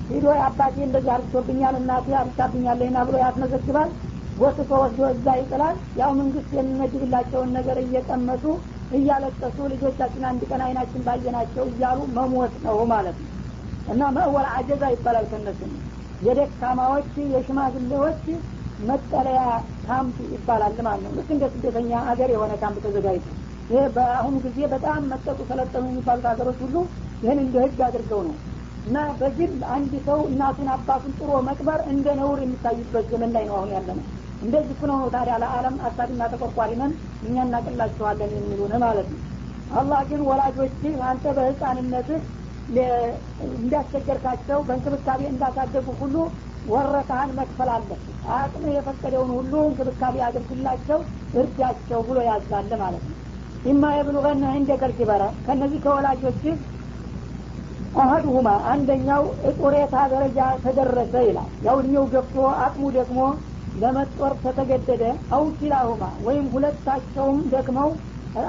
ሂዶ 0.09 0.25
አባቴ 0.45 0.75
እንደዚህ 0.85 1.11
አርግቶብኛል 1.13 1.75
እናቴ 1.79 2.07
አርግታብኛለና 2.21 2.97
ብሎ 3.07 3.15
ያስመዘግባል። 3.23 3.89
ጎትቶ 4.37 4.71
ወስዶ 4.81 5.01
እዛ 5.13 5.27
ይጥላል። 5.39 5.75
ያው 5.99 6.11
መንግስት 6.19 6.49
የሚመድብላቸውን 6.57 7.49
ነገር 7.57 7.77
እየቀመሱ 7.83 8.45
እያለቀሱ 8.97 9.57
ልጆቻችን 9.73 10.23
አንድ 10.29 10.41
ቀን 10.49 10.61
አይናችን 10.65 11.05
ባየናቸው 11.07 11.65
እያሉ 11.71 11.99
መሞት 12.17 12.55
ነው 12.65 12.79
ማለት 12.93 13.17
ነው። 13.23 13.29
እና 13.87 14.01
መእወል 14.17 14.47
አጀዛ 14.53 14.83
ይባላል 14.93 15.25
ከነሱ። 15.31 15.61
የደካማዎች 16.21 17.11
የሽማግሌዎች 17.33 18.21
መጠለያ 18.83 19.41
ካምፕ 19.87 20.17
ይባላል 20.33 20.77
ማለት 20.87 21.03
ነው። 21.05 21.11
ልክ 21.17 21.29
እንደ 21.35 21.45
ስደተኛ 21.53 21.91
ሀገር 22.09 22.29
የሆነ 22.35 22.53
ካምፕ 22.63 22.77
ተዘጋጅቶ 22.85 23.27
ይሄ 23.69 23.83
በአሁኑ 23.95 24.35
ጊዜ 24.45 24.59
በጣም 24.73 25.01
መጠጡ 25.11 25.39
ሰለጠኑ 25.49 25.85
የሚባሉት 25.91 26.25
ሀገሮች 26.31 26.57
ሁሉ 26.65 26.75
ይህን 27.21 27.39
እንደ 27.43 27.55
ህግ 27.65 27.79
አድርገው 27.87 28.21
ነው 28.27 28.35
እና 28.85 28.97
በግል 29.19 29.53
አንድ 29.75 29.93
ሰው 30.07 30.19
እናቱን 30.29 30.69
አባቱን 30.73 31.13
ጥሮ 31.19 31.31
መቅበር 31.47 31.79
እንደ 31.91 32.07
ነውር 32.19 32.39
የሚታይበት 32.41 33.05
ዘመን 33.11 33.31
ላይ 33.35 33.45
ነው 33.49 33.55
አሁን 33.59 33.71
ያለ 33.75 33.89
ነው 33.99 34.05
እንደዚህ 34.41 34.79
ነው 34.91 34.97
ታዲያ 35.13 35.35
ለአለም 35.43 35.75
አሳድና 35.87 36.23
ተቆርቋሪ 36.31 36.71
ነን 36.79 36.93
እኛ 37.23 37.35
እናቅላቸዋለን 37.45 38.31
የሚሉን 38.37 38.73
ማለት 38.83 39.07
ነው። 39.13 39.21
አላህ 39.73 40.01
ግን 40.09 40.21
ወላጆች 40.29 40.73
አንተ 41.09 41.25
በህፃንነትህ 41.37 42.21
እንዳስቸገርካቸው 43.57 44.59
በእንክብካቤ 44.67 45.21
እንዳሳደጉ 45.31 45.87
ሁሉ 46.01 46.15
ወረታህን 46.67 47.31
መክፈል 47.39 47.69
አለብህ። 47.73 48.01
አቅም 48.35 48.65
የፈቀደውን 48.73 49.31
ሁሉ 49.37 49.53
እንክብካቤ 49.69 50.15
አድርግላቸው 50.27 50.99
እርዳቸው 51.39 52.01
ብሎ 52.07 52.17
ያዛለ 52.29 52.71
ማለት 52.83 53.03
ነው። 53.09 53.17
ኢማ 53.65 53.83
የብሉገና 53.95 54.45
እንደ 54.59 54.71
ከልኪበረ 54.79 55.23
ከእነዚህ 55.45 55.81
ከወላጆችህ 55.85 56.55
አሀዱሁማ 57.95 58.49
አንደኛው 58.71 59.23
ጡሬታ 59.57 59.95
ደረጃ 60.13 60.39
ተደረሰ 60.63 61.13
ይላል። 61.27 61.49
ያው 61.65 61.75
እድሜው 61.81 62.05
ገፍቶ 62.13 62.35
አቅሙ 62.63 62.83
ደግሞ 62.95 63.19
ለመጦር 63.75 64.33
ተተገደደ። 64.43 65.03
አው 65.35 65.43
ኪላሁማ 65.59 66.03
ወይም 66.25 66.45
ሁለታቸውም 66.53 67.39
ደክመው 67.53 67.89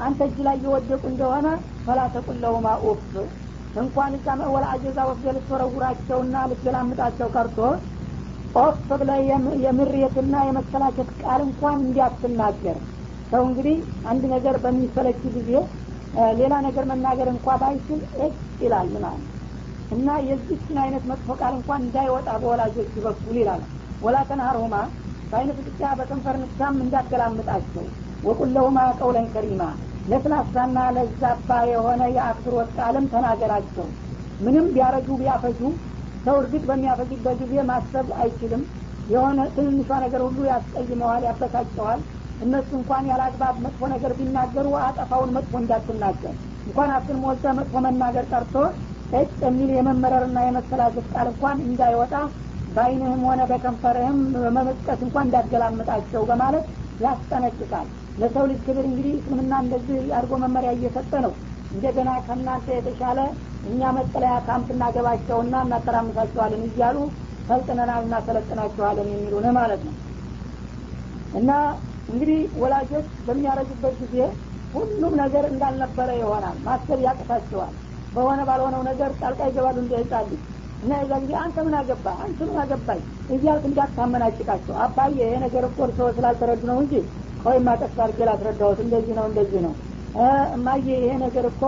አንተ 0.01 0.21
እጅ 0.29 0.39
ላይ 0.47 0.57
የወደቁ 0.65 1.03
እንደሆነ 1.11 1.47
ፈላ 1.87 2.01
ተቁለሁማ 2.15 2.67
ኡፍ 2.87 3.03
እንኳን 3.75 4.13
እዛ 4.19 4.27
መወላ 4.41 4.65
አጀዛ 4.75 4.99
ወስደ 5.09 5.27
ልትወረውራቸውና 5.37 6.35
ልትገላምጣቸው 6.51 7.29
ቀርቶ 7.35 7.59
ኦፍ 8.55 8.81
ብለ 8.93 9.11
የምሬትና 9.65 10.35
የመሰላቸት 10.47 11.09
ቃል 11.23 11.41
እንኳን 11.47 11.79
እንዲያትናገር። 11.83 12.77
ሰው 13.33 13.43
እንግዲህ 13.49 13.77
አንድ 14.11 14.25
ነገር 14.35 14.57
በሚሰለች 14.65 15.23
ጊዜ 15.37 15.51
ሌላ 16.39 16.55
ነገር 16.67 16.85
መናገር 16.91 17.29
እንኳ 17.33 17.57
ባይችል 17.63 18.01
እጭ 18.27 18.35
ይላል 18.61 18.91
ማለት 18.97 19.34
እና 19.95 20.09
የዚችን 20.29 20.77
አይነት 20.85 21.05
መጥፎ 21.11 21.29
ቃል 21.41 21.55
እንኳን 21.59 21.83
እንዳይወጣ 21.85 22.29
በወላጆች 22.43 22.93
በኩል 23.05 23.37
ይላል። 23.41 23.63
ወላ 24.03 24.17
ተንሀርሁማ 24.29 24.77
በአይነ 25.33 25.51
ፍጥጫ 25.59 25.83
በከንፈር 25.99 26.37
ንሳም 26.43 26.77
እንዳገላምጣቸው 26.85 27.85
ወቁለሁማ 28.23 28.79
ቀውለን 28.99 29.27
ከሪማ 29.35 29.63
ለስላሳና 30.07 30.79
ለዛባ 30.97 31.51
የሆነ 31.71 32.03
የአክብሮት 32.17 32.71
ቃልም 32.79 33.07
ተናገራቸው። 33.13 33.87
ምንም 34.41 34.67
ቢያረጁ 34.75 35.09
ቢያፈጁ 35.21 35.61
ሰው 36.25 36.37
እርግጥ 36.41 36.63
በሚያፈጅበት 36.69 37.37
ጊዜ 37.43 37.55
ማሰብ 37.71 38.09
አይችልም። 38.21 38.63
የሆነ 39.09 39.41
ትንሿ 39.57 39.73
ነገር 40.05 40.21
ሁሉ 40.27 40.39
ያስቀይመዋል 40.51 41.23
ያበሳጨዋል። 41.29 42.01
እነሱ 42.41 42.71
እንኳን 42.79 43.05
ያለ 43.11 43.23
አግባብ 43.27 43.57
መጥፎ 43.65 43.89
ነገር 43.93 44.13
ቢናገሩ 44.19 44.67
አጠፋውን 44.85 45.35
መጥፎ 45.37 45.53
እንዳትናገር። 45.61 46.35
እንኳን 46.67 46.91
አፍን 46.97 47.19
ሞልተ 47.25 47.53
መጥፎ 47.59 47.75
መናገር 47.87 48.25
ቀርቶ 48.33 48.55
እጭ 49.15 49.39
የሚል 49.45 49.71
የመመረርና 49.75 50.39
የመሰላዘት 50.45 51.07
ቃል 51.13 51.29
እንኳን 51.33 51.59
እንዳይወጣ 51.67 52.15
በአይንህም 52.69 53.23
ሆነ 53.29 53.41
በከንፈርህም 53.51 54.19
በመመስጠት 54.37 55.01
እንኳን 55.07 55.27
እንዳትገላምጣቸው 55.29 56.23
በማለት 56.31 56.65
ያስጠነቅቃል። 57.01 57.87
ለሰው 58.19 58.45
ልጅ 58.51 58.59
ክብር 58.67 58.85
እንግዲህ 58.89 59.15
እስልምና 59.19 59.55
እንደዚህ 59.65 59.99
አድርጎ 60.17 60.35
መመሪያ 60.45 60.71
እየሰጠ 60.77 61.13
ነው። 61.25 61.33
እንደገና 61.73 62.11
ከእናንተ 62.27 62.67
የተሻለ 62.75 63.21
እኛ 63.65 63.93
መጠለያ 63.97 64.35
ካምፕ 64.49 64.69
እናገባቸውና 64.75 65.55
እናተራምሳቸዋለን 65.67 66.65
እያሉ 66.69 66.97
ሰልጥነናል 67.49 68.03
እናሰለጥናቸዋለን 68.07 69.09
የሚሉን 69.13 69.47
ማለት 69.59 69.83
ነው። 69.89 69.95
እና 71.41 71.51
እንግዲህ 72.09 72.41
ወላጆች 72.63 73.09
በሚያረጁበት 73.27 73.97
ጊዜ 74.03 74.17
ሁሉም 74.75 75.13
ነገር 75.23 75.45
እንዳልነበረ 75.51 76.09
ይሆናል። 76.21 76.57
ማሰብ 76.67 77.01
ያቅታቸዋል 77.07 77.75
በሆነ 78.15 78.41
ባልሆነው 78.49 78.83
ነገር 78.89 79.11
ጣልቃ 79.21 79.41
ይገባሉ 79.49 79.77
እንደ 79.83 79.95
ህጻን 80.01 80.29
እና 80.83 80.93
የዛ 81.01 81.13
ጊዜ 81.23 81.33
አንተ 81.43 81.57
ምን 81.67 81.75
አገባ 81.79 82.07
አንተ 82.25 82.39
ምን 82.49 82.57
አገባኝ? 82.63 83.01
እያልክ 83.29 83.65
እንዳታመናጭቃቸው። 83.69 84.75
አባዬ 84.85 85.13
ይሄ 85.21 85.33
ነገር 85.45 85.65
እኮ 85.69 85.87
ሰው 85.99 86.09
ስላልተረዱ 86.17 86.63
ነው 86.71 86.79
እንጂ 86.83 86.95
ቆይ 87.41 87.59
ማቀስ 87.67 87.95
አድርጌ 88.05 88.21
እንደዚህ 88.85 89.15
ነው 89.19 89.27
እንደዚህ 89.31 89.61
ነው። 89.67 89.75
እማዬ 90.57 90.87
ይሄ 90.97 91.13
ነገር 91.25 91.47
እኮ 91.51 91.63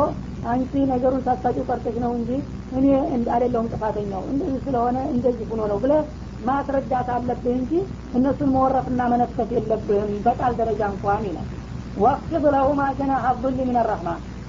አንቺ 0.44 0.72
ነገሩን 0.90 1.22
ሳታጭው 1.26 1.64
ቀርተሽ 1.68 1.96
ነው 2.04 2.12
እንጂ 2.18 2.30
እኔ 2.72 2.84
አይደለሁም 3.30 3.70
ጥፋተኛው። 3.72 4.22
እንደዚህ 4.32 4.60
ስለሆነ 4.66 4.96
እንደዚህ 5.14 5.46
ሆኖ 5.50 5.62
ነው 5.72 5.78
ብለ 5.84 5.92
ማስረዳት 6.40 7.08
አለብህ 7.14 7.54
እንጂ 7.56 7.72
እነሱን 8.14 8.50
መወረፍና 8.54 9.02
መነፈት 9.12 9.50
የለብህም 9.56 10.10
በቃል 10.26 10.52
ደረጃ 10.60 10.82
እንኳን 10.92 11.24
ይላል። 11.28 11.48
ወቅት 11.96 12.32
ለሁማ 12.46 12.80
ጀናሐ 12.98 13.26
ዙል 13.42 13.58
ምን 13.62 13.78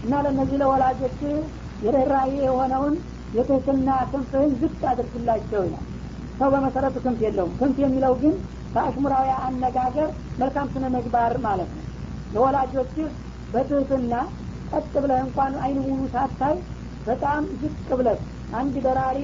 እና 0.03 0.13
ለእነዚህ 0.25 0.57
ለወላጆች 0.61 1.19
የርኅራዬ 1.81 2.31
የሆነውን 2.43 2.95
የትህትና 3.33 3.89
ክንፍህን 4.11 4.51
ዝቅ 4.61 4.79
አድርግላቸው 4.91 5.61
ይላል። 5.65 5.85
ሰው 6.39 6.49
በመሰረቱ 6.53 6.95
ክንፍ 7.05 7.19
የለውም። 7.25 7.53
ክንፍ 7.59 7.77
የሚለው 7.83 8.13
ግን 8.21 8.35
በአሽሙራዊ 8.73 9.27
አነጋገር 9.45 10.09
መልካም 10.39 10.67
ስነ 10.73 10.85
ምግባር 10.95 11.33
ማለት 11.45 11.69
ነው። 11.77 11.85
ለወላጆችህ 12.31 13.07
በትህትና 13.53 14.13
ቀጥ 14.71 14.93
ብለህ 15.03 15.19
እንኳን 15.25 15.53
አይን 15.63 15.77
ሙሉ 15.85 16.01
ሳታይ 16.13 16.55
በጣም 17.05 17.43
ዝቅ 17.61 17.87
ብለህ 17.99 18.17
አንድ 18.53 18.75
በራሪ 18.85 19.19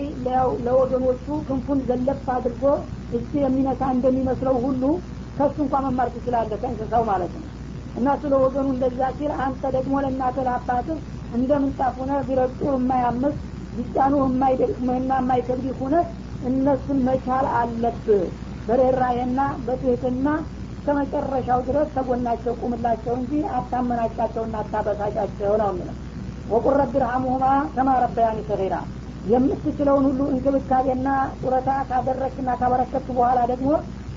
ለወገኖቹ 0.66 1.26
ክንፉን 1.48 1.80
ዘለፍ 1.90 2.28
አድርጎ 2.36 2.64
እጅ 3.12 3.32
የሚነሳ 3.42 3.82
እንደሚመስለው 3.96 4.56
ሁሉ 4.66 4.84
ከሱ 5.38 5.58
እንኳ 5.66 5.76
መማር 5.86 6.10
ትችላለህ 6.16 6.58
ከእንስሳው 6.64 7.04
ማለት 7.12 7.34
ነው። 7.38 7.50
እና 7.96 8.16
ስለ 8.22 8.34
እንደዛ 8.68 9.02
ሲል 9.18 9.32
አንተ 9.46 9.64
ደግሞ 9.76 9.96
ለእናትህ 10.04 10.46
ለአባትህ 10.48 10.98
እንደ 11.34 11.52
ምንጣፍ 11.62 11.94
ሁነህ 12.02 12.20
ቢረግጡ 12.28 12.62
የማያምስ 12.72 13.36
ቢጫኑ 13.74 14.14
የማይደቅምህና 14.24 15.12
የማይከብድ 15.20 15.68
ሁነህ 15.80 16.08
እነሱን 16.42 17.00
መቻል 17.08 17.46
አለብህ 17.60 18.24
በርኅራኄና 18.68 19.40
በትህትና 19.66 20.28
እስከ 20.74 20.96
መጨረሻው 21.00 21.60
ድረስ 21.68 21.88
ተጎናቸው 21.96 22.54
ቁምላቸው 22.62 23.14
እንጂ 23.20 23.32
አታመናጫቸውና 23.58 24.56
አታበሳጫቸው 24.64 25.54
ነው 25.62 25.70
የሚለው። 25.72 25.96
ወቁል 26.48 26.76
ረቢ 26.80 26.94
ርሐሙሁማ 27.04 27.46
ከማ 27.76 27.90
ረበያኒ 28.04 28.40
ሰጊራ። 28.50 28.76
የምትችለውን 29.24 30.06
ሁሉ 30.10 30.22
እንክብካቤና 30.32 31.10
ጡረታ 31.42 31.70
ካደረግና 31.90 32.50
ካበረከት 32.62 33.06
በኋላ 33.10 33.40
ደግሞ 33.52 33.70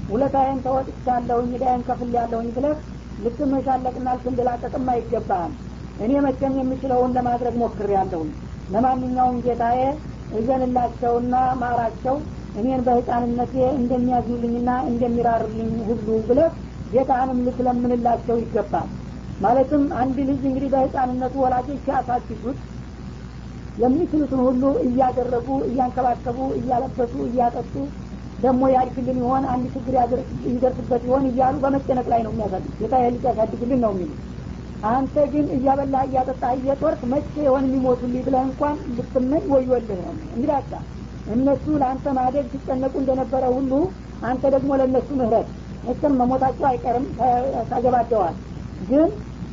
ውለታዬን 0.08 0.58
ተወጥቻለሁኝ 0.64 1.52
ዳይን 1.62 1.84
ከፍል 1.88 2.10
ያለሁኝ 2.18 2.48
ብለህ 2.56 2.76
ልትመሻለቅና 3.18 4.08
ልትንደላቀቅም 4.16 4.90
አይገባህም 4.92 5.54
እኔ 5.98 6.12
መቼም 6.24 6.54
የምችለውን 6.60 7.14
ለማድረግ 7.16 7.54
ሞክር 7.62 7.90
ያለሁኝ 7.94 8.30
ለማንኛውም 8.68 9.36
ጌታዬ 9.44 9.80
እዘንላቸውና 10.38 11.34
ማራቸው 11.60 12.16
እኔን 12.60 12.80
በህፃንነቴ 12.86 13.54
እንደሚያዝኑልኝና 13.78 14.70
እንደሚራሩልኝ 14.90 15.72
ሁሉ 15.88 16.06
ብለህ 16.28 16.52
ጌታህንም 16.92 17.42
ልትለምንላቸው 17.46 18.36
ይገባል። 18.42 18.88
ማለትም 19.40 19.82
አንድ 20.00 20.16
ልጅ 20.28 20.42
እንግዲህ 20.48 20.68
በህፃንነቱ 20.74 21.34
ወላጆች 21.44 21.80
ሲያሳድጉት 21.86 22.58
የሚችሉትን 23.82 24.40
ሁሉ 24.46 24.62
እያደረጉ 24.86 25.48
እያንከባከቡ 25.68 26.38
እያለበሱ 26.58 27.14
እያጠጡ 27.28 27.74
ደግሞ 28.42 28.62
ያድግልን 28.74 29.18
ይሆን 29.22 29.44
አንድ 29.52 29.66
ችግር 29.74 29.94
ይደርስበት 30.48 31.02
ይሆን 31.08 31.26
እያሉ 31.30 31.56
በመጨነቅ 31.62 32.06
ላይ 32.12 32.20
ነው 32.26 32.32
የሚያሳድግ 32.34 32.72
ጌታ 32.80 32.94
ልጅ 33.06 33.24
ያሳድግልን 33.30 33.80
ነው 33.84 33.92
የሚሉ 33.94 34.10
አንተ 34.90 35.14
ግን 35.32 35.46
እያበላህ 35.54 36.02
እያጠጣህ 36.08 36.52
እየጦርክ 36.58 37.00
መቼ 37.12 37.32
የሆን 37.44 37.64
የሚሞቱልኝ 37.66 38.22
ብለህ 38.26 38.42
እንኳን 38.48 38.76
ልትመኝ 38.96 39.44
ወዮልህ? 39.52 40.00
ነው 40.00 40.12
እንግዲህ 40.28 40.54
እነሱ 41.26 41.64
ለአንተ 41.80 42.06
ማደግ 42.18 42.44
ሲጨነቁ 42.52 42.94
እንደነበረ 43.02 43.44
ሁሉ 43.54 43.72
አንተ 44.22 44.42
ደግሞ 44.54 44.70
ለእነሱ 44.80 45.08
ምህረት። 45.20 45.48
መቼም 45.84 46.14
መሞታቸው 46.20 46.66
አይቀርም 46.68 47.06
ታገባደዋል 47.70 48.36
ግን 48.82 49.08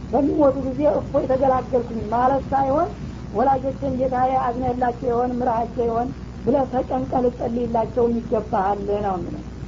በሚሞቱ 0.09 0.55
ጊዜ 0.67 0.81
እፎ 0.99 1.21
የተገላገልኩኝ 1.23 2.01
ማለት 2.13 2.43
ሳይሆን 2.51 2.89
ወላጆችን 3.33 3.97
ጌታዬ 3.99 4.31
አዝነላቸው 4.43 5.07
የሆን 5.11 5.31
ምራሃቸው 5.39 5.83
የሆን 5.87 6.09
ብለህ 6.45 6.65
ተጨንቀ 6.73 7.21
ልጸልይላቸው 7.25 8.05
ይገባሃል 8.13 8.79
ነው 9.05 9.17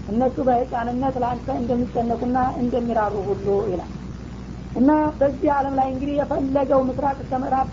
እነሱ 0.08 0.36
በህፃንነት 0.48 1.16
ለአንተ 1.22 1.48
እንደሚጨነቁና 1.62 2.38
እንደሚራሩ 2.62 3.16
ሁሉ 3.30 3.48
ይላል 3.70 3.92
እና 4.76 4.90
በዚህ 5.20 5.50
አለም 5.58 5.76
ላይ 5.80 5.88
እንግዲህ 5.92 6.16
የፈለገው 6.18 6.82
ምስራቅ 6.88 7.18
እስከ 7.24 7.40
ምዕራብ 7.44 7.70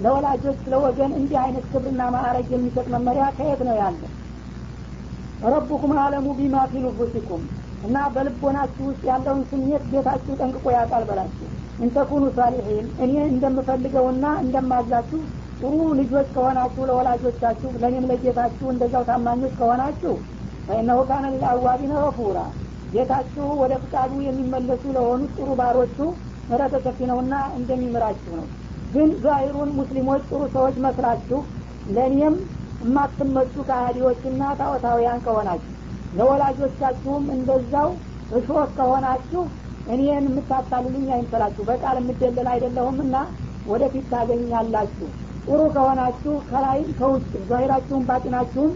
ለወላጆች 0.00 0.60
ለወገን 0.72 1.12
እንዲህ 1.18 1.38
አይነት 1.40 1.64
ክብርና 1.72 2.02
ማዕረግ 2.14 2.46
የሚሰጥ 2.52 2.86
መመሪያ 2.94 3.24
ከየት 3.38 3.60
ነው 3.68 3.76
ያለ 3.80 4.02
ረቡኩም 5.46 5.92
አለሙ 6.02 6.28
ቢማ 6.38 6.62
ፊ 6.70 6.82
ኑፉሲኩም 6.84 7.42
እና 7.84 7.96
በልቦናችሁ 8.14 8.84
ውስጥ 8.88 9.02
ያለውን 9.10 9.42
ስሜት 9.50 9.84
ቤታችሁ 9.92 10.32
ጠንቅቆ 10.40 10.64
ያውቃል 10.76 11.04
በላችሁ 11.10 11.46
እንተኩኑ 11.78 12.24
ሳሊሒን 12.38 12.88
እኔ 13.04 13.12
እንደምፈልገውና 13.28 14.26
እንደማዛችሁ 14.42 15.20
ጥሩ 15.60 15.78
ልጆች 16.00 16.28
ከሆናችሁ 16.34 16.82
ለወላጆቻችሁ 16.90 17.70
ለእኔም 17.82 18.08
ለጌታችሁ 18.10 18.66
እንደዛው 18.72 19.04
ታማኞች 19.10 19.54
ከሆናችሁ 19.60 20.14
ፈኢነሁ 20.66 21.00
ካነ 21.08 21.24
ሊልአዋቢነ 21.34 21.92
ገፉራ 22.04 22.38
ጌታችሁ 22.92 23.46
ወደ 23.60 23.72
ፍቃዱ 23.82 24.12
የሚመለሱ 24.24 24.82
ለሆኑት 24.96 25.32
ጥሩ 25.36 25.50
ባሮቹ 25.60 25.96
ምሕረተ 26.48 26.76
ሰፊ 26.84 26.98
ነውና 27.10 27.34
እንደሚምራችሁ 27.58 28.32
ነው። 28.38 28.46
ግን 28.92 29.10
ዛሂሩን 29.24 29.70
ሙስሊሞች 29.78 30.22
ጥሩ 30.30 30.40
ሰዎች 30.54 30.76
መስላችሁ 30.86 31.40
ለእኔም 31.88 32.34
የማትመቹ 32.82 33.54
ከሃዲዎችና 33.68 34.42
ጣዖታውያን 34.60 35.22
ከሆናችሁ 35.24 35.74
ለወላጆቻችሁም 36.18 37.24
እንደዛው 37.34 37.88
እሾህ 38.30 38.68
ከሆናችሁ 38.76 39.42
እኔን 39.86 40.24
የምታታልሉኝ 40.26 41.06
አይምሰላችሁ 41.14 41.62
በቃል 41.70 41.96
የምደለል 42.00 42.48
አይደለሁምና 42.52 43.16
ወደፊት 43.66 44.06
ታገኛላችሁ። 44.12 45.08
ጥሩ 45.44 45.60
ከሆናችሁ 45.74 46.34
ከላይ 46.50 46.80
ከውጭ 46.98 47.32
ዛሂራችሁም 47.50 48.06
ባጢናችሁም 48.08 48.72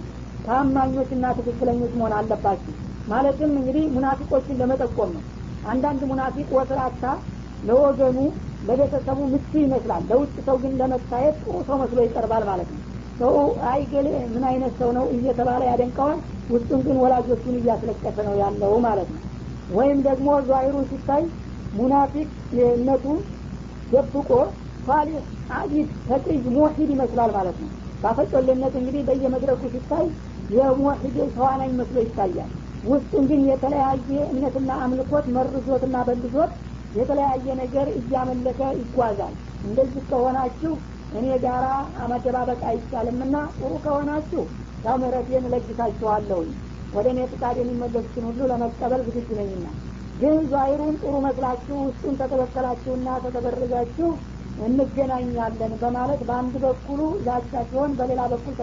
ታማኞችና 0.46 1.26
ትክክለኞች 1.38 1.92
መሆን 1.98 2.14
አለባችሁ 2.18 2.74
ማለትም 3.06 3.50
እንግዲህ 3.58 3.84
ሙናፊቆችን 3.94 4.58
ለመጠቆም 4.60 5.10
ነው። 5.16 5.22
አንዳንድ 5.64 6.02
ሙናፊቅ 6.10 6.48
ወስራታ 6.56 7.04
ለወገኑ 7.62 8.18
ለቤተሰቡ 8.68 9.18
ምቹ 9.32 9.50
ይመስላል። 9.62 10.02
ለውጭ 10.10 10.34
ሰው 10.46 10.56
ግን 10.62 10.72
ለመታየት 10.80 11.36
ጥሩ 11.42 11.56
ሰው 11.68 11.76
መስሎ 11.82 11.98
ይቀርባል 12.04 12.44
ማለት 12.50 12.68
ነው። 12.74 12.80
ሰው 13.20 13.34
አይገሌ 13.70 14.08
ምን 14.32 14.44
አይነት 14.50 14.72
ሰው 14.80 14.90
ነው 14.96 15.04
እየተባለ 15.16 15.62
ያደንቀዋል። 15.70 16.18
ውስጡን 16.50 16.80
ግን 16.86 16.96
ወላጆቹን 17.02 17.56
እያስለቀሰ 17.60 18.16
ነው 18.28 18.34
ያለው 18.42 18.74
ማለት 18.86 19.08
ነው። 19.14 19.22
ወይም 19.70 19.98
ደግሞ 20.08 20.28
ዛሂሩ 20.48 20.76
ሲታይ 20.90 21.22
ሙናፊቅ 21.72 22.28
ነቱ 22.88 23.04
ደብቆ 23.92 24.30
ሷሊህ 24.86 25.22
አቢድ 25.54 25.88
ተቅይ 26.08 26.36
ሙሒድ 26.56 26.90
ይመስላል 26.94 27.30
ማለት 27.36 27.56
ነው። 27.62 27.70
ባፈጮሌነት 28.02 28.74
እንግዲህ 28.80 29.02
በየመድረኩ 29.08 29.62
ሲታይ 29.74 30.06
የሙሒድ 30.50 31.16
ተዋናኝ 31.36 31.72
መስሎ 31.78 31.96
ይታያል 32.04 32.50
ውስጡን 32.84 33.24
ግን 33.30 33.40
የተለያየ 33.48 34.10
እምነትና 34.30 34.70
አምልኮት 34.84 35.26
መርዞትና 35.36 35.96
በልዞት 36.08 36.52
የተለያየ 36.94 37.46
ነገር 37.60 37.86
እያመለከ 37.98 38.60
ይጓዛል። 38.80 39.34
እንደዚህ 39.64 40.02
ከሆናችሁ 40.10 40.72
እኔ 41.12 41.26
ጋራ 41.44 41.66
መደባበቅ 42.10 42.60
አይቻልምና 42.70 43.36
ጥሩ 43.56 43.72
ከሆናችሁ 43.84 44.42
ያው 44.84 44.96
ምህረቴን 45.02 45.46
እለግሳችኋለሁኝ 45.48 46.50
ወደ 46.92 47.06
እኔ 47.12 47.20
ፍቃድ 47.32 47.56
የሚመለሱትን 47.60 48.24
ሁሉ 48.28 48.40
ለመቀበል 48.50 49.00
ዝግጁ 49.06 49.28
ነኝና። 49.40 49.66
ግን 50.20 50.36
ዛሂሩን 50.52 50.96
ጥሩ 51.02 51.14
መስላችሁ 51.26 51.76
ውስጡን 51.86 52.18
ተተበከላችሁና 52.20 53.08
ተተበረዛችሁ 53.24 54.08
እንገናኛለን 54.66 55.72
በማለት 55.80 56.20
በአንድ 56.28 56.54
በኩሉ 56.64 57.00
ዛቻ 57.24 57.52
ሲሆን 57.70 57.92
በሌላ 57.98 58.22
በኩል 58.32 58.54